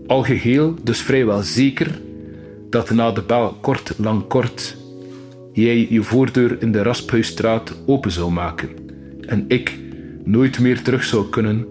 Al 0.07 0.23
geheel 0.23 0.75
dus 0.83 1.01
vrijwel 1.01 1.41
zeker 1.41 2.01
dat 2.69 2.89
na 2.89 3.11
de 3.11 3.21
bel 3.21 3.57
kort 3.61 3.93
lang 3.97 4.27
kort 4.27 4.77
jij 5.53 5.87
je 5.89 6.03
voordeur 6.03 6.61
in 6.61 6.71
de 6.71 6.81
Rasphuisstraat 6.81 7.81
open 7.85 8.11
zou 8.11 8.31
maken 8.31 8.69
en 9.21 9.45
ik 9.47 9.79
nooit 10.23 10.59
meer 10.59 10.81
terug 10.81 11.03
zou 11.03 11.29
kunnen 11.29 11.67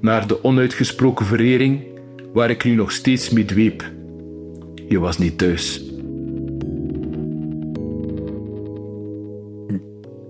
naar 0.00 0.26
de 0.26 0.44
onuitgesproken 0.44 1.26
verering 1.26 1.94
waar 2.36 2.50
ik 2.50 2.64
nu 2.64 2.74
nog 2.74 2.92
steeds 2.92 3.30
mee 3.30 3.44
dweep. 3.44 3.92
Je 4.88 4.98
was 4.98 5.18
niet 5.18 5.38
thuis. 5.38 5.80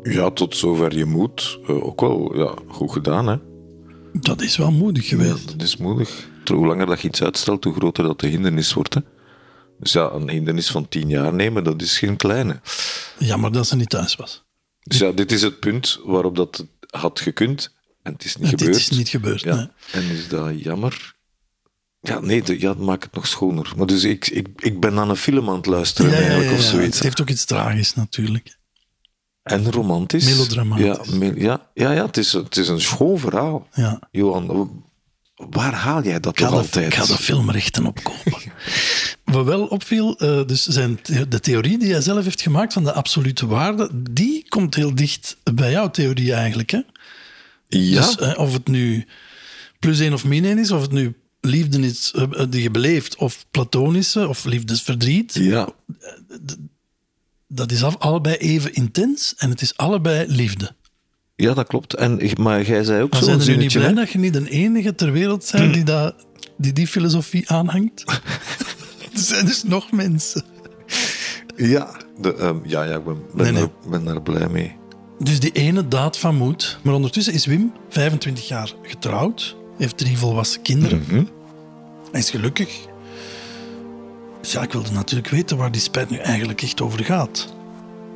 Ja, 0.02 0.30
tot 0.30 0.56
zover 0.56 0.96
je 0.96 1.04
moet. 1.04 1.58
Eh, 1.66 1.84
ook 1.84 2.00
wel 2.00 2.36
ja, 2.36 2.54
goed 2.68 2.92
gedaan, 2.92 3.26
hè? 3.26 3.36
Dat 4.12 4.42
is 4.42 4.56
wel 4.56 4.70
moedig 4.72 5.08
geweest. 5.08 5.46
Dat 5.52 5.62
is 5.62 5.76
moedig. 5.76 6.28
Hoe 6.44 6.66
langer 6.66 6.86
dat 6.86 7.00
je 7.00 7.08
iets 7.08 7.22
uitstelt, 7.22 7.64
hoe 7.64 7.74
groter 7.74 8.04
dat 8.04 8.20
de 8.20 8.26
hindernis 8.26 8.72
wordt. 8.72 8.94
Hè? 8.94 9.00
Dus 9.78 9.92
ja, 9.92 10.10
een 10.12 10.28
hindernis 10.30 10.70
van 10.70 10.88
tien 10.88 11.08
jaar 11.08 11.34
nemen, 11.34 11.64
dat 11.64 11.82
is 11.82 11.98
geen 11.98 12.16
kleine. 12.16 12.60
Jammer 13.18 13.52
dat 13.52 13.66
ze 13.66 13.76
niet 13.76 13.88
thuis 13.90 14.16
was. 14.16 14.44
Dus 14.82 14.98
ja, 14.98 15.10
dit 15.12 15.32
is 15.32 15.42
het 15.42 15.60
punt 15.60 16.00
waarop 16.04 16.36
dat 16.36 16.56
het 16.56 16.66
had 17.00 17.20
gekund 17.20 17.74
en 18.02 18.12
het 18.12 18.24
is 18.24 18.36
niet 18.36 18.52
En 18.52 18.58
gebeurd. 18.58 18.76
is 18.76 18.90
niet 18.90 19.08
gebeurd, 19.08 19.40
Ja. 19.40 19.54
nee. 19.54 19.68
En 19.92 20.02
is 20.10 20.28
dat 20.28 20.62
jammer? 20.62 21.15
Ja, 22.06 22.20
nee, 22.20 22.42
de- 22.42 22.60
ja, 22.60 22.74
maak 22.74 23.02
het 23.02 23.12
nog 23.14 23.26
schoner. 23.26 23.72
Maar 23.76 23.86
dus 23.86 24.04
ik, 24.04 24.28
ik, 24.28 24.46
ik 24.56 24.80
ben 24.80 24.98
aan 24.98 25.10
een 25.10 25.16
film 25.16 25.48
aan 25.48 25.56
het 25.56 25.66
luisteren 25.66 26.10
Ja, 26.10 26.16
eigenlijk, 26.16 26.52
of 26.52 26.60
zoiets. 26.60 26.94
Het 26.94 27.02
heeft 27.04 27.20
ook 27.20 27.28
iets 27.30 27.44
tragisch 27.44 27.94
natuurlijk. 27.94 28.56
En 29.42 29.70
romantisch. 29.72 30.24
Melodramatisch. 30.24 30.84
Ja, 30.86 31.16
me- 31.16 31.40
ja, 31.40 31.70
ja, 31.74 31.90
ja 31.92 32.06
het, 32.06 32.16
is, 32.16 32.32
het 32.32 32.56
is 32.56 32.68
een 32.68 32.80
schoon 32.80 33.18
verhaal. 33.18 33.68
Ja. 33.72 34.00
Johan, 34.10 34.70
waar 35.36 35.72
haal 35.74 36.02
jij 36.02 36.20
dat 36.20 36.36
toch 36.36 36.52
altijd? 36.52 36.86
ik 36.86 36.94
ga 36.94 37.06
de 37.06 37.16
filmrechten 37.22 37.86
opkopen. 37.86 38.32
Wat 39.24 39.44
wel 39.44 39.66
opviel, 39.66 40.18
eh, 40.18 40.46
dus 40.46 40.66
zijn, 40.66 40.98
de 41.28 41.40
theorie 41.40 41.78
die 41.78 41.90
hij 41.92 42.00
zelf 42.00 42.24
heeft 42.24 42.42
gemaakt 42.42 42.72
van 42.72 42.84
de 42.84 42.92
absolute 42.92 43.46
waarde, 43.46 43.90
die 44.10 44.48
komt 44.48 44.74
heel 44.74 44.94
dicht 44.94 45.36
bij 45.54 45.70
jouw 45.70 45.90
theorie 45.90 46.32
eigenlijk. 46.34 46.70
Hè? 46.70 46.80
Ja, 47.68 48.00
Dus 48.00 48.16
eh, 48.16 48.38
of 48.38 48.52
het 48.52 48.66
nu 48.68 49.06
plus 49.78 50.00
één 50.00 50.12
of 50.12 50.24
min 50.24 50.44
één 50.44 50.58
is, 50.58 50.70
of 50.70 50.80
het 50.80 50.92
nu 50.92 51.14
liefde 51.46 51.80
is 51.80 52.12
eh, 52.14 52.44
die 52.48 52.62
je 52.62 52.70
beleeft, 52.70 53.16
of 53.16 53.46
platonische, 53.50 54.28
of 54.28 54.44
liefdesverdriet. 54.44 55.34
ja. 55.34 55.68
dat 57.46 57.72
is 57.72 57.82
allebei 57.82 58.36
even 58.36 58.74
intens 58.74 59.34
en 59.36 59.50
het 59.50 59.60
is 59.60 59.76
allebei 59.76 60.26
liefde. 60.28 60.74
Ja, 61.36 61.54
dat 61.54 61.66
klopt. 61.66 61.94
En, 61.94 62.20
maar 62.40 62.66
jij 62.66 62.84
zei 62.84 63.02
ook 63.02 63.10
Maar 63.12 63.22
zo'n 63.22 63.28
zijn 63.28 63.48
er 63.48 63.56
nu 63.56 63.62
niet 63.62 63.72
blij 63.72 63.86
hè? 63.86 63.94
dat 63.94 64.10
je 64.10 64.18
niet 64.18 64.32
de 64.32 64.48
enige 64.50 64.94
ter 64.94 65.12
wereld 65.12 65.48
bent 65.52 65.74
die, 65.74 65.84
dat, 65.94 66.14
die 66.56 66.72
die 66.72 66.86
filosofie 66.86 67.50
aanhangt? 67.50 68.04
er 69.12 69.18
zijn 69.18 69.46
dus 69.46 69.62
nog 69.62 69.92
mensen. 69.92 70.44
Ja, 71.56 71.96
de, 72.20 72.34
ehm, 72.34 72.56
ja, 72.64 72.82
ja, 72.82 72.96
ik 72.96 73.04
ben, 73.04 73.22
ben, 73.34 73.44
Nee, 73.44 73.52
nee. 73.52 73.60
Daar, 73.60 73.90
ben 73.90 74.04
daar 74.04 74.22
blij 74.22 74.48
mee. 74.48 74.76
Dus 75.18 75.40
die 75.40 75.52
ene 75.52 75.88
daad 75.88 76.18
van 76.18 76.36
moed. 76.36 76.78
Maar 76.82 76.94
ondertussen 76.94 77.32
is 77.32 77.46
Wim 77.46 77.72
25 77.88 78.48
jaar 78.48 78.72
getrouwd, 78.82 79.56
heeft 79.78 79.96
drie 79.96 80.18
volwassen 80.18 80.62
kinderen. 80.62 81.04
Mhm. 81.08 81.24
Hij 82.10 82.20
is 82.20 82.30
gelukkig. 82.30 82.86
Dus 84.40 84.52
ja, 84.52 84.62
ik 84.62 84.72
wilde 84.72 84.92
natuurlijk 84.92 85.28
weten 85.28 85.56
waar 85.56 85.72
die 85.72 85.80
spijt 85.80 86.10
nu 86.10 86.16
eigenlijk 86.16 86.62
echt 86.62 86.80
over 86.80 87.04
gaat. 87.04 87.54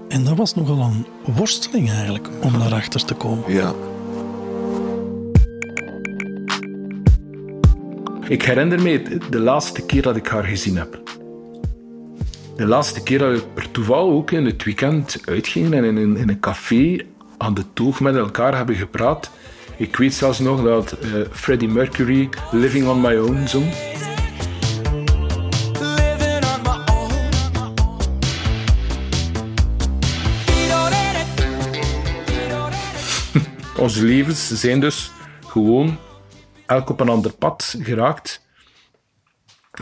En 0.08 0.24
dat 0.24 0.36
was 0.36 0.54
nogal 0.54 0.80
een 0.80 1.06
worsteling 1.34 1.90
eigenlijk 1.90 2.28
om 2.42 2.58
daarachter 2.58 3.04
te 3.04 3.14
komen. 3.14 3.52
Ja. 3.52 3.74
Ik 8.28 8.42
herinner 8.42 8.82
me 8.82 9.18
de 9.30 9.38
laatste 9.38 9.82
keer 9.82 10.02
dat 10.02 10.16
ik 10.16 10.26
haar 10.26 10.44
gezien 10.44 10.76
heb. 10.76 11.00
De 12.56 12.66
laatste 12.66 13.02
keer 13.02 13.18
dat 13.18 13.32
we 13.32 13.42
per 13.54 13.70
toeval 13.70 14.10
ook 14.10 14.30
in 14.30 14.44
het 14.44 14.64
weekend 14.64 15.20
uitgingen 15.24 15.72
en 15.72 15.84
in 15.84 15.96
een, 15.96 16.16
in 16.16 16.28
een 16.28 16.40
café 16.40 17.04
aan 17.38 17.54
de 17.54 17.64
toog 17.72 18.00
met 18.00 18.16
elkaar 18.16 18.56
hebben 18.56 18.74
gepraat. 18.74 19.30
Ik 19.80 19.96
weet 19.96 20.14
zelfs 20.14 20.38
nog 20.38 20.62
dat 20.62 20.92
eh, 20.92 21.20
Freddie 21.30 21.68
Mercury 21.68 22.28
Living 22.50 22.88
on 22.88 23.00
My 23.00 23.16
Own 23.16 23.46
zong. 23.46 23.72
Onze 33.84 34.04
levens 34.04 34.48
zijn 34.60 34.80
dus 34.80 35.10
gewoon 35.46 35.98
elk 36.66 36.90
op 36.90 37.00
een 37.00 37.08
ander 37.08 37.32
pad 37.32 37.76
geraakt. 37.78 38.46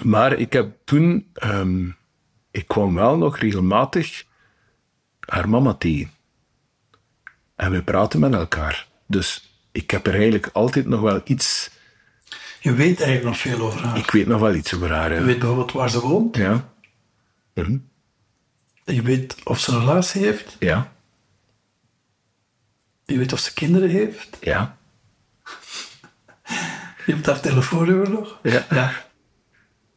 Maar 0.03 0.33
ik 0.33 0.53
heb 0.53 0.77
toen... 0.85 1.31
ehm, 1.35 1.91
ik 2.51 2.69
kwam 2.69 2.95
wel 2.95 3.17
nog 3.17 3.39
regelmatig 3.39 4.25
haar 5.21 5.49
mama 5.49 5.75
tegen. 5.75 6.11
En 7.57 7.71
we 7.71 7.83
praten 7.83 8.21
met 8.21 8.35
elkaar. 8.35 8.89
Dus 9.07 9.48
ik 9.79 9.91
heb 9.91 10.07
er 10.07 10.14
eigenlijk 10.14 10.49
altijd 10.53 10.87
nog 10.87 11.01
wel 11.01 11.20
iets... 11.24 11.70
Je 12.61 12.72
weet 12.72 13.01
eigenlijk 13.01 13.24
nog 13.24 13.39
veel 13.39 13.61
over 13.66 13.81
haar. 13.81 13.97
Ik 13.99 14.11
weet 14.11 14.26
nog 14.26 14.41
wel 14.41 14.55
iets 14.55 14.74
over 14.74 14.93
haar. 14.93 15.14
Je 15.14 15.22
weet 15.22 15.39
bijvoorbeeld 15.39 15.72
waar 15.72 15.91
ze 15.91 16.01
woont. 16.01 16.37
Ja. 16.37 16.68
Mhm. 17.55 17.76
Je 18.85 19.03
weet 19.03 19.37
of 19.45 19.61
ze 19.61 19.72
een 19.72 19.79
relatie 19.81 20.22
heeft. 20.24 20.57
Ja. 20.59 20.93
Je 23.05 23.18
weet 23.18 23.33
of 23.33 23.39
ze 23.39 23.55
kinderen 23.55 23.89
heeft. 23.91 24.37
Ja. 24.41 24.76
Je 27.07 27.12
hebt 27.14 27.26
haar 27.26 27.41
telefoonnummer 27.41 28.11
nog. 28.11 28.39
Ja. 28.43 28.93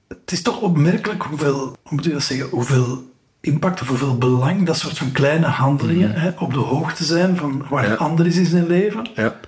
Het 0.08 0.32
is 0.32 0.42
toch 0.42 0.62
opmerkelijk 0.62 1.24
hoeveel, 1.24 1.58
hoe 1.60 1.76
moet 1.90 2.04
je 2.04 2.12
dat 2.12 2.24
zeggen, 2.24 2.50
hoeveel 2.50 3.10
impact 3.42 3.82
of 3.82 3.88
hoeveel 3.88 4.18
belang 4.18 4.66
dat 4.66 4.78
soort 4.78 4.98
van 4.98 5.12
kleine 5.12 5.46
handelingen 5.48 6.14
hè, 6.14 6.30
op 6.38 6.54
de 6.54 6.60
hoogte 6.60 7.04
zijn 7.04 7.38
van 7.38 7.66
waar 7.70 7.88
Ja. 7.88 7.94
anders 7.96 8.30
is 8.30 8.38
in 8.38 8.46
zijn 8.46 8.68
leven, 8.68 9.10
Ja. 9.16 9.40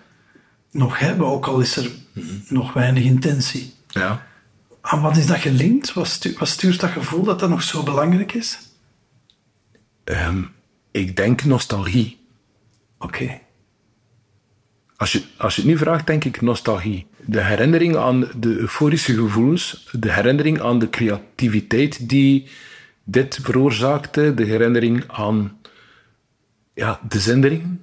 Nog 0.74 0.99
hebben, 0.99 1.28
ook 1.28 1.47
al 1.47 1.59
is 1.59 1.76
er 1.76 1.91
nog 2.47 2.74
weinig 2.74 3.03
intentie. 3.03 3.74
Ja. 3.88 4.26
Aan 4.82 5.01
wat 5.01 5.17
is 5.17 5.26
dat 5.26 5.38
gelinkt? 5.38 5.93
Wat, 5.93 6.07
stu- 6.07 6.36
wat 6.38 6.47
stuurt 6.47 6.80
dat 6.80 6.89
gevoel 6.89 7.24
dat 7.24 7.39
dat 7.39 7.49
nog 7.49 7.63
zo 7.63 7.84
belangrijk 7.84 8.34
is? 8.34 8.59
Ehm, 10.03 10.43
ik 10.91 11.15
denk 11.15 11.43
nostalgie. 11.43 12.26
Oké. 12.99 13.39
Als 14.95 15.11
je, 15.11 15.24
als 15.38 15.55
je 15.55 15.61
het 15.61 15.69
nu 15.69 15.78
vraagt, 15.78 16.07
denk 16.07 16.24
ik 16.24 16.41
nostalgie. 16.41 17.07
De 17.26 17.41
herinnering 17.43 17.95
aan 17.95 18.30
de 18.38 18.57
euforische 18.57 19.13
gevoelens, 19.13 19.89
de 19.91 20.11
herinnering 20.11 20.61
aan 20.61 20.80
de 20.80 20.89
creativiteit 20.89 22.09
die 22.09 22.47
dit 23.03 23.39
veroorzaakte, 23.41 24.34
de 24.34 24.43
herinnering 24.45 25.03
aan 25.07 25.57
ja, 26.74 26.99
de 27.07 27.19
zendering. 27.19 27.78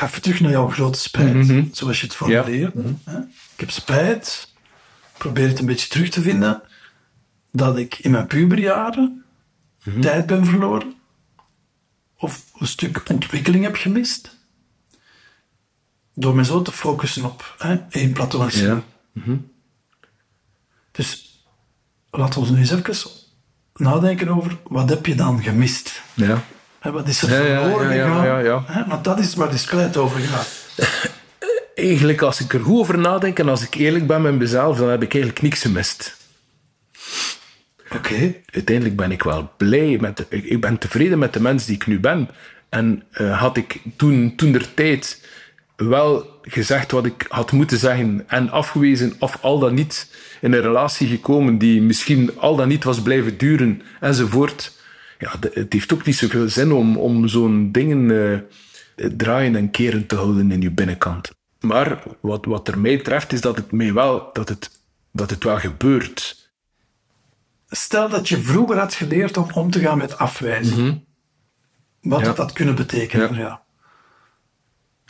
Ga 0.00 0.06
even 0.06 0.22
terug 0.22 0.40
naar 0.40 0.50
jouw 0.50 0.68
grote 0.68 0.98
spijt, 0.98 1.46
zoals 1.72 2.00
je 2.00 2.06
het 2.06 2.16
formuleert. 2.16 2.74
hè. 3.04 3.18
Ik 3.52 3.60
heb 3.60 3.70
spijt, 3.70 4.52
probeer 5.18 5.48
het 5.48 5.58
een 5.58 5.66
beetje 5.66 5.88
terug 5.88 6.08
te 6.08 6.20
vinden, 6.20 6.62
dat 7.52 7.76
ik 7.76 7.98
in 7.98 8.10
mijn 8.10 8.26
puberjaren 8.26 9.24
tijd 10.00 10.26
ben 10.26 10.44
verloren, 10.44 10.94
of 12.16 12.44
een 12.58 12.66
stuk 12.66 13.02
ontwikkeling 13.10 13.64
heb 13.64 13.76
gemist, 13.76 14.36
door 16.14 16.34
me 16.34 16.44
zo 16.44 16.62
te 16.62 16.72
focussen 16.72 17.24
op 17.24 17.54
hè, 17.58 17.76
één 17.90 18.12
platonische. 18.12 18.66
Ja. 18.66 18.82
Dus 20.90 21.42
laten 22.10 22.42
we 22.42 22.50
nu 22.50 22.58
eens 22.58 22.70
even 22.70 23.10
nadenken 23.74 24.28
over 24.28 24.56
wat 24.62 24.88
heb 24.88 25.06
je 25.06 25.14
dan 25.14 25.42
gemist? 25.42 26.02
Ja. 26.14 26.44
Wat 26.82 27.08
is 27.08 27.22
er 27.22 27.30
Ja, 27.30 27.46
ja, 27.46 27.60
verloren 27.60 27.88
ja, 27.88 27.94
ja, 27.94 28.06
gegaan? 28.08 28.24
ja, 28.24 28.38
ja. 28.38 28.62
Hè, 28.66 28.86
want 28.86 29.04
dat 29.04 29.18
is 29.18 29.34
waar 29.34 29.50
die 29.50 29.58
spijt 29.58 29.96
over 29.96 30.20
gaat. 30.20 30.48
Eigenlijk, 31.74 32.22
als 32.22 32.40
ik 32.40 32.52
er 32.52 32.60
goed 32.60 32.78
over 32.78 32.98
nadenk 32.98 33.38
en 33.38 33.48
als 33.48 33.62
ik 33.62 33.74
eerlijk 33.74 34.06
ben 34.06 34.22
met 34.22 34.34
mezelf, 34.34 34.78
dan 34.78 34.88
heb 34.88 35.02
ik 35.02 35.12
eigenlijk 35.14 35.42
niks 35.42 35.60
gemist. 35.62 36.16
Oké. 37.94 38.34
uiteindelijk 38.50 38.96
ben 38.96 39.10
ik 39.12 39.22
wel 39.22 39.50
blij 39.56 39.98
met 40.00 40.16
de, 40.16 40.26
ik, 40.28 40.44
ik 40.44 40.60
ben 40.60 40.78
tevreden 40.78 41.18
met 41.18 41.32
de 41.32 41.40
mens 41.40 41.64
die 41.64 41.74
ik 41.74 41.86
nu 41.86 42.00
ben. 42.00 42.28
En 42.68 43.02
eh, 43.10 43.40
had 43.40 43.56
ik 43.56 43.80
toen, 43.96 44.32
toen 44.36 44.52
der 44.52 44.74
tijd 44.74 45.26
wel 45.76 46.38
gezegd 46.42 46.90
wat 46.90 47.06
ik 47.06 47.26
had 47.28 47.52
moeten 47.52 47.78
zeggen 47.78 48.24
en 48.26 48.50
afgewezen 48.50 49.14
of 49.18 49.38
al 49.40 49.58
dan 49.58 49.74
niet 49.74 50.16
in 50.40 50.52
een 50.52 50.60
relatie 50.60 51.08
gekomen 51.08 51.58
die 51.58 51.82
misschien 51.82 52.38
al 52.38 52.56
dan 52.56 52.68
niet 52.68 52.84
was 52.84 53.02
blijven 53.02 53.38
duren 53.38 53.82
enzovoort. 54.00 54.78
Ja, 55.20 55.32
de- 55.40 55.50
het 55.54 55.72
heeft 55.72 55.92
ook 55.92 56.04
niet 56.06 56.16
zoveel 56.16 56.48
zin 56.48 56.72
om, 56.72 56.96
om 56.96 57.28
zo'n 57.28 57.72
dingen 57.72 58.10
eh, 58.96 59.08
draaien 59.16 59.56
en 59.56 59.70
keren 59.70 60.06
te 60.06 60.14
houden 60.14 60.50
in 60.52 60.60
je 60.60 60.70
binnenkant. 60.70 61.30
Maar 61.60 62.02
wat, 62.20 62.44
wat 62.44 62.68
er 62.68 62.78
mij 62.78 62.98
treft 62.98 63.32
is 63.32 63.40
dat 63.40 63.56
het 63.56 63.72
mij 63.72 63.92
wel, 63.92 64.30
dat 64.32 64.48
het, 64.48 64.70
dat 65.12 65.30
het 65.30 65.44
wel 65.44 65.58
gebeurt. 65.58 66.50
Stel 67.68 68.08
dat 68.08 68.28
je 68.28 68.38
vroeger 68.42 68.78
had 68.78 68.94
geleerd 68.94 69.36
om 69.36 69.46
om 69.52 69.70
te 69.70 69.80
gaan 69.80 69.98
met 69.98 70.18
afwijzing. 70.18 71.04
Wat 72.00 72.20
Ja. 72.20 72.26
had 72.26 72.36
dat 72.36 72.52
kunnen 72.52 72.74
betekenen? 72.74 73.34
Ja. 73.34 73.38
Ja. 73.40 73.62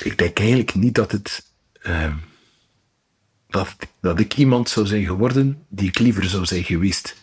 ik 0.05 0.19
denk 0.19 0.39
eigenlijk 0.39 0.75
niet 0.75 0.95
dat 0.95 1.13
het. 1.13 1.53
ehm, 1.83 2.15
dat, 3.49 3.77
dat 4.01 4.21
ik 4.21 4.37
iemand 4.37 4.69
zou 4.69 4.87
zijn 4.87 5.05
geworden 5.05 5.65
die 5.69 5.89
ik 5.89 5.99
liever 5.99 6.25
zou 6.25 6.45
zijn 6.47 6.65
geweest. 6.65 7.17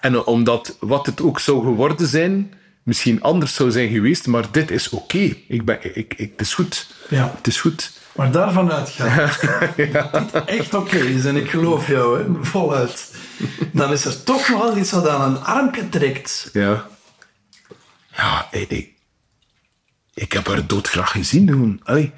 En 0.00 0.24
omdat 0.24 0.76
wat 0.80 1.06
het 1.06 1.22
ook 1.22 1.40
zou 1.40 1.64
geworden 1.64 2.06
zijn, 2.06 2.54
misschien 2.82 3.22
anders 3.22 3.54
zou 3.54 3.70
zijn 3.70 3.88
geweest, 3.88 4.26
maar 4.26 4.44
dit 4.50 4.70
is 4.70 4.88
oké. 4.88 5.36
Ik 5.48 5.64
ben, 5.64 5.78
ik, 5.82 6.14
ik, 6.14 6.30
het 6.30 6.40
is 6.40 6.54
goed. 6.54 6.94
Ja. 7.08 7.32
Het 7.36 7.46
is 7.46 7.60
goed. 7.60 7.98
Maar 8.12 8.30
daarvan 8.30 8.72
uitgaan 8.72 9.30
dat 9.92 10.32
dit 10.32 10.44
echt 10.44 10.74
oké 10.74 10.96
is, 10.96 11.24
en 11.24 11.36
ik 11.36 11.50
geloof 11.50 11.86
jou 11.86 12.18
hè, 12.18 12.44
voluit, 12.44 13.14
dan 13.72 13.92
is 13.92 14.04
er 14.04 14.22
toch 14.22 14.48
nog 14.48 14.62
wel 14.62 14.76
iets 14.76 14.90
wat 14.90 15.08
aan 15.08 15.30
een 15.30 15.44
armpje 15.44 15.88
trekt. 15.88 16.50
Ja. 16.52 16.86
Ja, 18.16 18.48
ik, 18.50 18.88
ik, 20.14 20.32
heb 20.32 20.46
haar 20.46 20.66
doodgraag 20.66 21.10
gezien. 21.10 21.48
Gewoon. 21.48 21.80
Allee. 21.82 22.12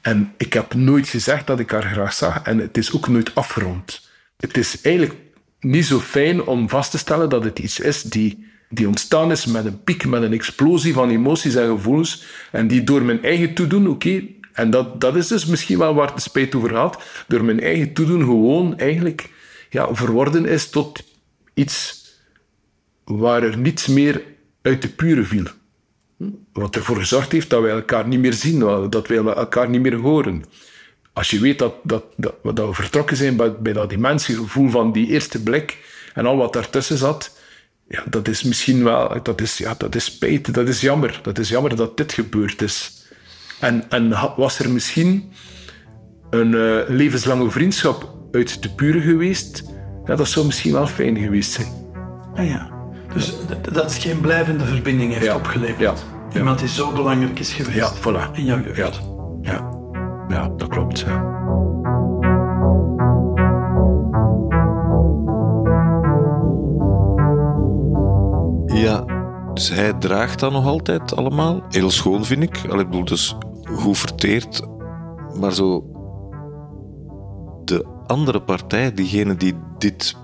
En 0.00 0.34
ik 0.36 0.52
heb 0.52 0.74
nooit 0.74 1.08
gezegd 1.08 1.46
dat 1.46 1.58
ik 1.58 1.70
haar 1.70 1.82
graag 1.82 2.12
zag. 2.12 2.42
En 2.42 2.58
het 2.58 2.76
is 2.76 2.92
ook 2.92 3.08
nooit 3.08 3.34
afgerond. 3.34 4.08
Het 4.36 4.56
is 4.56 4.80
eigenlijk 4.80 5.14
niet 5.60 5.84
zo 5.84 5.98
fijn 5.98 6.42
om 6.42 6.68
vast 6.68 6.90
te 6.90 6.98
stellen 6.98 7.28
dat 7.28 7.44
het 7.44 7.58
iets 7.58 7.80
is 7.80 8.02
die, 8.02 8.46
die 8.68 8.88
ontstaan 8.88 9.30
is 9.30 9.46
met 9.46 9.64
een 9.64 9.82
piek, 9.82 10.06
met 10.06 10.22
een 10.22 10.32
explosie 10.32 10.92
van 10.92 11.10
emoties 11.10 11.54
en 11.54 11.68
gevoelens. 11.68 12.24
En 12.52 12.66
die 12.66 12.84
door 12.84 13.02
mijn 13.02 13.22
eigen 13.22 13.54
toedoen, 13.54 13.88
oké, 13.88 14.22
en 14.52 14.70
dat, 14.70 15.00
dat 15.00 15.16
is 15.16 15.26
dus 15.26 15.46
misschien 15.46 15.78
wel 15.78 15.94
waar 15.94 16.14
de 16.14 16.20
spijt 16.20 16.54
over 16.54 16.70
gaat, 16.70 17.02
door 17.28 17.44
mijn 17.44 17.60
eigen 17.60 17.92
toedoen 17.92 18.20
gewoon 18.20 18.78
eigenlijk 18.78 19.30
ja, 19.70 19.94
verworden 19.94 20.46
is 20.46 20.70
tot 20.70 21.04
iets 21.54 22.06
waar 23.04 23.42
er 23.42 23.58
niets 23.58 23.86
meer 23.86 24.22
uit 24.62 24.82
de 24.82 24.88
pure 24.88 25.24
viel. 25.24 25.46
Wat 26.52 26.76
ervoor 26.76 26.96
gezorgd 26.96 27.32
heeft 27.32 27.50
dat 27.50 27.62
wij 27.62 27.70
elkaar 27.70 28.08
niet 28.08 28.20
meer 28.20 28.32
zien, 28.32 28.58
dat 28.90 29.08
wij 29.08 29.16
elkaar 29.16 29.68
niet 29.68 29.80
meer 29.80 29.94
horen. 29.94 30.44
Als 31.18 31.30
je 31.30 31.40
weet 31.40 31.58
dat, 31.58 31.74
dat, 31.82 32.04
dat, 32.16 32.34
dat 32.42 32.66
we 32.66 32.74
vertrokken 32.74 33.16
zijn 33.16 33.36
bij, 33.36 33.52
bij 33.52 33.72
dat 33.72 33.92
immense 33.92 34.34
gevoel 34.34 34.70
van 34.70 34.92
die 34.92 35.06
eerste 35.06 35.42
blik 35.42 35.76
en 36.14 36.26
al 36.26 36.36
wat 36.36 36.52
daartussen 36.52 36.98
zat, 36.98 37.38
ja, 37.88 38.02
dat 38.10 38.28
is 38.28 38.42
misschien 38.42 38.84
wel, 38.84 39.22
dat 39.22 39.40
is, 39.40 39.58
ja, 39.58 39.74
dat 39.78 39.94
is 39.94 40.04
spijt, 40.04 40.54
dat 40.54 40.68
is 40.68 40.80
jammer. 40.80 41.20
Dat 41.22 41.38
is 41.38 41.48
jammer 41.48 41.76
dat 41.76 41.96
dit 41.96 42.12
gebeurd 42.12 42.62
is. 42.62 43.06
En, 43.60 43.84
en 43.88 44.08
was 44.36 44.58
er 44.58 44.70
misschien 44.70 45.32
een 46.30 46.54
eh, 46.54 46.88
levenslange 46.88 47.50
vriendschap 47.50 48.14
uit 48.32 48.62
de 48.62 48.68
pure 48.70 49.00
geweest, 49.00 49.62
ja, 50.04 50.14
dat 50.16 50.28
zou 50.28 50.46
misschien 50.46 50.72
wel 50.72 50.86
fijn 50.86 51.16
geweest 51.18 51.50
zijn. 51.52 51.68
Ah 52.34 52.48
ja. 52.48 52.70
Dus 53.14 53.32
dat 53.62 53.82
het 53.82 53.94
geen 53.94 54.20
blijvende 54.20 54.64
verbinding 54.64 55.12
heeft 55.12 55.24
Ja. 55.24 55.34
opgeleverd. 55.36 55.78
Ja. 55.80 55.94
Ja. 56.32 56.38
Iemand 56.38 56.58
die 56.58 56.68
zo 56.68 56.92
belangrijk 56.92 57.38
is 57.38 57.52
geweest 57.52 57.76
Ja, 57.76 57.92
voilà. 57.96 58.30
in 58.32 58.44
jouw 58.44 58.60
jeugd. 58.62 59.00
Ja, 59.42 59.76
ja. 60.28 60.48
dat 60.56 60.68
klopt. 60.68 60.98
Ja. 60.98 61.36
Ja, 68.78 69.04
dus 69.54 69.68
hij 69.68 69.92
draagt 69.92 70.38
dat 70.38 70.52
nog 70.52 70.66
altijd 70.66 71.16
allemaal. 71.16 71.62
Heel 71.68 71.90
schoon, 71.90 72.24
vind 72.24 72.42
ik. 72.42 72.58
Allee, 72.68 72.84
ik 72.84 72.90
bedoel, 72.90 73.04
dus 73.04 73.36
goed 73.62 73.98
verteerd. 73.98 74.62
Maar 75.34 75.52
zo... 75.52 75.84
De 77.64 77.86
andere 78.06 78.42
partij, 78.42 78.92
diegene 78.92 79.36
die 79.36 79.54
dit, 79.78 80.16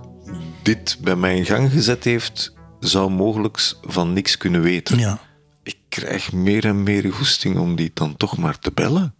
dit 0.62 0.98
bij 1.00 1.16
mij 1.16 1.36
in 1.36 1.44
gang 1.44 1.70
gezet 1.70 2.04
heeft, 2.04 2.54
zou 2.78 3.10
mogelijk 3.10 3.74
van 3.82 4.12
niks 4.12 4.36
kunnen 4.36 4.60
weten. 4.60 4.98
Ja. 4.98 5.18
Ik 5.62 5.76
krijg 5.88 6.32
meer 6.32 6.64
en 6.64 6.82
meer 6.82 7.12
goesting 7.12 7.58
om 7.58 7.76
die 7.76 7.90
dan 7.94 8.16
toch 8.16 8.36
maar 8.36 8.58
te 8.58 8.70
bellen. 8.74 9.14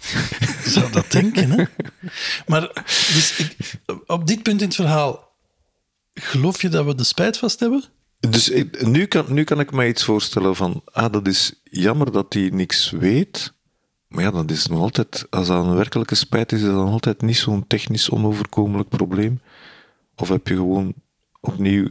Je 0.00 0.70
zou 0.76 0.92
dat 0.92 1.10
denken, 1.10 1.50
hè? 1.50 1.64
Maar 2.46 2.70
dus 2.86 3.34
ik, 3.38 3.56
op 4.06 4.26
dit 4.26 4.42
punt 4.42 4.60
in 4.60 4.66
het 4.66 4.76
verhaal, 4.76 5.28
geloof 6.14 6.62
je 6.62 6.68
dat 6.68 6.84
we 6.84 6.94
de 6.94 7.04
spijt 7.04 7.38
vast 7.38 7.60
hebben? 7.60 7.84
Dus 8.20 8.48
ik- 8.48 8.86
nu 8.86 9.06
kan, 9.06 9.24
nu 9.28 9.44
kan 9.44 9.60
ik 9.60 9.72
me 9.72 9.88
iets 9.88 10.04
voorstellen 10.04 10.56
van, 10.56 10.82
ah, 10.84 11.12
dat 11.12 11.26
is 11.26 11.52
jammer 11.64 12.12
dat 12.12 12.32
hij 12.32 12.48
niks 12.52 12.90
weet. 12.90 13.52
Maar 14.08 14.24
ja, 14.24 14.30
dat 14.30 14.50
is 14.50 14.66
nog 14.66 14.80
altijd, 14.80 15.26
als 15.30 15.46
dat 15.46 15.64
een 15.64 15.74
werkelijke 15.74 16.14
spijt 16.14 16.52
is, 16.52 16.58
is 16.60 16.64
dat 16.66 16.74
dan 16.74 16.88
altijd 16.88 17.22
niet 17.22 17.36
zo'n 17.36 17.66
technisch 17.66 18.10
onoverkomelijk 18.10 18.88
probleem. 18.88 19.40
Of 20.16 20.28
heb 20.28 20.48
je 20.48 20.54
gewoon 20.54 20.94
opnieuw 21.40 21.86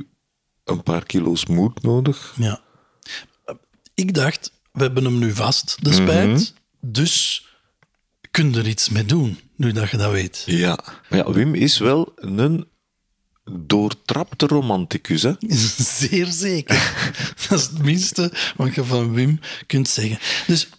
een 0.64 0.84
paar 0.84 1.06
kilo's 1.06 1.46
moed 1.46 1.82
nodig? 1.82 2.34
Ja. 2.38 2.62
Ik 3.94 4.14
dacht, 4.14 4.52
we 4.72 4.82
hebben 4.82 5.04
hem 5.04 5.18
nu 5.20 5.34
vast, 5.34 5.78
de 5.84 5.94
spijt. 5.94 6.54
Dus 6.82 7.48
kun 8.32 8.52
je 8.52 8.60
er 8.60 8.68
iets 8.68 8.90
mee 8.90 9.06
doen, 9.06 9.40
nu 9.56 9.72
dat 9.72 9.90
je 9.90 9.98
dat 9.98 10.12
weet. 10.12 10.44
Ja. 10.46 10.80
Maar 11.10 11.20
ja, 11.20 11.32
Wim 11.32 11.56
is 11.56 11.78
wel 11.78 12.12
een 12.16 12.68
doortrapte 13.52 14.48
romanticus, 14.48 15.24
hè? 15.24 15.34
Zeer 16.00 16.26
zeker. 16.26 16.94
dat 17.50 17.60
is 17.60 17.66
het 17.66 17.84
minste 17.84 18.32
wat 18.56 18.76
je 18.76 18.84
van 18.84 19.14
Wim 19.14 19.40
kunt 19.68 19.88
zeggen. 19.88 20.20
Dus 20.48 20.70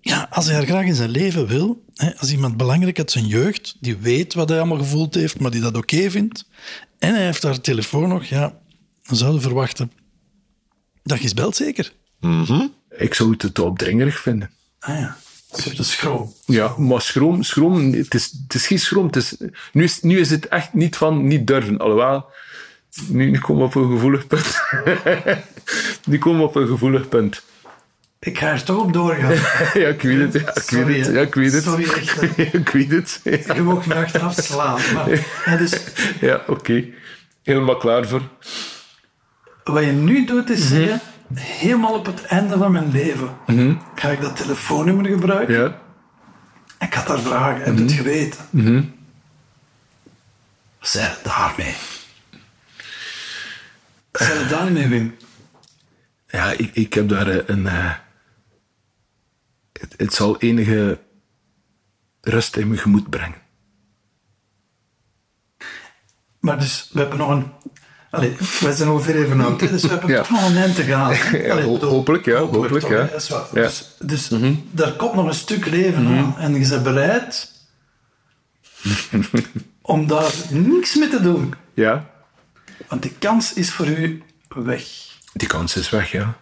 ja, 0.00 0.26
als 0.30 0.46
hij 0.46 0.56
er 0.56 0.66
graag 0.66 0.84
in 0.84 0.94
zijn 0.94 1.10
leven 1.10 1.46
wil, 1.46 1.84
hè, 1.94 2.18
als 2.18 2.30
iemand 2.30 2.56
belangrijk 2.56 2.98
uit 2.98 3.10
zijn 3.10 3.26
jeugd, 3.26 3.76
die 3.80 3.96
weet 3.96 4.34
wat 4.34 4.48
hij 4.48 4.58
allemaal 4.58 4.78
gevoeld 4.78 5.14
heeft, 5.14 5.40
maar 5.40 5.50
die 5.50 5.60
dat 5.60 5.76
oké 5.76 6.10
vindt, 6.10 6.44
en 6.98 7.14
hij 7.14 7.24
heeft 7.24 7.42
haar 7.42 7.60
telefoon 7.60 8.08
nog, 8.08 8.24
ja, 8.24 8.58
dan 9.02 9.16
zouden 9.16 9.40
we 9.40 9.46
verwachten 9.46 9.92
dat 11.02 11.18
je 11.18 11.24
eens 11.24 11.34
belt, 11.34 11.56
zeker. 11.56 11.92
Ik 12.88 13.14
zou 13.14 13.34
het 13.38 13.54
te 13.54 13.62
opdringerig 13.62 14.20
vinden. 14.20 14.50
Ah 14.78 14.98
ja, 14.98 15.16
je 15.56 15.62
hebt 15.62 15.78
een 15.78 15.84
schroom. 15.84 16.32
Ja, 16.44 16.74
maar 16.76 17.00
schroom, 17.00 17.42
schroom 17.42 17.92
het, 17.92 18.14
is, 18.14 18.32
het 18.42 18.54
is 18.54 18.66
geen 18.66 18.78
schroom. 18.78 19.06
Het 19.06 19.16
is, 19.16 19.36
nu, 19.72 19.84
is, 19.84 20.02
nu 20.02 20.18
is 20.18 20.30
het 20.30 20.48
echt 20.48 20.74
niet 20.74 20.96
van 20.96 21.26
niet 21.26 21.46
durven. 21.46 21.78
Alhoewel, 21.78 22.26
nu, 23.08 23.30
nu 23.30 23.38
komen 23.38 23.62
we 23.62 23.68
op 23.68 23.74
een 23.74 23.90
gevoelig 23.90 24.26
punt. 24.26 24.60
nu 26.10 26.18
komen 26.18 26.40
we 26.40 26.46
op 26.46 26.56
een 26.56 26.66
gevoelig 26.66 27.08
punt. 27.08 27.42
Ik 28.18 28.38
ga 28.38 28.50
er 28.50 28.64
toch 28.64 28.82
op 28.82 28.92
doorgaan. 28.92 29.32
ja, 29.82 29.88
ik 29.88 30.02
weet 30.02 30.18
het. 30.18 30.42
Ja, 30.42 30.54
ik 30.54 30.62
Sorry, 30.62 30.84
weet 30.84 31.06
het. 31.06 31.14
Ja, 31.14 31.20
ik 31.20 31.34
weet 31.34 31.52
het. 31.52 31.62
Sorry, 31.62 31.84
echt, 31.84 32.20
hè. 32.36 32.42
ik 32.42 32.68
weet 32.68 32.90
het. 32.90 33.20
Ja, 33.24 33.54
Je 33.54 33.62
mag 33.62 33.86
me 33.86 33.94
achteraf 33.94 34.34
slaan. 34.34 34.80
Maar, 34.94 35.10
ja, 35.44 35.56
dus 35.56 35.80
ja 36.20 36.42
oké. 36.46 36.84
Helemaal 37.42 37.76
klaar 37.76 38.06
voor. 38.06 38.22
wat 39.64 39.84
je 39.84 39.90
nu 39.90 40.24
doet, 40.24 40.50
is 40.50 40.68
zeggen, 40.68 41.00
helemaal 41.34 41.94
op 41.94 42.06
het 42.06 42.24
einde 42.24 42.56
van 42.58 42.72
mijn 42.72 42.90
leven 42.90 43.36
ga 43.94 44.08
ik 44.08 44.20
dat 44.20 44.36
telefoonnummer 44.36 45.06
gebruiken. 45.06 45.54
Ja. 45.54 45.80
Ik 46.86 46.94
had 46.94 47.06
haar 47.08 47.20
vragen, 47.20 47.62
heb 47.64 47.76
je 47.76 47.82
het 47.82 47.92
geweten? 47.92 48.44
Wat 50.78 50.88
zei 50.88 51.08
je 51.10 51.18
daarmee? 51.22 51.74
Wat 54.10 54.22
zei 54.22 54.48
daarmee, 54.48 54.88
Wim? 54.88 55.16
Ja, 56.26 56.50
ik, 56.50 56.74
ik 56.74 56.94
heb 56.94 57.08
daar 57.08 57.28
eh, 57.28 57.42
een. 57.46 57.66
eh, 57.66 57.94
het, 59.72 59.94
het 59.96 60.14
zal 60.14 60.38
enige 60.38 61.00
rust 62.20 62.56
in 62.56 62.68
mijn 62.68 62.80
gemoed 62.80 63.10
brengen. 63.10 63.40
Maar 66.40 66.58
dus, 66.58 66.90
we 66.92 67.00
hebben 67.00 67.18
nog 67.18 67.28
een... 67.30 67.52
Allee, 68.12 68.36
wij 68.60 68.72
zijn 68.72 68.88
ongeveer 68.88 69.22
even 69.24 69.38
hè, 69.38 69.56
dus 69.56 69.82
we 69.82 69.88
hebben 69.88 70.10
Ja. 70.10 70.18
toch 70.22 70.30
nog 70.30 70.48
een 70.48 70.56
eind 70.56 70.74
te 70.74 70.82
gaan. 70.82 71.04
Allee, 71.50 71.64
ho- 71.64 71.78
hopelijk, 71.86 72.24
ja, 72.24 72.38
hopelijk, 72.38 72.80
toch, 72.80 72.90
ja. 72.90 73.08
is. 73.08 73.30
Dus, 73.52 73.94
dus 73.98 74.30
daar 74.70 74.92
komt 74.92 75.14
nog 75.14 75.26
een 75.26 75.34
stuk 75.34 75.66
leven 75.66 76.06
aan. 76.06 76.34
En 76.38 76.54
je 76.60 76.68
bent 76.68 76.82
bereid 76.82 77.50
om 79.82 80.06
daar 80.06 80.32
niks 80.50 80.94
mee 80.94 81.08
te 81.08 81.20
doen. 81.22 81.54
Ja, 81.74 82.10
Want 82.88 83.02
die 83.02 83.14
kans 83.18 83.52
is 83.52 83.70
voor 83.72 83.86
u 83.86 84.22
weg. 84.48 84.82
die 85.32 85.48
kans 85.48 85.76
is 85.76 85.90
weg, 85.90 86.10
ja. 86.10 86.34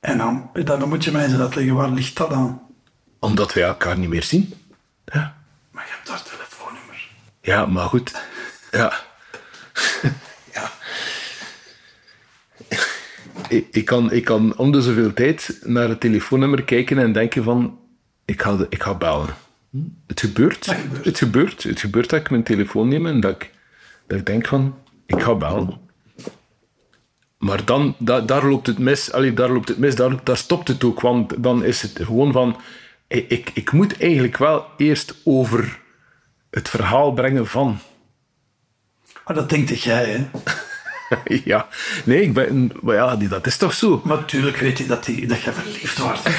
En 0.00 0.18
dan, 0.18 0.50
dan 0.64 0.88
moet 0.88 1.04
je 1.04 1.10
mij 1.10 1.24
eens 1.24 1.38
uitleggen, 1.38 1.74
waar 1.74 1.90
ligt 1.90 2.16
dat 2.16 2.32
aan? 2.32 2.60
Omdat 3.18 3.52
wij 3.52 3.62
elkaar 3.64 3.98
niet 3.98 4.08
meer 4.08 4.22
zien. 4.22 4.54
Ja, 5.04 5.36
Maar 5.70 5.84
je 5.86 5.92
hebt 5.96 6.08
haar 6.08 6.22
telefoonnummer. 6.22 7.08
ja 7.40 7.66
maar 7.66 7.88
goed. 7.88 8.12
Ja. 8.70 8.92
ja. 10.54 10.70
Ik, 13.52 13.66
ik, 13.70 13.84
kan, 13.84 14.12
ik 14.12 14.24
kan 14.24 14.56
om 14.56 14.72
de 14.72 14.82
zoveel 14.82 15.12
tijd 15.12 15.60
naar 15.64 15.88
het 15.88 16.00
telefoonnummer 16.00 16.62
kijken 16.64 16.98
en 16.98 17.12
denken 17.12 17.42
van... 17.44 17.78
Ik 18.24 18.42
ga, 18.42 18.56
de- 18.56 18.66
ik 18.68 18.82
ga 18.82 18.94
bellen. 18.94 19.34
Het 20.06 20.20
gebeurt, 20.20 20.64
Dat 20.66 20.74
gebeurt. 20.74 21.04
Het 21.04 21.18
gebeurt. 21.18 21.62
Het 21.62 21.80
gebeurt 21.80 22.10
dat 22.10 22.20
ik 22.20 22.30
mijn 22.30 22.42
telefoon 22.42 22.88
neem 22.88 23.06
en 23.06 23.20
dat 23.20 23.30
ik, 23.30 23.50
dat 24.06 24.18
ik 24.18 24.26
denk 24.26 24.46
van... 24.46 24.74
Ik 25.06 25.22
ga 25.22 25.34
bellen. 25.34 25.80
Maar 27.38 27.64
dan, 27.64 27.94
da- 27.98 28.20
daar 28.20 28.46
loopt 28.48 28.66
het 28.66 28.78
mis. 28.78 29.12
Allee, 29.12 29.34
daar 29.34 29.50
loopt 29.50 29.68
het 29.68 29.78
mis. 29.78 29.94
Daar, 29.94 30.24
daar 30.24 30.36
stopt 30.36 30.68
het 30.68 30.84
ook. 30.84 31.00
Want 31.00 31.42
dan 31.42 31.64
is 31.64 31.82
het 31.82 31.98
gewoon 32.02 32.32
van... 32.32 32.56
Ik, 33.08 33.50
ik, 33.54 33.72
moet 33.72 34.00
eigenlijk 34.00 34.36
wel 34.36 34.66
eerst 34.76 35.14
over 35.24 35.80
het 36.50 36.68
verhaal 36.68 37.12
brengen 37.12 37.46
van... 37.46 37.78
Maar 39.26 39.34
dat 39.36 39.48
denkt 39.50 39.80
jij, 39.80 40.04
hè? 40.10 40.28
ja, 41.44 41.66
nee, 42.04 42.22
ik 42.22 42.32
ben... 42.32 42.72
Maar 42.82 42.94
ja, 42.94 43.16
die- 43.16 43.28
dat 43.28 43.46
is 43.46 43.56
toch 43.56 43.74
zo? 43.74 44.00
Maar 44.04 44.16
natuurlijk 44.16 44.56
weet 44.56 44.78
hij 44.78 44.86
dat, 44.86 45.04
die, 45.04 45.26
dat 45.26 45.40
je 45.42 45.52
verliefd 45.52 45.98
wordt. 45.98 46.22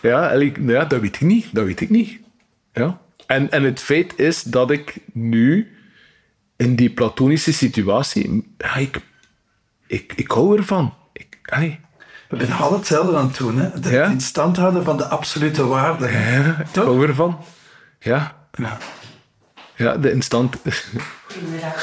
Ja, 0.00 0.32
ja, 0.66 0.84
dat 0.84 1.00
weet 1.00 1.14
ik 1.14 1.20
niet. 1.20 1.46
Dat 1.52 1.64
weet 1.64 1.80
ik 1.80 1.90
niet. 1.90 2.18
Ja. 2.72 2.98
En, 3.26 3.50
en 3.50 3.62
het 3.62 3.80
feit 3.80 4.18
is 4.18 4.42
dat 4.42 4.70
ik 4.70 4.96
nu 5.12 5.76
in 6.56 6.76
die 6.76 6.90
platonische 6.90 7.52
situatie... 7.52 8.52
Ja, 8.58 8.74
ik, 8.74 9.00
ik, 9.86 10.12
ik 10.16 10.30
hou 10.30 10.56
ervan. 10.56 10.94
Ik, 11.12 11.38
allee, 11.44 11.80
We 12.28 12.44
zijn 12.46 12.58
al 12.58 12.72
hetzelfde 12.72 13.16
aan 13.16 13.26
het 13.26 13.36
doen, 13.36 13.58
hè? 13.58 13.70
Het 13.70 13.88
Ja. 13.88 14.04
in 14.06 14.20
stand 14.20 14.56
houden 14.56 14.84
van 14.84 14.96
de 14.96 15.06
absolute 15.06 15.66
waarde. 15.66 16.08
ja, 16.08 16.58
ik 16.60 16.74
hou 16.74 17.06
ervan. 17.06 17.38
Ja, 18.00 18.36
Ja. 18.52 18.78
Ja 19.76 19.96
de 19.96 20.12
instant... 20.12 20.56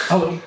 Hallo. 0.08 0.42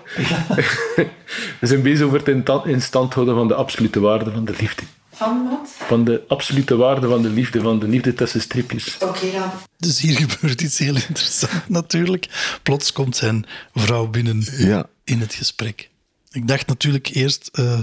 We 1.61 1.67
zijn 1.67 1.83
bezig 1.83 2.07
over 2.07 2.19
het 2.19 2.29
in 2.29 2.43
ta- 2.43 2.65
in 2.65 2.83
stand 2.83 3.15
houden 3.15 3.35
van 3.35 3.49
de 3.49 3.55
absolute 3.55 4.01
waarde 4.01 4.31
van 4.31 4.45
de 4.45 4.55
liefde. 4.59 4.83
Van 5.13 5.49
wat? 5.51 5.71
Van 5.87 6.05
de 6.05 6.25
absolute 6.29 6.77
waarde 6.77 7.09
van 7.09 7.23
de 7.23 7.29
liefde, 7.29 7.61
van 7.61 7.79
de 7.79 7.89
liefde 7.89 8.15
tussen 8.15 8.41
stripjes. 8.41 8.97
Oké 9.01 9.31
dan. 9.33 9.51
Dus 9.79 10.01
hier 10.01 10.17
gebeurt 10.17 10.61
iets 10.61 10.79
heel 10.79 10.95
interessants 10.95 11.55
natuurlijk. 11.69 12.27
Plots 12.63 12.93
komt 12.93 13.17
zijn 13.17 13.47
vrouw 13.75 14.07
binnen 14.07 14.45
Ja. 14.57 14.87
in 15.05 15.21
het 15.21 15.35
gesprek. 15.35 15.91
Ik 16.31 16.49
dacht 16.49 16.67
natuurlijk 16.67 17.09
eerst... 17.09 17.49
eh, 17.53 17.81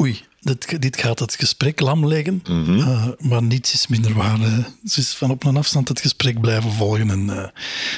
oei, 0.00 0.24
dit, 0.40 0.82
dit 0.82 0.96
gaat 0.96 1.18
het 1.18 1.34
gesprek 1.34 1.80
lam 1.80 2.06
leggen. 2.06 2.40
Eh, 2.44 3.08
maar 3.18 3.42
niets 3.42 3.72
is 3.72 3.86
minder 3.86 4.14
waar. 4.14 4.40
eh. 4.40 4.64
Ze 4.84 5.00
is 5.00 5.14
van 5.14 5.30
op 5.30 5.44
een 5.44 5.56
afstand 5.56 5.88
het 5.88 6.00
gesprek 6.00 6.40
blijven 6.40 6.72
volgen. 6.72 7.10
En 7.10 7.30
eh, 7.30 7.48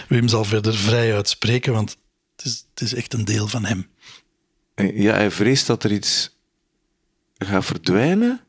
Wim 0.09 0.29
zal 0.29 0.45
verder 0.45 0.75
vrij 0.75 1.15
uitspreken, 1.15 1.73
want 1.73 1.97
het 2.37 2.45
is, 2.47 2.67
het 2.71 2.81
is 2.81 2.95
echt 2.95 3.15
een 3.15 3.25
deel 3.25 3.49
van 3.49 3.65
hem. 3.65 3.87
Ja, 4.75 5.13
hij 5.15 5.31
vreest 5.31 5.67
dat 5.67 5.85
er 5.85 5.93
iets 5.93 6.37
gaat 7.39 7.65
verdwijnen. 7.65 8.41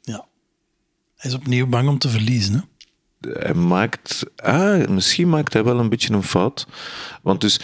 Ja. 0.00 0.26
Hij 1.16 1.30
is 1.30 1.36
opnieuw 1.36 1.66
bang 1.66 1.88
om 1.88 1.98
te 1.98 2.08
verliezen. 2.08 2.54
Hè? 2.54 2.60
hij 3.32 3.54
maakt... 3.54 4.24
Ah, 4.36 4.88
misschien 4.88 5.28
maakt 5.28 5.52
hij 5.52 5.64
wel 5.64 5.78
een 5.78 5.88
beetje 5.88 6.14
een 6.14 6.22
fout. 6.22 6.66
Want 7.22 7.40
dus... 7.40 7.60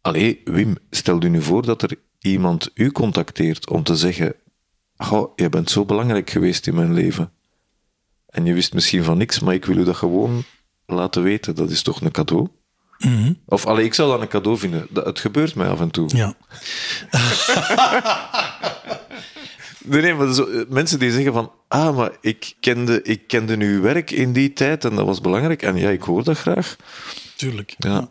Allee, 0.00 0.40
Wim, 0.44 0.76
stel 0.90 1.22
u 1.22 1.28
nu 1.28 1.42
voor 1.42 1.66
dat 1.66 1.82
er 1.82 1.96
iemand 2.20 2.70
u 2.74 2.90
contacteert 2.92 3.70
om 3.70 3.82
te 3.82 3.96
zeggen... 3.96 4.34
Goh, 4.98 5.32
je 5.36 5.48
bent 5.48 5.70
zo 5.70 5.84
belangrijk 5.84 6.30
geweest 6.30 6.66
in 6.66 6.74
mijn 6.74 6.92
leven. 6.94 7.30
En 8.26 8.44
je 8.44 8.52
wist 8.54 8.74
misschien 8.74 9.04
van 9.04 9.18
niks, 9.18 9.40
maar 9.40 9.54
ik 9.54 9.64
wil 9.64 9.76
u 9.76 9.84
dat 9.84 9.96
gewoon 9.96 10.44
laten 10.86 11.22
weten. 11.22 11.54
Dat 11.54 11.70
is 11.70 11.82
toch 11.82 12.00
een 12.00 12.10
cadeau? 12.10 12.48
Of 13.46 13.66
allee, 13.66 13.84
ik 13.84 13.94
zou 13.94 14.10
dat 14.10 14.20
een 14.20 14.28
cadeau 14.28 14.58
vinden. 14.58 14.86
Dat, 14.90 15.04
het 15.06 15.20
gebeurt 15.20 15.54
mij 15.54 15.68
af 15.68 15.80
en 15.80 15.90
toe. 15.90 16.08
Ja. 16.16 16.34
Nee, 19.88 20.02
nee, 20.02 20.14
maar 20.14 20.34
zo, 20.34 20.44
eh, 20.46 20.60
mensen 20.68 20.98
die 20.98 21.10
zeggen 21.12 21.32
van... 21.32 21.52
Ah, 21.68 21.96
maar 21.96 22.10
ik 22.20 22.54
kende, 22.60 23.02
ik 23.02 23.26
kende 23.26 23.56
uw 23.56 23.80
werk 23.80 24.10
in 24.10 24.32
die 24.32 24.52
tijd 24.52 24.84
en 24.84 24.94
dat 24.94 25.06
was 25.06 25.20
belangrijk. 25.20 25.62
En 25.62 25.76
ja, 25.76 25.90
ik 25.90 26.02
hoor 26.02 26.24
dat 26.24 26.38
graag. 26.38 26.76
Tuurlijk. 27.36 27.74
Ja. 27.78 27.90
Maar 27.90 28.08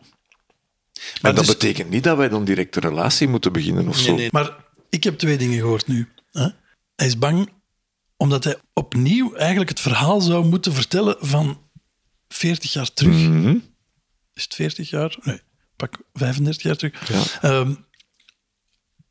Maar 1.22 1.34
dat 1.34 1.46
dus- 1.46 1.54
betekent 1.54 1.90
niet 1.90 2.04
dat 2.04 2.18
wij 2.18 2.30
dan 2.30 2.44
direct 2.46 2.76
een 2.76 2.82
relatie 2.82 3.28
moeten 3.28 3.52
beginnen 3.52 3.88
of 3.88 3.98
zo. 3.98 4.08
Nee, 4.08 4.18
nee. 4.18 4.30
Maar 4.32 4.56
ik 4.90 5.04
heb 5.04 5.18
twee 5.18 5.38
dingen 5.38 5.60
gehoord 5.60 5.88
nu. 5.88 6.08
Hè? 6.32 6.48
Hij 6.96 7.08
is 7.08 7.18
bang 7.18 7.50
omdat 8.18 8.44
hij 8.44 8.58
opnieuw 8.74 9.34
eigenlijk 9.36 9.70
het 9.70 9.80
verhaal 9.80 10.22
zou 10.22 10.46
moeten 10.46 10.74
vertellen 10.74 11.16
van 11.20 11.60
40 12.28 12.74
jaar 12.74 12.94
terug. 12.94 13.16
Mhm. 13.16 13.58
Is 14.34 14.44
het 14.44 14.56
40 14.56 14.90
jaar? 14.90 15.18
Nee, 15.24 15.42
pak 15.76 16.00
35 16.14 16.64
jaar 16.64 16.76
terug. 16.76 17.10
Ja. 17.10 17.24
Ehm, 17.50 17.74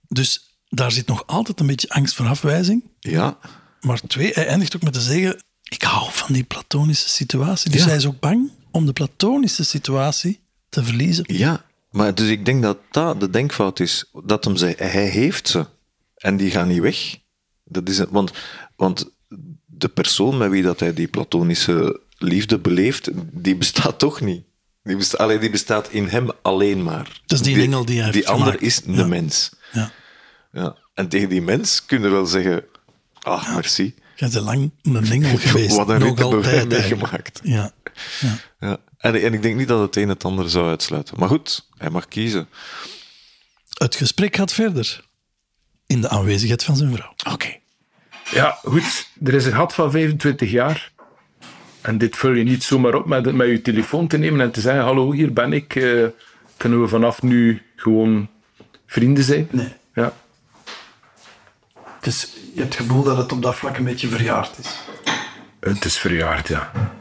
dus 0.08 0.58
daar 0.68 0.92
zit 0.92 1.06
nog 1.06 1.26
altijd 1.26 1.60
een 1.60 1.66
beetje 1.66 1.88
angst 1.88 2.14
voor 2.14 2.26
afwijzing. 2.26 2.84
Ja, 3.00 3.38
Maar 3.80 4.00
twee, 4.00 4.30
hij 4.32 4.46
eindigt 4.46 4.76
ook 4.76 4.82
met 4.82 4.92
te 4.92 5.00
zeggen: 5.00 5.42
Ik 5.68 5.82
hou 5.82 6.12
van 6.12 6.32
die 6.32 6.44
platonische 6.44 7.08
situatie. 7.08 7.70
Dus 7.70 7.80
Ja. 7.80 7.86
hij 7.86 7.96
is 7.96 8.06
ook 8.06 8.20
bang 8.20 8.50
om 8.70 8.86
de 8.86 8.92
platonische 8.92 9.64
situatie 9.64 10.40
te 10.68 10.84
verliezen. 10.84 11.24
ja. 11.36 11.64
Maar 11.90 12.14
dus 12.14 12.28
ik 12.28 12.44
denk 12.44 12.62
dat 12.62 12.78
dat 12.90 13.20
de 13.20 13.30
denkfout 13.30 13.80
is. 13.80 14.04
Dat 14.24 14.44
hem 14.44 14.56
zei, 14.56 14.74
hij 14.76 15.08
heeft 15.08 15.48
ze. 15.48 15.66
En 16.14 16.36
die 16.36 16.50
gaan 16.50 16.68
niet 16.68 16.80
weg. 16.80 17.18
Dat 17.64 17.88
is 17.88 17.98
het, 17.98 18.10
want, 18.10 18.32
want 18.76 19.10
de 19.66 19.88
persoon 19.88 20.36
met 20.38 20.50
wie 20.50 20.62
dat 20.62 20.80
hij 20.80 20.94
die 20.94 21.08
platonische 21.08 22.00
liefde 22.18 22.58
beleeft, 22.58 23.10
die 23.32 23.56
bestaat 23.56 23.98
toch 23.98 24.20
niet. 24.20 24.44
Die 24.82 24.96
bestaat, 24.96 25.20
allee, 25.20 25.38
die 25.38 25.50
bestaat 25.50 25.88
in 25.90 26.06
hem 26.08 26.28
alleen 26.42 26.82
maar. 26.82 27.20
Dat 27.26 27.38
is 27.40 27.44
die 27.44 27.62
engel 27.62 27.84
die 27.84 28.00
hij 28.00 28.10
Die 28.10 28.20
heeft 28.20 28.32
ander 28.32 28.46
gemaakt. 28.46 28.62
is 28.62 28.80
de 28.82 28.92
Ja. 28.92 29.06
mens. 29.06 29.50
Ja. 29.72 29.92
Ja. 30.52 30.76
En 30.94 31.08
tegen 31.08 31.28
die 31.28 31.42
mens 31.42 31.84
kunnen 31.86 32.08
we 32.10 32.14
wel 32.14 32.26
zeggen, 32.26 32.64
ah, 33.20 33.54
merci. 33.54 33.94
Jij 34.16 34.28
bent 34.28 34.44
lang 34.44 34.70
een 34.82 35.10
engel 35.10 35.36
geweest. 35.36 35.76
Wat 35.76 35.88
een 35.88 36.02
rit 36.02 36.18
hebben 36.18 36.42
wij 36.42 36.66
meegemaakt. 36.66 37.40
Ja. 37.42 37.72
ja. 38.20 38.36
Ja. 38.60 38.76
En, 38.98 39.14
en 39.22 39.34
ik 39.34 39.42
denk 39.42 39.56
niet 39.56 39.68
dat 39.68 39.80
het 39.80 39.96
een 39.96 40.08
het 40.08 40.24
ander 40.24 40.50
zou 40.50 40.68
uitsluiten. 40.68 41.18
Maar 41.18 41.28
goed, 41.28 41.68
hij 41.78 41.90
mag 41.90 42.08
kiezen. 42.08 42.48
Het 43.74 43.94
gesprek 43.94 44.36
gaat 44.36 44.52
verder. 44.52 45.04
In 45.86 46.00
de 46.00 46.08
aanwezigheid 46.08 46.64
van 46.64 46.76
zijn 46.76 46.94
vrouw. 46.94 47.14
Oké. 47.32 47.56
Ja, 48.30 48.58
goed. 48.64 49.08
Er 49.24 49.34
is 49.34 49.46
een 49.46 49.52
gat 49.52 49.74
van 49.74 49.90
25 49.90 50.50
jaar. 50.50 50.92
En 51.80 51.98
dit 51.98 52.16
vul 52.16 52.32
je 52.32 52.44
niet 52.44 52.62
zomaar 52.64 52.94
op 52.94 53.06
met, 53.06 53.32
met 53.34 53.48
je 53.48 53.62
telefoon 53.62 54.06
te 54.06 54.18
nemen 54.18 54.40
en 54.40 54.50
te 54.50 54.60
zeggen: 54.60 54.82
Hallo, 54.84 55.12
hier 55.12 55.32
ben 55.32 55.52
ik. 55.52 55.76
eh, 55.76 56.06
kunnen 56.56 56.80
we 56.80 56.88
vanaf 56.88 57.22
nu 57.22 57.62
gewoon 57.76 58.28
vrienden 58.86 59.24
zijn? 59.24 59.48
Nee. 59.50 59.72
Ja. 59.94 60.12
Dus 62.00 62.28
je 62.54 62.60
hebt 62.60 62.78
het 62.78 62.86
gevoel 62.86 63.02
dat 63.02 63.16
het 63.16 63.32
op 63.32 63.42
dat 63.42 63.54
vlak 63.54 63.76
een 63.76 63.84
beetje 63.84 64.08
verjaard 64.08 64.58
is. 64.58 64.78
Het 65.60 65.84
is 65.84 65.98
verjaard, 65.98 66.48
ja. 66.48 66.70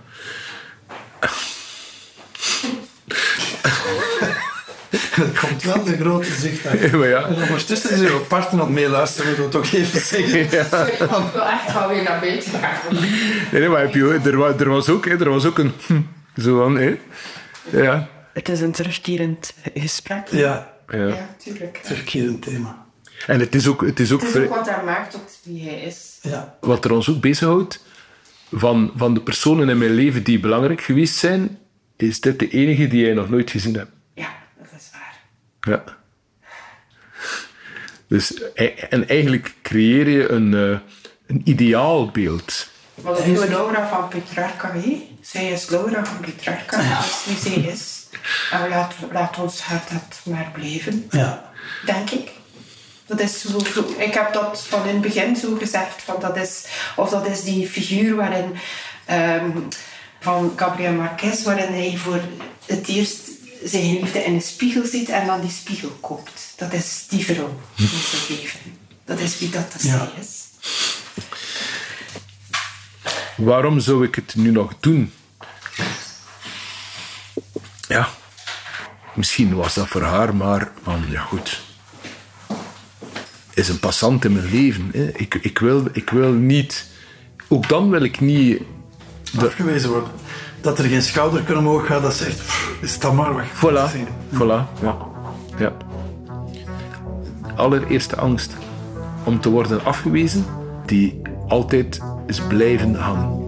Er 4.93 5.39
komt 5.47 5.63
wel 5.63 5.83
de 5.83 5.97
grote 5.97 6.33
zucht 6.33 6.65
uit. 6.65 6.91
maar 6.99 7.07
ja. 7.07 7.25
En 7.27 7.35
ondertussen 7.35 7.91
is 7.91 8.09
uw 8.11 8.19
partner 8.19 8.51
aan 8.61 8.67
het 8.67 8.75
meeluisteren, 8.75 9.27
moeten 9.27 9.45
we 9.45 9.67
toch 9.67 9.73
even 9.73 10.01
zeggen. 10.01 10.39
Ik 10.93 11.31
wil 11.33 11.45
echt 11.45 11.73
wel 11.73 11.87
weer 11.89 12.03
naar 12.03 12.19
buiten 12.19 12.51
gaan. 12.51 12.93
Nee, 13.51 13.59
nee, 13.61 13.69
maar 13.69 13.81
heb 13.81 13.93
je, 13.93 14.19
er, 14.23 14.37
was, 14.37 14.53
er, 14.59 14.69
was 14.69 14.89
ook, 14.89 15.05
er 15.05 15.29
was 15.29 15.45
ook 15.45 15.57
een. 15.57 15.71
hm, 15.87 16.01
Zo 16.41 16.57
van, 16.63 16.75
hè. 16.77 16.97
Ja. 17.69 18.07
Het 18.33 18.49
is 18.49 18.61
een 18.61 18.71
terugkerend 18.71 19.53
gesprek. 19.75 20.27
Ja, 20.31 20.73
ja. 20.87 21.05
Ja, 21.07 21.35
tuurlijk. 21.43 21.77
terugkerend 21.83 22.41
thema. 22.41 22.85
En 23.27 23.39
het 23.39 23.55
is 23.55 23.67
ook, 23.67 23.81
het 23.81 23.99
is 23.99 24.11
ook 24.11 24.21
Het 24.21 24.35
is 24.35 24.41
ook 24.41 24.49
wat 24.55 24.69
hij 24.69 24.83
maakt 24.83 25.11
tot 25.11 25.39
wie 25.43 25.63
hij 25.69 25.79
is. 25.81 26.17
Ja. 26.21 26.55
wat 26.61 26.85
er 26.85 26.91
ons 26.91 27.09
ook 27.09 27.21
bezighoudt. 27.21 27.83
Van, 28.51 28.91
van 28.95 29.13
de 29.13 29.21
personen 29.21 29.69
in 29.69 29.77
mijn 29.77 29.91
leven 29.93 30.23
die 30.23 30.39
belangrijk 30.39 30.81
geweest 30.81 31.15
zijn, 31.15 31.57
is 31.97 32.21
dit 32.21 32.39
de 32.39 32.49
enige 32.49 32.87
die 32.87 33.05
jij 33.05 33.13
nog 33.13 33.29
nooit 33.29 33.51
gezien 33.51 33.75
hebt. 33.75 33.91
Ja, 34.13 34.27
dat 34.57 34.67
is 34.79 34.89
waar. 34.91 35.15
Ja. 35.67 35.83
Dus, 38.07 38.41
e- 38.53 38.65
en 38.89 39.07
eigenlijk 39.07 39.53
creëer 39.61 40.09
je 40.09 40.29
een, 40.29 40.53
eh, 40.53 40.79
een 41.27 41.41
ideaalbeeld. 41.43 42.67
Wat 42.93 43.19
is 43.19 43.45
Laura 43.45 43.87
van 43.87 44.07
Petrarca, 44.07 44.71
hè? 44.73 45.07
Zij 45.21 45.49
is 45.51 45.69
Laura 45.69 46.05
van 46.05 46.19
Petrarca, 46.19 46.95
als 46.97 47.25
wie 47.25 47.37
zij 47.37 47.71
is. 47.71 48.05
En 48.51 48.69
laat, 48.69 48.93
laat 49.11 49.39
ons 49.39 49.61
haar 49.61 49.83
dat 49.91 50.33
maar 50.33 50.49
blijven, 50.53 51.07
Ja. 51.09 51.51
denk 51.85 52.09
ik. 52.09 52.29
Dat 53.05 53.19
is 53.19 53.41
zo, 53.41 53.59
zo- 53.59 53.93
ik 53.97 54.13
heb 54.13 54.33
dat 54.33 54.65
van 54.67 54.81
in 54.87 54.93
het 54.93 55.01
begin 55.01 55.35
zo 55.35 55.55
gezegd, 55.55 56.01
van 56.01 56.15
dat 56.19 56.37
is, 56.37 56.65
of 56.95 57.09
dat 57.09 57.27
is 57.27 57.43
die 57.43 57.67
figuur 57.67 58.15
waarin, 58.15 58.55
ehm, 59.05 59.49
van 60.19 60.53
Gabriel 60.55 60.91
Marquez, 60.93 61.43
waarin 61.43 61.73
hij 61.73 61.97
voor 61.97 62.19
het 62.65 62.87
eerst 62.87 63.29
zijn 63.63 63.93
liefde 63.99 64.19
in 64.23 64.33
een 64.33 64.41
spiegel 64.41 64.85
ziet 64.85 65.09
en 65.09 65.25
dan 65.27 65.41
die 65.41 65.51
spiegel 65.51 65.89
koopt. 65.89 66.53
Dat 66.55 66.73
is 66.73 67.05
die 67.09 67.25
vrouw 67.25 67.59
in 67.77 67.87
zijn 68.11 68.39
leven. 68.39 68.59
Dat 69.05 69.19
is 69.19 69.39
wie 69.39 69.49
dat, 69.49 69.71
dat 69.71 69.81
Ja. 69.83 70.11
is. 70.19 70.41
Waarom 73.37 73.79
zou 73.79 74.05
ik 74.05 74.15
het 74.15 74.35
nu 74.35 74.51
nog 74.51 74.73
doen? 74.79 75.11
Ja, 77.87 78.09
misschien 79.15 79.55
was 79.55 79.73
dat 79.73 79.87
voor 79.87 80.01
haar, 80.01 80.35
maar 80.35 80.71
van, 80.83 81.05
ja 81.09 81.21
goed. 81.21 81.61
Is 83.53 83.67
een 83.69 83.79
passant 83.79 84.25
in 84.25 84.33
mijn 84.33 84.51
leven. 84.51 84.89
Hè. 84.93 85.07
Ik, 85.17 85.35
ik, 85.35 85.59
wil, 85.59 85.85
ik 85.91 86.09
wil 86.09 86.31
niet. 86.31 86.85
Ook 87.47 87.67
dan 87.69 87.89
wil 87.89 88.01
ik 88.03 88.19
niet. 88.19 88.61
Afgewezen 89.37 89.89
worden. 89.89 90.11
Dat 90.63 90.79
er 90.79 90.85
geen 90.85 91.01
schouder 91.01 91.57
omhoog 91.57 91.85
gaat 91.85 92.01
dat 92.01 92.13
zegt, 92.13 92.37
"Pff, 92.37 92.77
is 92.81 92.99
dat 92.99 93.13
maar 93.13 93.35
weg. 93.35 93.47
Voilà, 93.55 93.97
voilà, 94.33 94.81
ja. 94.81 94.97
ja. 95.57 95.71
Allereerste 97.55 98.15
angst 98.15 98.53
om 99.23 99.39
te 99.39 99.49
worden 99.49 99.85
afgewezen, 99.85 100.45
die 100.85 101.21
altijd 101.47 101.99
is 102.27 102.41
blijven 102.41 102.95
hangen. 102.95 103.42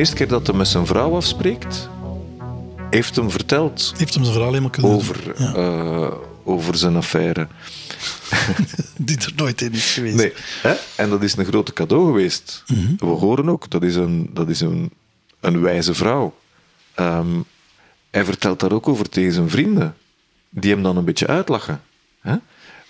Eerste 0.00 0.14
keer 0.14 0.28
dat 0.28 0.46
hij 0.46 0.56
met 0.56 0.68
zijn 0.68 0.86
vrouw 0.86 1.14
afspreekt, 1.14 1.88
heeft 2.90 3.16
hem 3.16 3.30
verteld 3.30 3.92
Heeft 3.96 4.14
hem 4.14 4.22
zijn 4.22 4.34
verhaal 4.34 4.52
helemaal 4.52 4.70
kunnen 4.70 4.90
over, 4.90 5.34
eh, 5.34 6.12
over 6.44 6.76
zijn 6.76 6.96
affaire. 6.96 7.48
Die 8.96 9.16
er 9.16 9.32
nooit 9.36 9.60
in 9.60 9.72
is 9.72 9.92
geweest. 9.92 10.16
Nee, 10.16 10.32
hè? 10.62 10.74
en 10.96 11.10
dat 11.10 11.22
is 11.22 11.36
een 11.36 11.44
grote 11.44 11.72
cadeau 11.72 12.06
geweest. 12.06 12.64
We 12.98 13.06
horen 13.06 13.48
ook, 13.48 13.70
dat 13.70 13.82
is 13.82 13.94
een, 13.94 14.30
dat 14.32 14.48
is 14.48 14.60
een, 14.60 14.90
een 15.40 15.60
wijze 15.60 15.94
vrouw. 15.94 16.34
Ehm, 16.94 17.40
hij 18.10 18.24
vertelt 18.24 18.60
daar 18.60 18.72
ook 18.72 18.88
over 18.88 19.08
tegen 19.08 19.32
zijn 19.32 19.50
vrienden, 19.50 19.96
die 20.50 20.72
hem 20.72 20.82
dan 20.82 20.96
een 20.96 21.04
beetje 21.04 21.26
uitlachen. 21.26 21.80
Hè? 22.20 22.36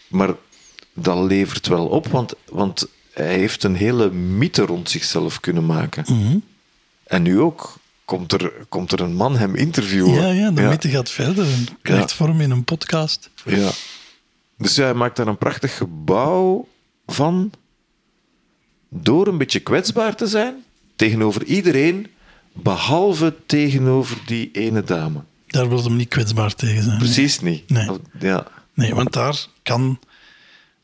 Maar 0.08 0.34
dat 0.92 1.18
levert 1.18 1.66
wel 1.66 1.86
op, 1.86 2.06
want, 2.06 2.34
want 2.48 2.88
hij 3.12 3.34
heeft 3.34 3.64
een 3.64 3.76
hele 3.76 4.10
mythe 4.10 4.62
rond 4.62 4.90
zichzelf 4.90 5.40
kunnen 5.40 5.66
maken. 5.66 6.04
En 7.10 7.22
nu 7.22 7.40
ook 7.40 7.74
komt 8.04 8.32
er, 8.32 8.52
komt 8.68 8.92
er 8.92 9.00
een 9.00 9.14
man 9.14 9.36
hem 9.36 9.54
interviewen. 9.54 10.12
Ja, 10.12 10.28
ja, 10.30 10.50
de 10.50 10.62
mythe 10.62 10.88
gaat 10.88 11.10
verder 11.10 11.46
krijgt 11.82 12.10
Ja. 12.10 12.16
vorm 12.16 12.40
in 12.40 12.50
een 12.50 12.64
podcast. 12.64 13.30
Ja. 13.44 13.70
Dus 14.58 14.74
ja, 14.74 14.84
hij 14.84 14.94
maakt 14.94 15.16
daar 15.16 15.26
een 15.26 15.38
prachtig 15.38 15.76
gebouw 15.76 16.68
van. 17.06 17.52
Door 18.88 19.26
een 19.26 19.38
beetje 19.38 19.60
kwetsbaar 19.60 20.14
te 20.16 20.26
zijn 20.26 20.54
tegenover 20.96 21.44
iedereen, 21.44 22.06
behalve 22.52 23.34
tegenover 23.46 24.18
die 24.26 24.50
ene 24.52 24.84
dame. 24.84 25.20
Daar 25.46 25.68
wil 25.68 25.82
hem 25.84 25.96
niet 25.96 26.08
kwetsbaar 26.08 26.54
tegen 26.54 26.82
zijn. 26.82 26.98
Precies 26.98 27.40
niet. 27.40 27.70
Nee. 27.70 27.88
Ja. 28.18 28.46
Nee, 28.74 28.94
want 28.94 29.12
daar 29.12 29.46
kan 29.62 29.98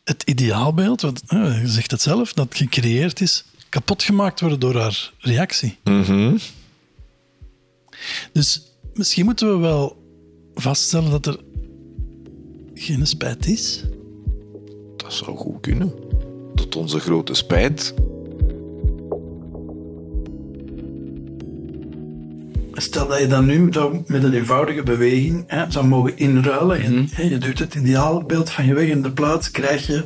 het 0.04 0.22
ideaalbeeld, 0.22 1.00
want 1.00 1.22
eh, 1.26 1.60
je 1.60 1.68
zegt 1.68 1.90
het 1.90 2.02
zelf, 2.02 2.32
dat 2.32 2.54
gecreëerd 2.54 3.20
is, 3.20 3.44
kapot 3.76 4.02
gemaakt 4.02 4.40
worden 4.40 4.60
door 4.60 4.76
haar 4.76 5.12
reactie. 5.18 5.78
Mhm. 5.84 6.36
Dus 8.32 8.62
misschien 8.94 9.24
moeten 9.24 9.52
we 9.52 9.58
wel 9.58 9.96
vaststellen 10.54 11.10
dat 11.10 11.26
er 11.26 11.38
geen 12.74 13.06
spijt 13.06 13.46
is. 13.46 13.84
Dat 14.96 15.12
zou 15.12 15.36
goed 15.36 15.60
kunnen. 15.60 15.92
Tot 16.54 16.76
onze 16.76 17.00
grote 17.00 17.34
spijt. 17.34 17.94
Stel 22.72 23.08
dat 23.08 23.18
je 23.18 23.26
dan 23.26 23.46
nu 23.46 23.60
met 24.06 24.22
een 24.22 24.34
eenvoudige 24.34 24.82
beweging 24.82 25.44
hè, 25.46 25.70
zou 25.70 25.86
mogen 25.86 26.18
inruilen. 26.18 26.82
En, 26.82 27.08
hè, 27.10 27.22
je 27.22 27.38
doet 27.38 27.58
het 27.58 27.74
ideaalbeeld 27.74 28.50
van 28.50 28.66
je 28.66 28.74
weg 28.74 28.88
in 28.88 29.02
de 29.02 29.12
plaats, 29.12 29.50
krijg 29.50 29.86
je 29.86 30.04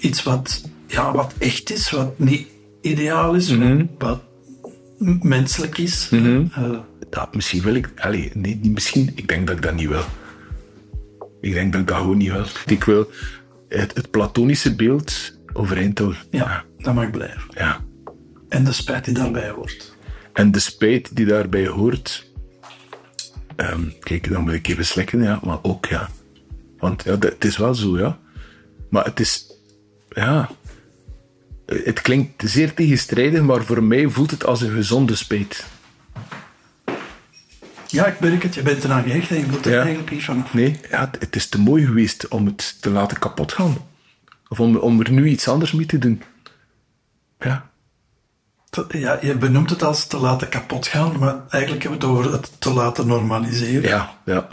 iets 0.00 0.22
wat, 0.22 0.62
ja, 0.86 1.12
wat 1.12 1.32
echt 1.38 1.70
is, 1.70 1.90
wat 1.90 2.18
niet 2.18 2.46
ideaal 2.80 3.34
is, 3.34 3.56
wat, 3.56 3.86
wat 3.98 4.20
menselijk 5.22 5.78
is. 5.78 6.08
Eh, 6.12 6.78
Ja, 7.10 7.28
misschien 7.32 7.62
wil 7.62 7.74
ik... 7.74 7.90
Allee, 7.96 8.30
nee, 8.34 8.58
niet 8.62 8.72
misschien. 8.72 9.12
Ik 9.14 9.28
denk 9.28 9.46
dat 9.46 9.56
ik 9.56 9.62
dat 9.62 9.74
niet 9.74 9.88
wil. 9.88 10.04
Ik 11.40 11.52
denk 11.52 11.72
dat 11.72 11.80
ik 11.80 11.86
dat 11.86 11.96
gewoon 11.96 12.16
niet 12.16 12.32
wil. 12.32 12.44
Ik 12.66 12.84
wil 12.84 13.10
het, 13.68 13.94
het 13.96 14.10
platonische 14.10 14.74
beeld 14.74 15.38
overeind 15.52 15.98
houden. 15.98 16.20
ja, 16.30 16.64
dat 16.78 16.94
mag 16.94 17.10
blijven. 17.10 17.42
Ja. 17.54 17.80
En 18.48 18.64
de 18.64 18.72
spijt 18.72 19.04
die 19.04 19.14
daarbij 19.14 19.50
hoort. 19.50 19.94
En 20.32 20.50
de 20.52 20.58
spijt 20.58 21.16
die 21.16 21.26
daarbij 21.26 21.66
hoort... 21.66 22.30
ehm, 23.56 23.82
kijk, 24.00 24.30
dan 24.32 24.42
moet 24.42 24.52
ik 24.52 24.68
even 24.68 24.84
slikken, 24.86 25.22
ja. 25.22 25.40
Maar 25.44 25.58
ook, 25.62 25.86
ja. 25.86 26.08
Want 26.78 27.02
ja, 27.04 27.16
dat- 27.16 27.32
het 27.32 27.44
is 27.44 27.56
wel 27.56 27.74
zo, 27.74 27.98
ja. 27.98 28.18
Maar 28.90 29.04
het 29.04 29.20
is... 29.20 29.52
Ja... 30.08 30.50
Het 31.70 32.00
klinkt 32.00 32.42
zeer 32.50 32.74
tegenstrijdig, 32.74 33.42
maar 33.42 33.62
voor 33.64 33.82
mij 33.82 34.08
voelt 34.08 34.30
het 34.30 34.44
als 34.46 34.60
een 34.60 34.70
gezonde 34.70 35.14
spijt. 35.14 35.66
Ja, 37.86 38.06
ik 38.06 38.20
merk 38.20 38.42
het. 38.42 38.54
Je 38.54 38.62
bent 38.62 38.84
eraan 38.84 39.02
gehecht 39.02 39.30
en 39.30 39.36
je 39.38 39.46
wilt 39.46 39.64
er 39.66 39.72
Ja. 39.72 39.80
eigenlijk 39.80 40.10
niet 40.10 40.24
vanaf. 40.24 40.54
Nee, 40.54 40.80
ja, 40.90 41.10
het- 41.18 41.36
is 41.36 41.48
te 41.48 41.60
mooi 41.60 41.86
geweest 41.86 42.28
om 42.28 42.46
het 42.46 42.76
te 42.80 42.90
laten 42.90 43.18
kapot 43.18 43.52
gaan. 43.52 43.76
Of 44.48 44.60
om, 44.60 44.76
om 44.76 45.00
er 45.00 45.10
nu 45.12 45.26
iets 45.28 45.48
anders 45.48 45.72
mee 45.72 45.86
te 45.86 45.98
doen. 45.98 46.22
Ja. 47.40 47.68
Ja, 48.88 49.18
je 49.20 49.36
benoemt 49.36 49.70
het 49.70 49.82
als 49.82 50.06
te 50.06 50.18
laten 50.18 50.48
kapot 50.48 50.86
gaan, 50.86 51.18
maar 51.18 51.40
eigenlijk 51.48 51.82
hebben 51.82 52.00
we 52.00 52.06
het 52.06 52.16
over 52.16 52.32
het 52.32 52.60
te 52.60 52.72
laten 52.72 53.06
normaliseren. 53.06 53.88
Ja, 53.88 54.18
ja, 54.24 54.48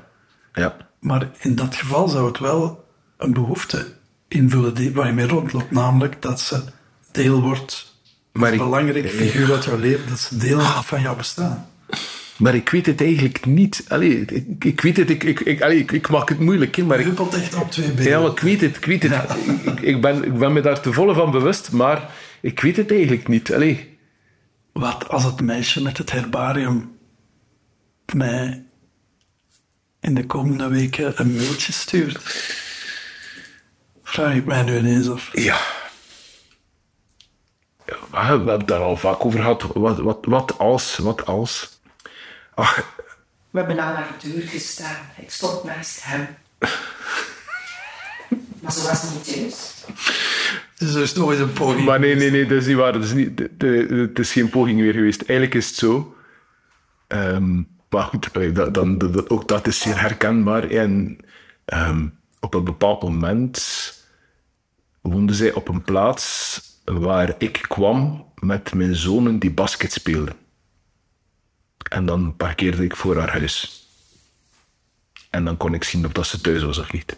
ja. 0.53 0.75
Maar 0.99 1.27
in 1.39 1.55
dat 1.55 1.75
geval 1.75 2.07
zou 2.07 2.27
het 2.27 2.39
wel 2.39 2.85
een 3.17 3.33
behoefte 3.33 3.93
invullen 4.27 4.73
die, 4.75 4.93
waar 4.93 5.07
je 5.07 5.13
mee 5.13 5.27
rondloopt, 5.27 5.71
namelijk 5.71 6.21
dat 6.21 6.39
ze 6.39 6.63
deel 7.23 7.41
wordt, 7.41 7.93
Maar 8.31 8.51
een 8.51 8.57
belangrijke 8.57 9.09
figuur 9.09 9.53
uit 9.53 9.63
jouw 9.63 9.77
leven, 9.77 10.09
dat 10.09 10.19
ze 10.19 10.37
deel 10.37 10.59
van 10.61 11.01
jouw 11.01 11.15
bestaan. 11.15 11.69
Maar 12.37 12.55
ik 12.55 12.69
weet 12.69 12.85
het 12.85 13.01
eigenlijk 13.01 13.45
niet. 13.45 13.85
Allee, 13.87 14.25
ik, 14.25 14.63
ik 14.63 14.81
weet 14.81 14.97
het, 14.97 15.09
ik, 15.09 15.23
ik, 15.23 15.39
ik, 15.39 15.61
allee, 15.61 15.77
ik, 15.77 15.91
ik 15.91 16.09
maak 16.09 16.29
het 16.29 16.39
moeilijk, 16.39 16.75
hè, 16.75 16.83
maar 16.83 16.97
Je 16.97 17.01
ik, 17.01 17.07
huppelt 17.07 17.33
echt 17.33 17.55
op 17.55 17.71
twee 17.71 17.91
benen. 17.91 18.11
ja, 18.11 18.19
maar 18.19 18.31
ik 18.31 18.39
weet 18.39 18.61
het, 18.61 18.75
ik 18.75 18.85
weet 18.85 19.03
het. 19.03 19.13
Ik, 19.65 19.79
ik, 19.79 20.01
ben, 20.01 20.23
ik 20.23 20.37
ben 20.37 20.53
me 20.53 20.61
daar 20.61 20.81
te 20.81 20.93
volle 20.93 21.13
van 21.13 21.31
bewust, 21.31 21.71
maar 21.71 22.09
ik 22.41 22.59
weet 22.59 22.77
het 22.77 22.91
eigenlijk 22.91 23.27
niet. 23.27 23.53
Allee. 23.53 23.97
Wat 24.73 25.09
als 25.09 25.23
het 25.23 25.41
meisje 25.41 25.81
met 25.81 25.97
het 25.97 26.11
herbarium 26.11 26.91
mij 28.13 28.63
in 29.99 30.15
de 30.15 30.25
komende 30.25 30.67
weken 30.67 31.13
een 31.15 31.35
mailtje 31.35 31.71
stuurt? 31.73 32.19
Vraag 34.03 34.35
ik 34.35 34.45
mij 34.45 34.63
nu 34.63 34.77
ineens 34.77 35.09
af. 35.09 35.29
Ja. 35.33 35.57
We 37.87 38.17
hebben 38.17 38.47
het 38.57 38.67
daar 38.67 38.79
al 38.79 38.97
vaak 38.97 39.25
over 39.25 39.39
gehad. 39.39 39.61
Wat, 39.73 39.97
wat, 39.99 40.25
wat 40.25 40.57
als, 40.57 40.97
wat 40.97 41.25
als? 41.25 41.79
Ach, 42.53 42.75
We 43.49 43.59
hebben 43.59 43.79
aan 43.79 43.95
haar 43.95 44.15
deur 44.23 44.41
gestaan. 44.47 45.05
Ik 45.17 45.31
stond 45.31 45.63
naast 45.63 46.03
hem. 46.03 46.27
Maar 48.59 48.71
ze 48.71 48.83
was 48.87 49.03
niet 49.11 49.33
thuis. 49.33 49.73
Is 50.77 50.93
dus 50.93 51.13
nog 51.13 51.31
eens 51.31 51.39
een 51.39 51.53
poging. 51.53 51.85
Maar 51.85 51.99
nee, 51.99 52.15
nee, 52.15 52.31
nee, 52.31 52.45
dat 52.45 52.57
is 52.61 52.65
niet 52.67 52.75
waar. 52.75 52.93
Dat 52.93 53.03
is 53.03 53.13
niet, 53.13 53.37
de- 53.37 53.51
de- 53.57 54.07
het 54.09 54.19
is 54.19 54.31
geen 54.31 54.49
poging 54.49 54.79
meer 54.79 54.93
geweest. 54.93 55.21
Eigenlijk 55.21 55.53
is 55.59 55.67
het 55.67 55.75
zo. 55.75 56.15
Ehm, 57.07 57.55
maar 57.89 58.03
goed, 58.03 58.29
allee, 58.33 58.51
dat, 58.51 58.73
dan, 58.73 58.97
dat- 58.97 59.13
dat- 59.13 59.29
ook 59.29 59.47
dat 59.47 59.67
is 59.67 59.79
zeer 59.79 59.99
herkenbaar. 60.01 60.69
En 60.69 61.17
ehm, 61.65 62.07
op 62.39 62.53
een 62.53 62.63
bepaald 62.63 63.01
moment 63.01 63.57
woonde 65.01 65.33
zij 65.33 65.53
op 65.53 65.67
een 65.67 65.81
plaats 65.81 66.61
waar 66.93 67.35
ik 67.37 67.65
kwam 67.67 68.25
met 68.35 68.73
mijn 68.73 68.95
zonen 68.95 69.39
die 69.39 69.51
basket 69.51 69.91
speelden. 69.93 70.35
En 71.89 72.05
dan 72.05 72.35
parkeerde 72.35 72.83
ik 72.83 72.95
voor 72.95 73.17
haar 73.17 73.31
huis. 73.31 73.87
En 75.29 75.45
dan 75.45 75.57
kon 75.57 75.73
ik 75.73 75.83
zien 75.83 76.05
of 76.05 76.11
dat 76.11 76.27
ze 76.27 76.41
thuis 76.41 76.63
was 76.63 76.77
of 76.77 76.91
niet. 76.91 77.17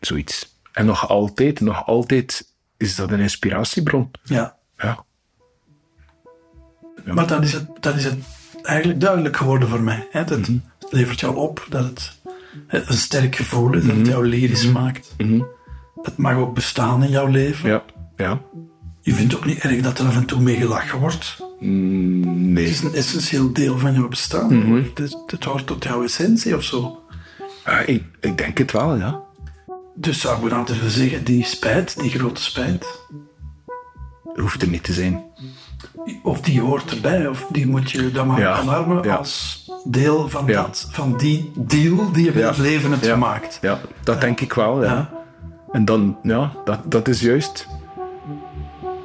Zoiets. 0.00 0.54
En 0.72 0.86
nog 0.86 1.08
altijd, 1.08 1.60
nog 1.60 1.86
altijd 1.86 2.52
is 2.76 2.94
dat 2.96 3.10
een 3.10 3.20
inspiratiebron. 3.20 4.10
Ja, 4.22 4.56
Ja. 4.78 5.04
maar 7.04 7.26
dan 7.26 7.42
is, 7.42 7.52
het, 7.52 7.68
dan 7.80 7.94
is 7.96 8.04
het 8.04 8.18
eigenlijk 8.62 9.00
duidelijk 9.00 9.36
geworden 9.36 9.68
voor 9.68 9.80
mij. 9.82 10.06
Hè? 10.10 10.24
Dat, 10.24 10.38
Mhm. 10.38 10.58
Het 10.78 10.92
levert 10.92 11.20
jou 11.20 11.36
op 11.36 11.66
dat 11.68 11.84
het 11.84 12.16
een 12.88 12.96
sterk 12.96 13.36
gevoel 13.36 13.72
is, 13.74 13.78
Mhm. 13.82 13.88
dat 13.88 13.96
het 13.96 14.06
jou 14.06 14.26
lyrisch 14.28 14.66
maakt. 14.70 15.14
Het 16.02 16.16
mag 16.16 16.36
ook 16.36 16.54
bestaan 16.54 17.02
in 17.02 17.10
jouw 17.10 17.26
leven. 17.26 17.68
Ja. 17.68 17.84
Ja. 18.16 18.40
Je 19.00 19.12
vindt 19.14 19.36
ook 19.36 19.44
niet 19.44 19.58
erg 19.58 19.80
dat 19.82 19.98
er 19.98 20.06
af 20.06 20.16
en 20.16 20.24
toe 20.24 20.40
mee 20.40 20.56
gelachen 20.56 20.98
wordt. 20.98 21.36
Mm, 21.60 22.52
nee. 22.52 22.64
Het 22.64 22.72
is 22.74 22.82
een 22.82 22.94
essentieel 22.94 23.52
deel 23.52 23.78
van 23.78 23.94
jouw 23.94 24.08
bestaan. 24.08 24.58
Mhm. 24.58 24.82
het, 25.26 25.44
hoort 25.44 25.66
tot 25.66 25.84
jouw 25.84 26.02
essentie 26.04 26.56
of 26.56 26.62
zo. 26.62 27.02
Ja, 27.64 27.78
ik, 27.78 28.02
ik 28.20 28.38
denk 28.38 28.58
het 28.58 28.72
wel, 28.72 28.96
ja. 28.96 29.20
Dus 29.94 30.20
zou 30.20 30.44
ik 30.44 30.50
dan 30.50 30.66
zeggen, 30.86 31.24
die 31.24 31.44
spijt, 31.44 32.00
die 32.00 32.10
grote 32.10 32.42
spijt, 32.42 32.86
Hoeft 34.34 34.62
er 34.62 34.68
niet 34.68 34.82
te 34.84 34.92
zijn. 34.92 35.24
of 36.22 36.40
die 36.40 36.60
hoort 36.60 36.90
erbij, 36.90 37.26
of 37.26 37.46
die 37.50 37.66
moet 37.66 37.90
je 37.90 38.10
dan 38.10 38.26
maar 38.26 38.40
Ja, 38.40 38.60
omarmen 38.60 39.02
ja. 39.02 39.14
als 39.14 39.64
deel 39.84 40.28
van, 40.28 40.46
Ja. 40.46 40.62
dat, 40.62 40.88
van 40.90 41.16
die 41.16 41.52
deal 41.54 42.12
die 42.12 42.24
je 42.24 42.32
met 42.34 42.44
het 42.44 42.58
leven 42.58 42.90
hebt 42.90 43.06
gemaakt. 43.06 43.58
Ja, 43.62 43.80
dat 44.02 44.20
denk 44.20 44.40
ik 44.40 44.52
wel, 44.52 44.84
ja. 44.84 44.90
Ja. 44.92 45.10
En 45.72 45.84
dan, 45.84 46.18
ja, 46.22 46.52
dat, 46.64 46.90
dat 46.90 47.08
is 47.08 47.20
juist. 47.20 47.66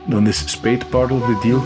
Dan 0.06 0.28
is 0.28 0.52
spijt 0.52 0.90
part 0.90 1.12
of 1.12 1.22
the 1.22 1.40
deal. 1.48 1.64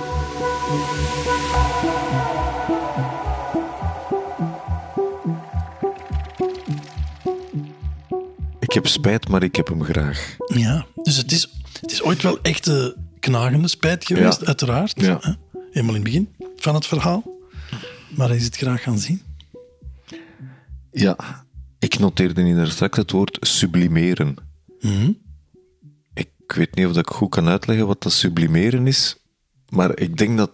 Ik 8.59 8.71
heb 8.73 8.87
spijt, 8.87 9.27
maar 9.27 9.43
ik 9.43 9.55
heb 9.55 9.67
hem 9.67 9.83
graag. 9.83 10.35
Ja, 10.53 10.85
dus 11.03 11.17
het 11.17 11.31
is, 11.31 11.49
het 11.81 11.91
is 11.91 12.01
ooit 12.03 12.21
wel 12.21 12.39
echt 12.41 12.65
een 12.67 12.93
knagende 13.19 13.67
spijt 13.67 14.05
geweest, 14.05 14.39
Ja. 14.39 14.45
uiteraard. 14.45 15.01
Ja. 15.01 15.17
hè. 15.21 15.31
Helemaal 15.71 15.95
in 15.95 16.01
het 16.01 16.03
begin 16.03 16.29
van 16.55 16.75
het 16.75 16.85
verhaal. 16.87 17.23
Maar 18.09 18.27
hij 18.27 18.37
is 18.37 18.45
het 18.45 18.57
graag 18.57 18.81
gaan 18.83 18.97
zien. 18.99 19.21
Ja, 20.91 21.15
ik 21.79 21.99
noteerde 21.99 22.41
niet 22.41 22.55
daar 22.55 22.67
straks 22.67 22.97
het 22.97 23.11
woord 23.11 23.37
sublimeren. 23.41 24.35
Ik 26.47 26.51
weet 26.51 26.75
niet 26.75 26.85
of 26.85 26.97
ik 26.97 27.07
goed 27.07 27.29
kan 27.29 27.47
uitleggen 27.47 27.87
wat 27.87 28.03
dat 28.03 28.11
sublimeren 28.11 28.87
is, 28.87 29.15
maar 29.69 29.99
ik 29.99 30.17
denk 30.17 30.37
dat 30.37 30.51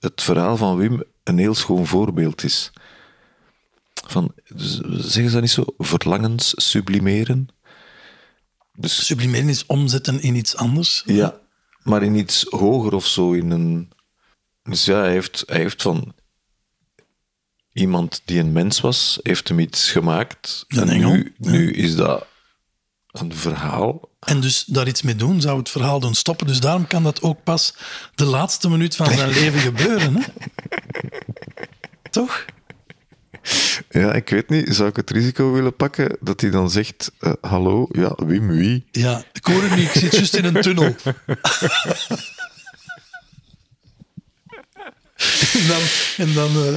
het 0.00 0.22
verhaal 0.22 0.56
van 0.56 0.76
Wim 0.76 1.02
een 1.24 1.38
heel 1.38 1.54
schoon 1.54 1.86
voorbeeld 1.86 2.44
is. 2.44 2.72
Van, 4.06 4.34
zeggen 4.54 5.28
ze 5.28 5.30
dat 5.30 5.40
niet 5.40 5.50
zo? 5.50 5.64
Verlangens 5.78 6.52
sublimeren? 6.56 7.48
Dus 8.72 9.06
Sublimeren 9.06 9.48
is 9.48 9.66
omzetten 9.66 10.20
in 10.20 10.34
iets 10.34 10.56
anders. 10.56 11.02
Ja, 11.06 11.40
maar 11.82 12.02
in 12.02 12.14
iets 12.14 12.46
hoger 12.48 12.94
of 12.94 13.06
zo. 13.06 13.32
In 13.32 13.50
een... 13.50 13.92
Dus 14.62 14.84
ja, 14.84 14.98
hij 14.98 15.10
heeft, 15.10 15.42
hij 15.46 15.58
heeft 15.58 15.82
van 15.82 16.14
iemand 17.72 18.22
die 18.24 18.38
een 18.38 18.52
mens 18.52 18.80
was, 18.80 19.18
heeft 19.22 19.48
hem 19.48 19.58
iets 19.58 19.90
gemaakt. 19.90 20.64
Een 20.68 20.78
en 20.78 20.88
engel, 20.88 21.12
nu, 21.12 21.34
ja. 21.38 21.50
nu 21.50 21.72
is 21.72 21.96
dat 21.96 22.26
een 23.10 23.34
verhaal. 23.34 24.09
En 24.20 24.40
dus 24.40 24.64
daar 24.64 24.88
iets 24.88 25.02
mee 25.02 25.16
doen, 25.16 25.40
zou 25.40 25.58
het 25.58 25.68
verhaal 25.68 26.00
doen 26.00 26.14
stoppen. 26.14 26.46
Dus 26.46 26.60
daarom 26.60 26.86
kan 26.86 27.02
dat 27.02 27.22
ook 27.22 27.42
pas 27.44 27.74
de 28.14 28.24
laatste 28.24 28.68
minuut 28.68 28.96
van 28.96 29.12
zijn 29.12 29.30
leven 29.30 29.60
gebeuren. 29.60 30.16
Hè? 30.16 30.22
Toch? 32.10 32.44
Ja, 33.90 34.12
ik 34.12 34.28
weet 34.28 34.48
niet, 34.48 34.74
zou 34.74 34.88
ik 34.88 34.96
het 34.96 35.10
risico 35.10 35.52
willen 35.52 35.76
pakken 35.76 36.16
dat 36.20 36.40
hij 36.40 36.50
dan 36.50 36.70
zegt: 36.70 37.12
eh, 37.18 37.32
Hallo, 37.40 37.88
ja, 37.90 38.14
Wim, 38.16 38.48
wie? 38.48 38.86
Ja, 38.90 39.24
ik 39.32 39.44
hoor 39.44 39.62
het 39.62 39.76
niet. 39.76 39.94
Ik 39.94 40.00
zit 40.00 40.14
juist 40.14 40.34
in 40.34 40.44
een 40.44 40.62
tunnel. 40.62 40.84
en 45.52 45.66
dan, 45.66 45.82
en 46.16 46.32
dan 46.32 46.50
eh, 46.50 46.74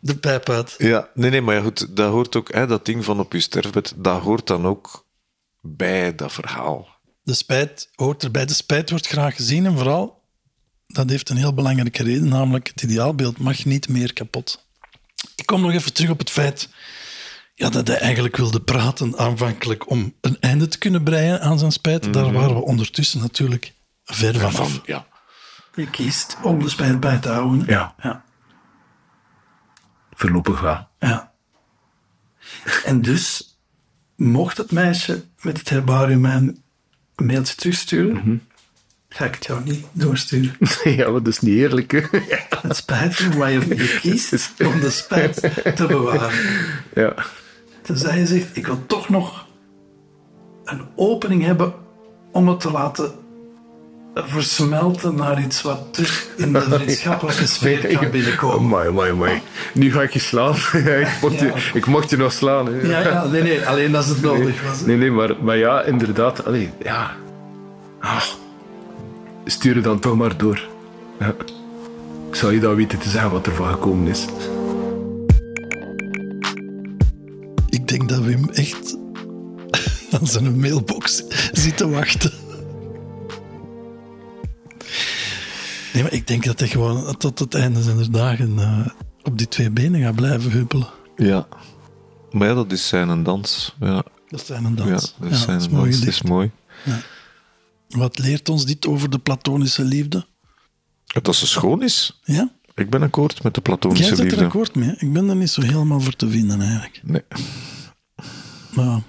de 0.00 0.16
pijp 0.16 0.48
uit. 0.48 0.74
Ja, 0.78 1.08
nee, 1.14 1.30
nee, 1.30 1.40
maar 1.40 1.54
ja, 1.54 1.60
goed, 1.62 1.96
dat 1.96 2.10
hoort 2.10 2.36
ook, 2.36 2.52
hè, 2.52 2.66
dat 2.66 2.84
ding 2.86 3.04
van 3.04 3.20
op 3.20 3.32
je 3.32 3.40
sterfbed, 3.40 3.92
dat 3.96 4.20
hoort 4.20 4.46
dan 4.46 4.66
ook 4.66 5.08
bij 5.60 6.14
dat 6.14 6.32
verhaal. 6.32 6.88
De 7.22 7.34
spijt 7.34 7.90
hoort 7.94 8.22
erbij. 8.22 8.46
De 8.46 8.54
spijt 8.54 8.90
wordt 8.90 9.06
graag 9.06 9.36
gezien 9.36 9.66
en 9.66 9.76
vooral, 9.76 10.22
dat 10.86 11.10
heeft 11.10 11.28
een 11.28 11.36
heel 11.36 11.54
belangrijke 11.54 12.02
reden, 12.02 12.28
namelijk 12.28 12.68
het 12.68 12.82
ideaalbeeld 12.82 13.38
mag 13.38 13.64
niet 13.64 13.88
meer 13.88 14.12
kapot. 14.12 14.66
Ik 15.36 15.46
kom 15.46 15.60
nog 15.60 15.72
even 15.72 15.92
terug 15.92 16.10
op 16.10 16.18
het 16.18 16.30
feit 16.30 16.68
ja, 17.60 17.70
dat 17.70 17.88
hij 17.88 17.98
eigenlijk 17.98 18.36
wilde 18.36 18.60
praten 18.60 19.18
aanvankelijk 19.18 19.90
om 19.90 20.14
een 20.20 20.36
einde 20.40 20.68
te 20.68 20.78
kunnen 20.78 21.02
breien 21.02 21.40
aan 21.40 21.58
zijn 21.58 21.72
spijt. 21.72 22.12
Daar 22.12 22.32
waren 22.32 22.54
we 22.54 22.64
ondertussen 22.64 23.20
natuurlijk 23.20 23.74
ver 24.04 24.38
vanaf. 24.38 24.80
Ja. 24.84 25.06
Je 25.74 25.90
kiest 25.90 26.36
om 26.42 26.62
de 26.62 26.68
spijt 26.68 27.00
bij 27.00 27.18
te 27.18 27.28
houden. 27.28 27.66
Ja. 27.66 27.94
ja. 28.02 28.24
voorlopig 30.12 30.60
wel. 30.60 30.88
Ja. 30.98 31.32
En 32.84 33.02
dus, 33.02 33.49
mocht 34.20 34.56
het 34.56 34.72
meisje 34.72 35.24
met 35.42 35.58
het 35.58 35.68
herbarium 35.68 36.20
mij 36.20 36.34
een 36.34 36.62
mailtje 37.16 37.54
terugsturen, 37.54 38.42
ga 39.08 39.24
ik 39.24 39.34
het 39.34 39.46
jou 39.46 39.64
niet 39.64 39.84
doorsturen. 39.92 40.54
ja, 40.96 41.10
dat 41.10 41.26
is 41.26 41.40
niet 41.40 41.56
eerlijk. 41.56 41.90
hè. 41.90 42.00
Het 42.62 42.76
spijt 42.76 43.20
me, 43.20 43.36
maar 43.36 43.50
je, 43.50 43.60
je 43.68 43.98
kiest 44.02 44.52
om 44.58 44.80
de 44.80 44.90
spijt 44.90 45.40
te 45.76 45.86
bewaren. 45.86 46.38
ja. 46.94 47.14
Tenzij 47.82 48.18
je 48.18 48.26
zegt, 48.26 48.56
ik 48.56 48.66
wil 48.66 48.86
toch 48.86 49.08
nog 49.08 49.46
een 50.64 50.86
opening 50.96 51.42
hebben 51.42 51.74
om 52.32 52.48
het 52.48 52.60
te 52.60 52.70
laten 52.70 53.12
versmelten 54.14 55.14
naar 55.14 55.42
iets 55.42 55.62
wat 55.62 55.80
terug 55.90 56.28
in 56.36 56.52
de 56.52 56.60
vriendschappelijke 56.70 57.46
sfeer 57.46 57.98
kan 57.98 58.10
binnenkomen. 58.10 58.58
Amai, 58.58 58.88
amai, 58.88 59.10
amai. 59.10 59.42
Nu 59.74 59.92
ga 59.92 60.02
ik 60.02 60.12
je 60.12 60.18
slaan. 60.18 60.54
ik, 61.04 61.18
mocht 61.20 61.38
je, 61.40 61.46
Ja. 61.46 61.54
ik 61.74 61.86
mocht 61.86 62.10
je 62.10 62.16
nog 62.16 62.32
slaan. 62.32 62.66
Hè. 62.66 62.80
Ja, 62.88 63.00
ja, 63.00 63.24
nee, 63.26 63.42
nee, 63.42 63.66
alleen 63.66 63.94
als 63.96 64.06
het 64.06 64.22
nodig 64.22 64.62
was. 64.62 64.80
Nee, 64.80 64.96
nee, 64.96 65.10
maar, 65.10 65.34
maar 65.42 65.56
ja, 65.56 65.82
inderdaad. 65.82 66.44
Allee, 66.44 66.70
ja. 66.82 67.10
Ah. 68.00 68.22
Stuur 69.44 69.74
het 69.74 69.84
dan 69.84 69.98
toch 69.98 70.16
maar 70.16 70.36
door. 70.36 70.68
Ja. 71.18 71.34
Ik 72.28 72.34
zou 72.36 72.54
je 72.54 72.60
dan 72.60 72.74
weten 72.74 72.98
te 72.98 73.08
zeggen 73.08 73.30
wat 73.30 73.46
er 73.46 73.54
van 73.54 73.68
gekomen 73.68 74.06
is. 74.08 74.24
Ik 77.68 77.88
denk 77.88 78.08
dat 78.08 78.18
Wim 78.18 78.48
echt 78.52 78.96
aan 80.10 80.26
zijn 80.26 80.60
mailbox 80.60 81.24
zit 81.52 81.76
te 81.76 81.88
wachten. 81.88 82.32
Nee, 85.92 86.02
maar 86.02 86.12
ik 86.12 86.26
denk 86.26 86.44
dat 86.44 86.58
hij 86.58 86.68
gewoon 86.68 87.16
tot 87.16 87.38
het 87.38 87.54
einde 87.54 87.82
zijn 87.82 88.10
dagen 88.12 88.58
eh, 88.58 88.86
op 89.22 89.38
die 89.38 89.48
twee 89.48 89.70
benen 89.70 90.00
gaat 90.00 90.14
blijven 90.14 90.50
huppelen. 90.50 90.88
Ja. 91.16 91.48
Maar 92.30 92.48
ja, 92.48 92.54
dat 92.54 92.72
is 92.72 92.88
zijn 92.88 93.08
een 93.08 93.22
dans. 93.22 93.74
Ja, 93.80 94.04
Dat 94.28 94.40
is 94.40 94.46
zijn 94.46 94.64
een 94.64 94.76
ja 94.76 94.84
dans. 94.84 95.14
dat 95.20 95.30
is 95.30 95.42
zijn 95.42 95.58
is 95.58 95.64
een 95.64 95.72
mooi 95.72 95.90
dans. 95.90 96.04
Is 96.04 96.22
mooi. 96.22 96.50
Wat 97.88 98.18
leert 98.18 98.48
ons 98.48 98.66
dit 98.66 98.86
over 98.86 99.10
de 99.10 99.18
platonische 99.18 99.84
liefde? 99.84 100.26
Dat 101.22 101.34
ze 101.36 101.46
schoon 101.46 101.82
is. 101.82 102.20
Ja? 102.24 102.52
Ik 102.74 102.90
ben 102.90 103.02
akkoord 103.02 103.42
met 103.42 103.54
de 103.54 103.60
platonische 103.60 104.04
Jij 104.04 104.14
zit 104.14 104.24
er 104.24 104.30
liefde. 104.30 104.44
akkoord 104.44 104.74
mee. 104.74 104.94
Ik 104.98 105.12
ben 105.12 105.28
er 105.28 105.36
niet 105.36 105.50
zo 105.50 105.60
helemaal 105.62 106.00
voor 106.00 106.16
te 106.16 106.30
vinden 106.30 106.60
eigenlijk. 106.60 107.00
Nee. 107.02 107.22
Maar 108.74 109.00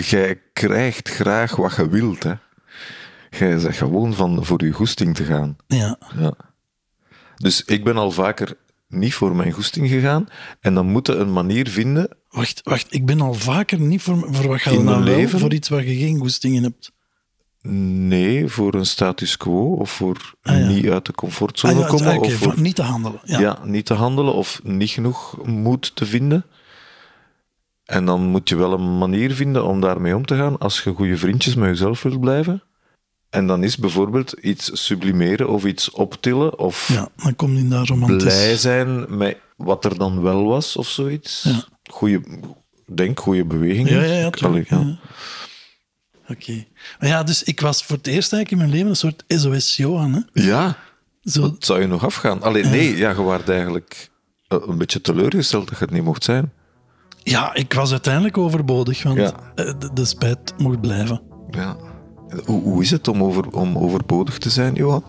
Jij 0.00 0.40
krijgt 0.52 1.08
graag 1.08 1.56
wat 1.56 1.76
je 1.76 1.88
wilt, 1.88 2.22
hè. 2.22 2.32
Jij 3.38 3.58
zegt 3.58 3.78
gewoon 3.78 4.14
van 4.14 4.44
voor 4.44 4.64
je 4.64 4.72
goesting 4.72 5.14
te 5.14 5.24
gaan. 5.24 5.56
ja, 5.66 5.98
Ja. 6.18 6.34
Dus 7.36 7.64
ik 7.64 7.84
ben 7.84 7.96
al 7.96 8.10
vaker 8.10 8.56
niet 8.88 9.14
voor 9.14 9.36
mijn 9.36 9.52
goesting 9.52 9.88
gegaan. 9.88 10.26
En 10.60 10.74
dan 10.74 10.86
moet 10.86 11.06
je 11.06 11.14
een 11.14 11.32
manier 11.32 11.68
vinden. 11.68 12.08
wacht, 12.30 12.60
wacht. 12.64 12.94
Ik 12.94 13.06
ben 13.06 13.20
al 13.20 13.34
vaker 13.34 13.80
niet 13.80 14.02
voor, 14.02 14.26
voor 14.34 14.46
wat 14.48 14.60
ga 14.60 14.70
je 14.70 14.78
nou 14.80 15.02
leven? 15.02 15.38
Voor 15.38 15.52
iets 15.52 15.68
waar 15.68 15.84
je 15.84 15.96
geen 15.96 16.18
goesting 16.18 16.54
in 16.54 16.62
hebt. 16.62 16.92
Nee, 18.08 18.48
voor 18.48 18.74
een 18.74 18.86
status 18.86 19.36
quo 19.36 19.72
of 19.74 19.90
voor 19.90 20.34
Ah, 20.42 20.58
ja. 20.58 20.66
niet 20.66 20.88
uit 20.88 21.06
de 21.06 21.12
comfortzone 21.12 21.72
Ah, 21.74 21.80
ja, 21.80 21.86
komen. 21.86 22.16
oké, 22.16 22.26
of 22.26 22.32
voor 22.32 22.60
niet 22.60 22.74
te 22.74 22.82
handelen. 22.82 23.20
Ja. 23.24 23.58
niet 23.64 23.86
te 23.86 23.94
handelen 23.94 24.34
of 24.34 24.60
niet 24.62 24.90
genoeg 24.90 25.46
moed 25.46 25.96
te 25.96 26.06
vinden. 26.06 26.44
En 27.84 28.04
dan 28.04 28.22
moet 28.26 28.48
je 28.48 28.56
wel 28.56 28.72
een 28.72 28.98
manier 28.98 29.34
vinden 29.34 29.64
om 29.64 29.80
daarmee 29.80 30.16
om 30.16 30.26
te 30.26 30.36
gaan 30.36 30.58
als 30.58 30.82
je 30.82 30.92
goede 30.94 31.16
vriendjes 31.16 31.54
met 31.54 31.68
jezelf 31.68 32.02
wilt 32.02 32.20
blijven. 32.20 32.62
En 33.32 33.46
dan 33.46 33.62
is 33.64 33.76
bijvoorbeeld 33.76 34.32
iets 34.32 34.70
sublimeren 34.86 35.48
of 35.48 35.64
iets 35.64 35.90
optillen 35.90 36.58
of 36.58 36.88
Ja, 36.88 37.08
dan 37.16 37.36
komt 37.36 37.58
hij 37.58 37.68
daar 37.68 37.86
romantisch. 37.86 38.22
blij 38.22 38.56
zijn 38.56 39.16
met 39.16 39.36
wat 39.56 39.84
er 39.84 39.98
dan 39.98 40.22
wel 40.22 40.44
was 40.44 40.76
of 40.76 40.88
zoiets. 40.88 41.42
Ja. 41.42 41.64
Goeie, 41.90 42.20
denk, 42.94 43.20
goede 43.20 43.44
bewegingen. 43.44 43.92
Ja, 43.92 44.02
ja, 44.02 44.18
ja, 44.18 44.30
tuurlijk, 44.30 44.68
ja. 44.70 44.98
Oké. 46.28 46.64
Maar 47.00 47.08
ja, 47.08 47.22
dus 47.22 47.42
ik 47.42 47.60
was 47.60 47.84
voor 47.84 47.96
het 47.96 48.06
eerst 48.06 48.32
eigenlijk 48.32 48.50
in 48.50 48.58
mijn 48.58 48.70
leven 48.70 48.88
een 48.88 48.96
soort 48.96 49.24
SOS-Johan. 49.28 50.12
Hè? 50.12 50.42
ja, 50.42 50.76
Zo, 51.22 51.40
dat 51.40 51.64
zou 51.64 51.80
je 51.80 51.86
nog 51.86 52.04
afgaan. 52.04 52.42
Alleen 52.42 52.70
nee, 52.70 52.96
ja, 52.96 53.10
je 53.10 53.22
waart 53.22 53.48
eigenlijk 53.48 54.10
eh, 54.48 54.58
een 54.66 54.78
beetje 54.78 55.00
teleurgesteld 55.00 55.68
dat 55.68 55.78
je 55.78 55.84
het 55.84 55.94
niet 55.94 56.04
mocht 56.04 56.24
zijn. 56.24 56.52
ja, 57.22 57.54
ik 57.54 57.72
was 57.72 57.90
uiteindelijk 57.90 58.38
overbodig, 58.38 59.02
want 59.02 59.18
Ja. 59.18 59.32
eh, 59.54 59.72
de, 59.78 59.90
de 59.92 60.04
spijt 60.04 60.52
mocht 60.58 60.80
blijven. 60.80 61.22
Ja. 61.50 61.76
Hoe, 62.44 62.62
hoe 62.62 62.82
is 62.82 62.90
het 62.90 63.08
om, 63.08 63.22
over, 63.22 63.48
om 63.50 63.78
overbodig 63.78 64.38
te 64.38 64.50
zijn, 64.50 64.74
Johan? 64.74 65.04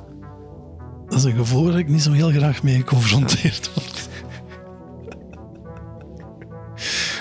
Dat 1.07 1.17
is 1.17 1.23
een 1.23 1.35
gevoel 1.35 1.65
waar 1.65 1.79
ik 1.79 1.87
niet 1.87 2.01
zo 2.01 2.11
heel 2.11 2.29
graag 2.29 2.63
mee 2.63 2.75
geconfronteerd 2.75 3.71
word. 3.73 4.09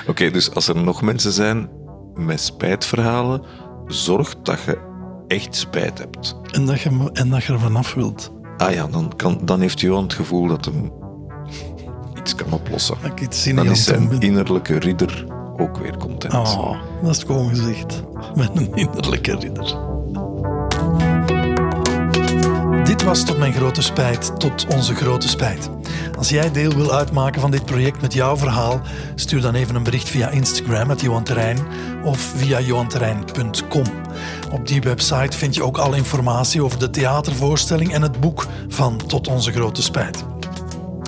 Oké, 0.10 0.30
dus 0.30 0.54
als 0.54 0.68
er 0.68 0.76
nog 0.76 1.02
mensen 1.02 1.32
zijn 1.32 1.68
met 2.14 2.40
spijtverhalen, 2.40 3.42
zorg 3.86 4.34
dat 4.42 4.62
je 4.62 4.78
echt 5.28 5.54
spijt 5.56 5.98
hebt. 5.98 6.36
En 6.50 6.66
dat 6.66 6.80
je, 6.80 7.10
en 7.12 7.30
dat 7.30 7.44
je 7.44 7.52
er 7.52 7.60
vanaf 7.60 7.94
wilt. 7.94 8.32
Ah 8.56 8.72
ja, 8.72 8.86
dan, 8.86 9.12
kan, 9.16 9.40
dan 9.44 9.60
heeft 9.60 9.80
Johan 9.80 10.02
het 10.02 10.12
gevoel 10.14 10.46
dat 10.48 10.64
hem 10.64 10.92
iets 12.18 12.34
kan 12.34 12.52
oplossen. 12.52 12.96
Dat 13.02 13.10
ik 13.10 13.20
iets 13.20 13.46
in 13.46 13.56
Dan 13.56 13.66
is 13.66 13.84
zijn 13.84 14.08
ben. 14.08 14.20
innerlijke 14.20 14.78
ridder 14.78 15.26
ook 15.56 15.76
weer 15.76 15.96
content. 15.96 16.34
Oh, 16.34 16.76
dat 17.02 17.16
is 17.16 17.22
gewoon 17.22 17.48
gezegd. 17.48 18.02
Met 18.34 18.50
een 18.54 18.74
innerlijke 18.74 19.36
ridder. 19.36 19.91
Was 23.04 23.24
tot 23.24 23.38
mijn 23.38 23.52
grote 23.52 23.82
spijt, 23.82 24.40
tot 24.40 24.66
onze 24.74 24.94
grote 24.94 25.28
spijt. 25.28 25.70
Als 26.18 26.28
jij 26.28 26.52
deel 26.52 26.74
wil 26.74 26.94
uitmaken 26.94 27.40
van 27.40 27.50
dit 27.50 27.64
project 27.64 28.00
met 28.00 28.12
jouw 28.12 28.36
verhaal, 28.36 28.80
stuur 29.14 29.40
dan 29.40 29.54
even 29.54 29.74
een 29.74 29.82
bericht 29.82 30.08
via 30.08 30.28
Instagram 30.28 30.86
met 30.86 31.00
Johan 31.00 31.24
of 32.04 32.18
via 32.36 32.60
johanterrein.com. 32.60 33.84
Op 34.52 34.66
die 34.66 34.80
website 34.80 35.36
vind 35.36 35.54
je 35.54 35.62
ook 35.62 35.78
alle 35.78 35.96
informatie 35.96 36.64
over 36.64 36.78
de 36.78 36.90
theatervoorstelling 36.90 37.92
en 37.92 38.02
het 38.02 38.20
boek 38.20 38.46
van 38.68 38.96
Tot 39.06 39.28
onze 39.28 39.52
grote 39.52 39.82
spijt. 39.82 40.24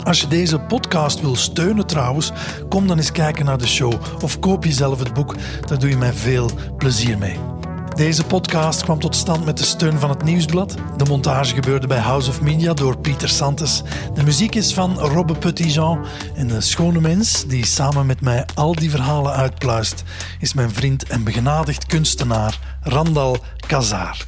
Als 0.05 0.21
je 0.21 0.29
deze 0.29 0.59
podcast 0.59 1.21
wil 1.21 1.37
steunen 1.37 1.87
trouwens, 1.87 2.33
kom 2.69 2.87
dan 2.87 2.97
eens 2.97 3.13
kijken 3.13 3.45
naar 3.45 3.59
de 3.59 3.67
show 3.67 3.93
of 4.23 4.39
koop 4.39 4.65
jezelf 4.65 4.99
het 4.99 5.15
boek. 5.15 5.35
Daar 5.67 5.79
doe 5.79 5.91
je 5.91 5.97
mij 5.97 6.13
veel 6.13 6.51
plezier 6.79 7.19
mee. 7.19 7.54
Deze 7.95 8.25
podcast 8.25 8.83
kwam 8.83 8.99
tot 8.99 9.17
stand 9.17 9.45
met 9.45 9.59
de 9.59 9.65
steun 9.65 9.99
van 9.99 10.11
het 10.11 10.25
Nieuwsblad. 10.25 10.77
De 10.97 11.05
montage 11.05 11.55
gebeurde 11.55 11.87
bij 11.87 11.99
House 11.99 12.31
of 12.31 12.41
Media 12.41 12.75
door 12.75 12.99
Pieter 12.99 13.29
Santes. 13.29 13.83
De 14.15 14.23
muziek 14.23 14.55
is 14.55 14.75
van 14.75 14.99
Robbe 14.99 15.35
Petitjean. 15.35 16.07
En 16.35 16.47
de 16.47 16.61
schone 16.61 17.01
mens 17.01 17.47
die 17.47 17.67
samen 17.67 18.07
met 18.07 18.21
mij 18.21 18.47
al 18.55 18.75
die 18.75 18.91
verhalen 18.91 19.33
uitpluist, 19.33 20.03
is 20.41 20.55
mijn 20.55 20.71
vriend 20.71 21.05
en 21.05 21.25
begenadigd 21.25 21.87
kunstenaar 21.87 22.79
Randal 22.83 23.37
Kazaar. 23.67 24.25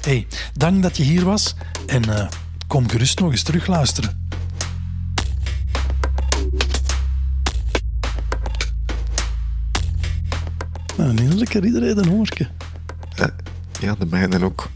Hey, 0.00 0.26
dank 0.52 0.82
dat 0.82 0.96
je 0.96 1.02
hier 1.02 1.24
was 1.24 1.54
en 1.86 2.16
eh, 2.16 2.26
kom 2.66 2.88
gerust 2.88 3.18
nog 3.18 3.30
eens 3.30 3.42
terugluisteren. 3.42 4.28
Een 10.96 11.18
innerlijke 11.18 11.60
ridder 11.60 11.82
heeft 11.82 11.96
een 11.96 12.08
hongerke. 12.08 12.48
Ja, 13.80 13.94
de 13.98 14.06
mijne 14.06 14.44
ook. 14.44 14.68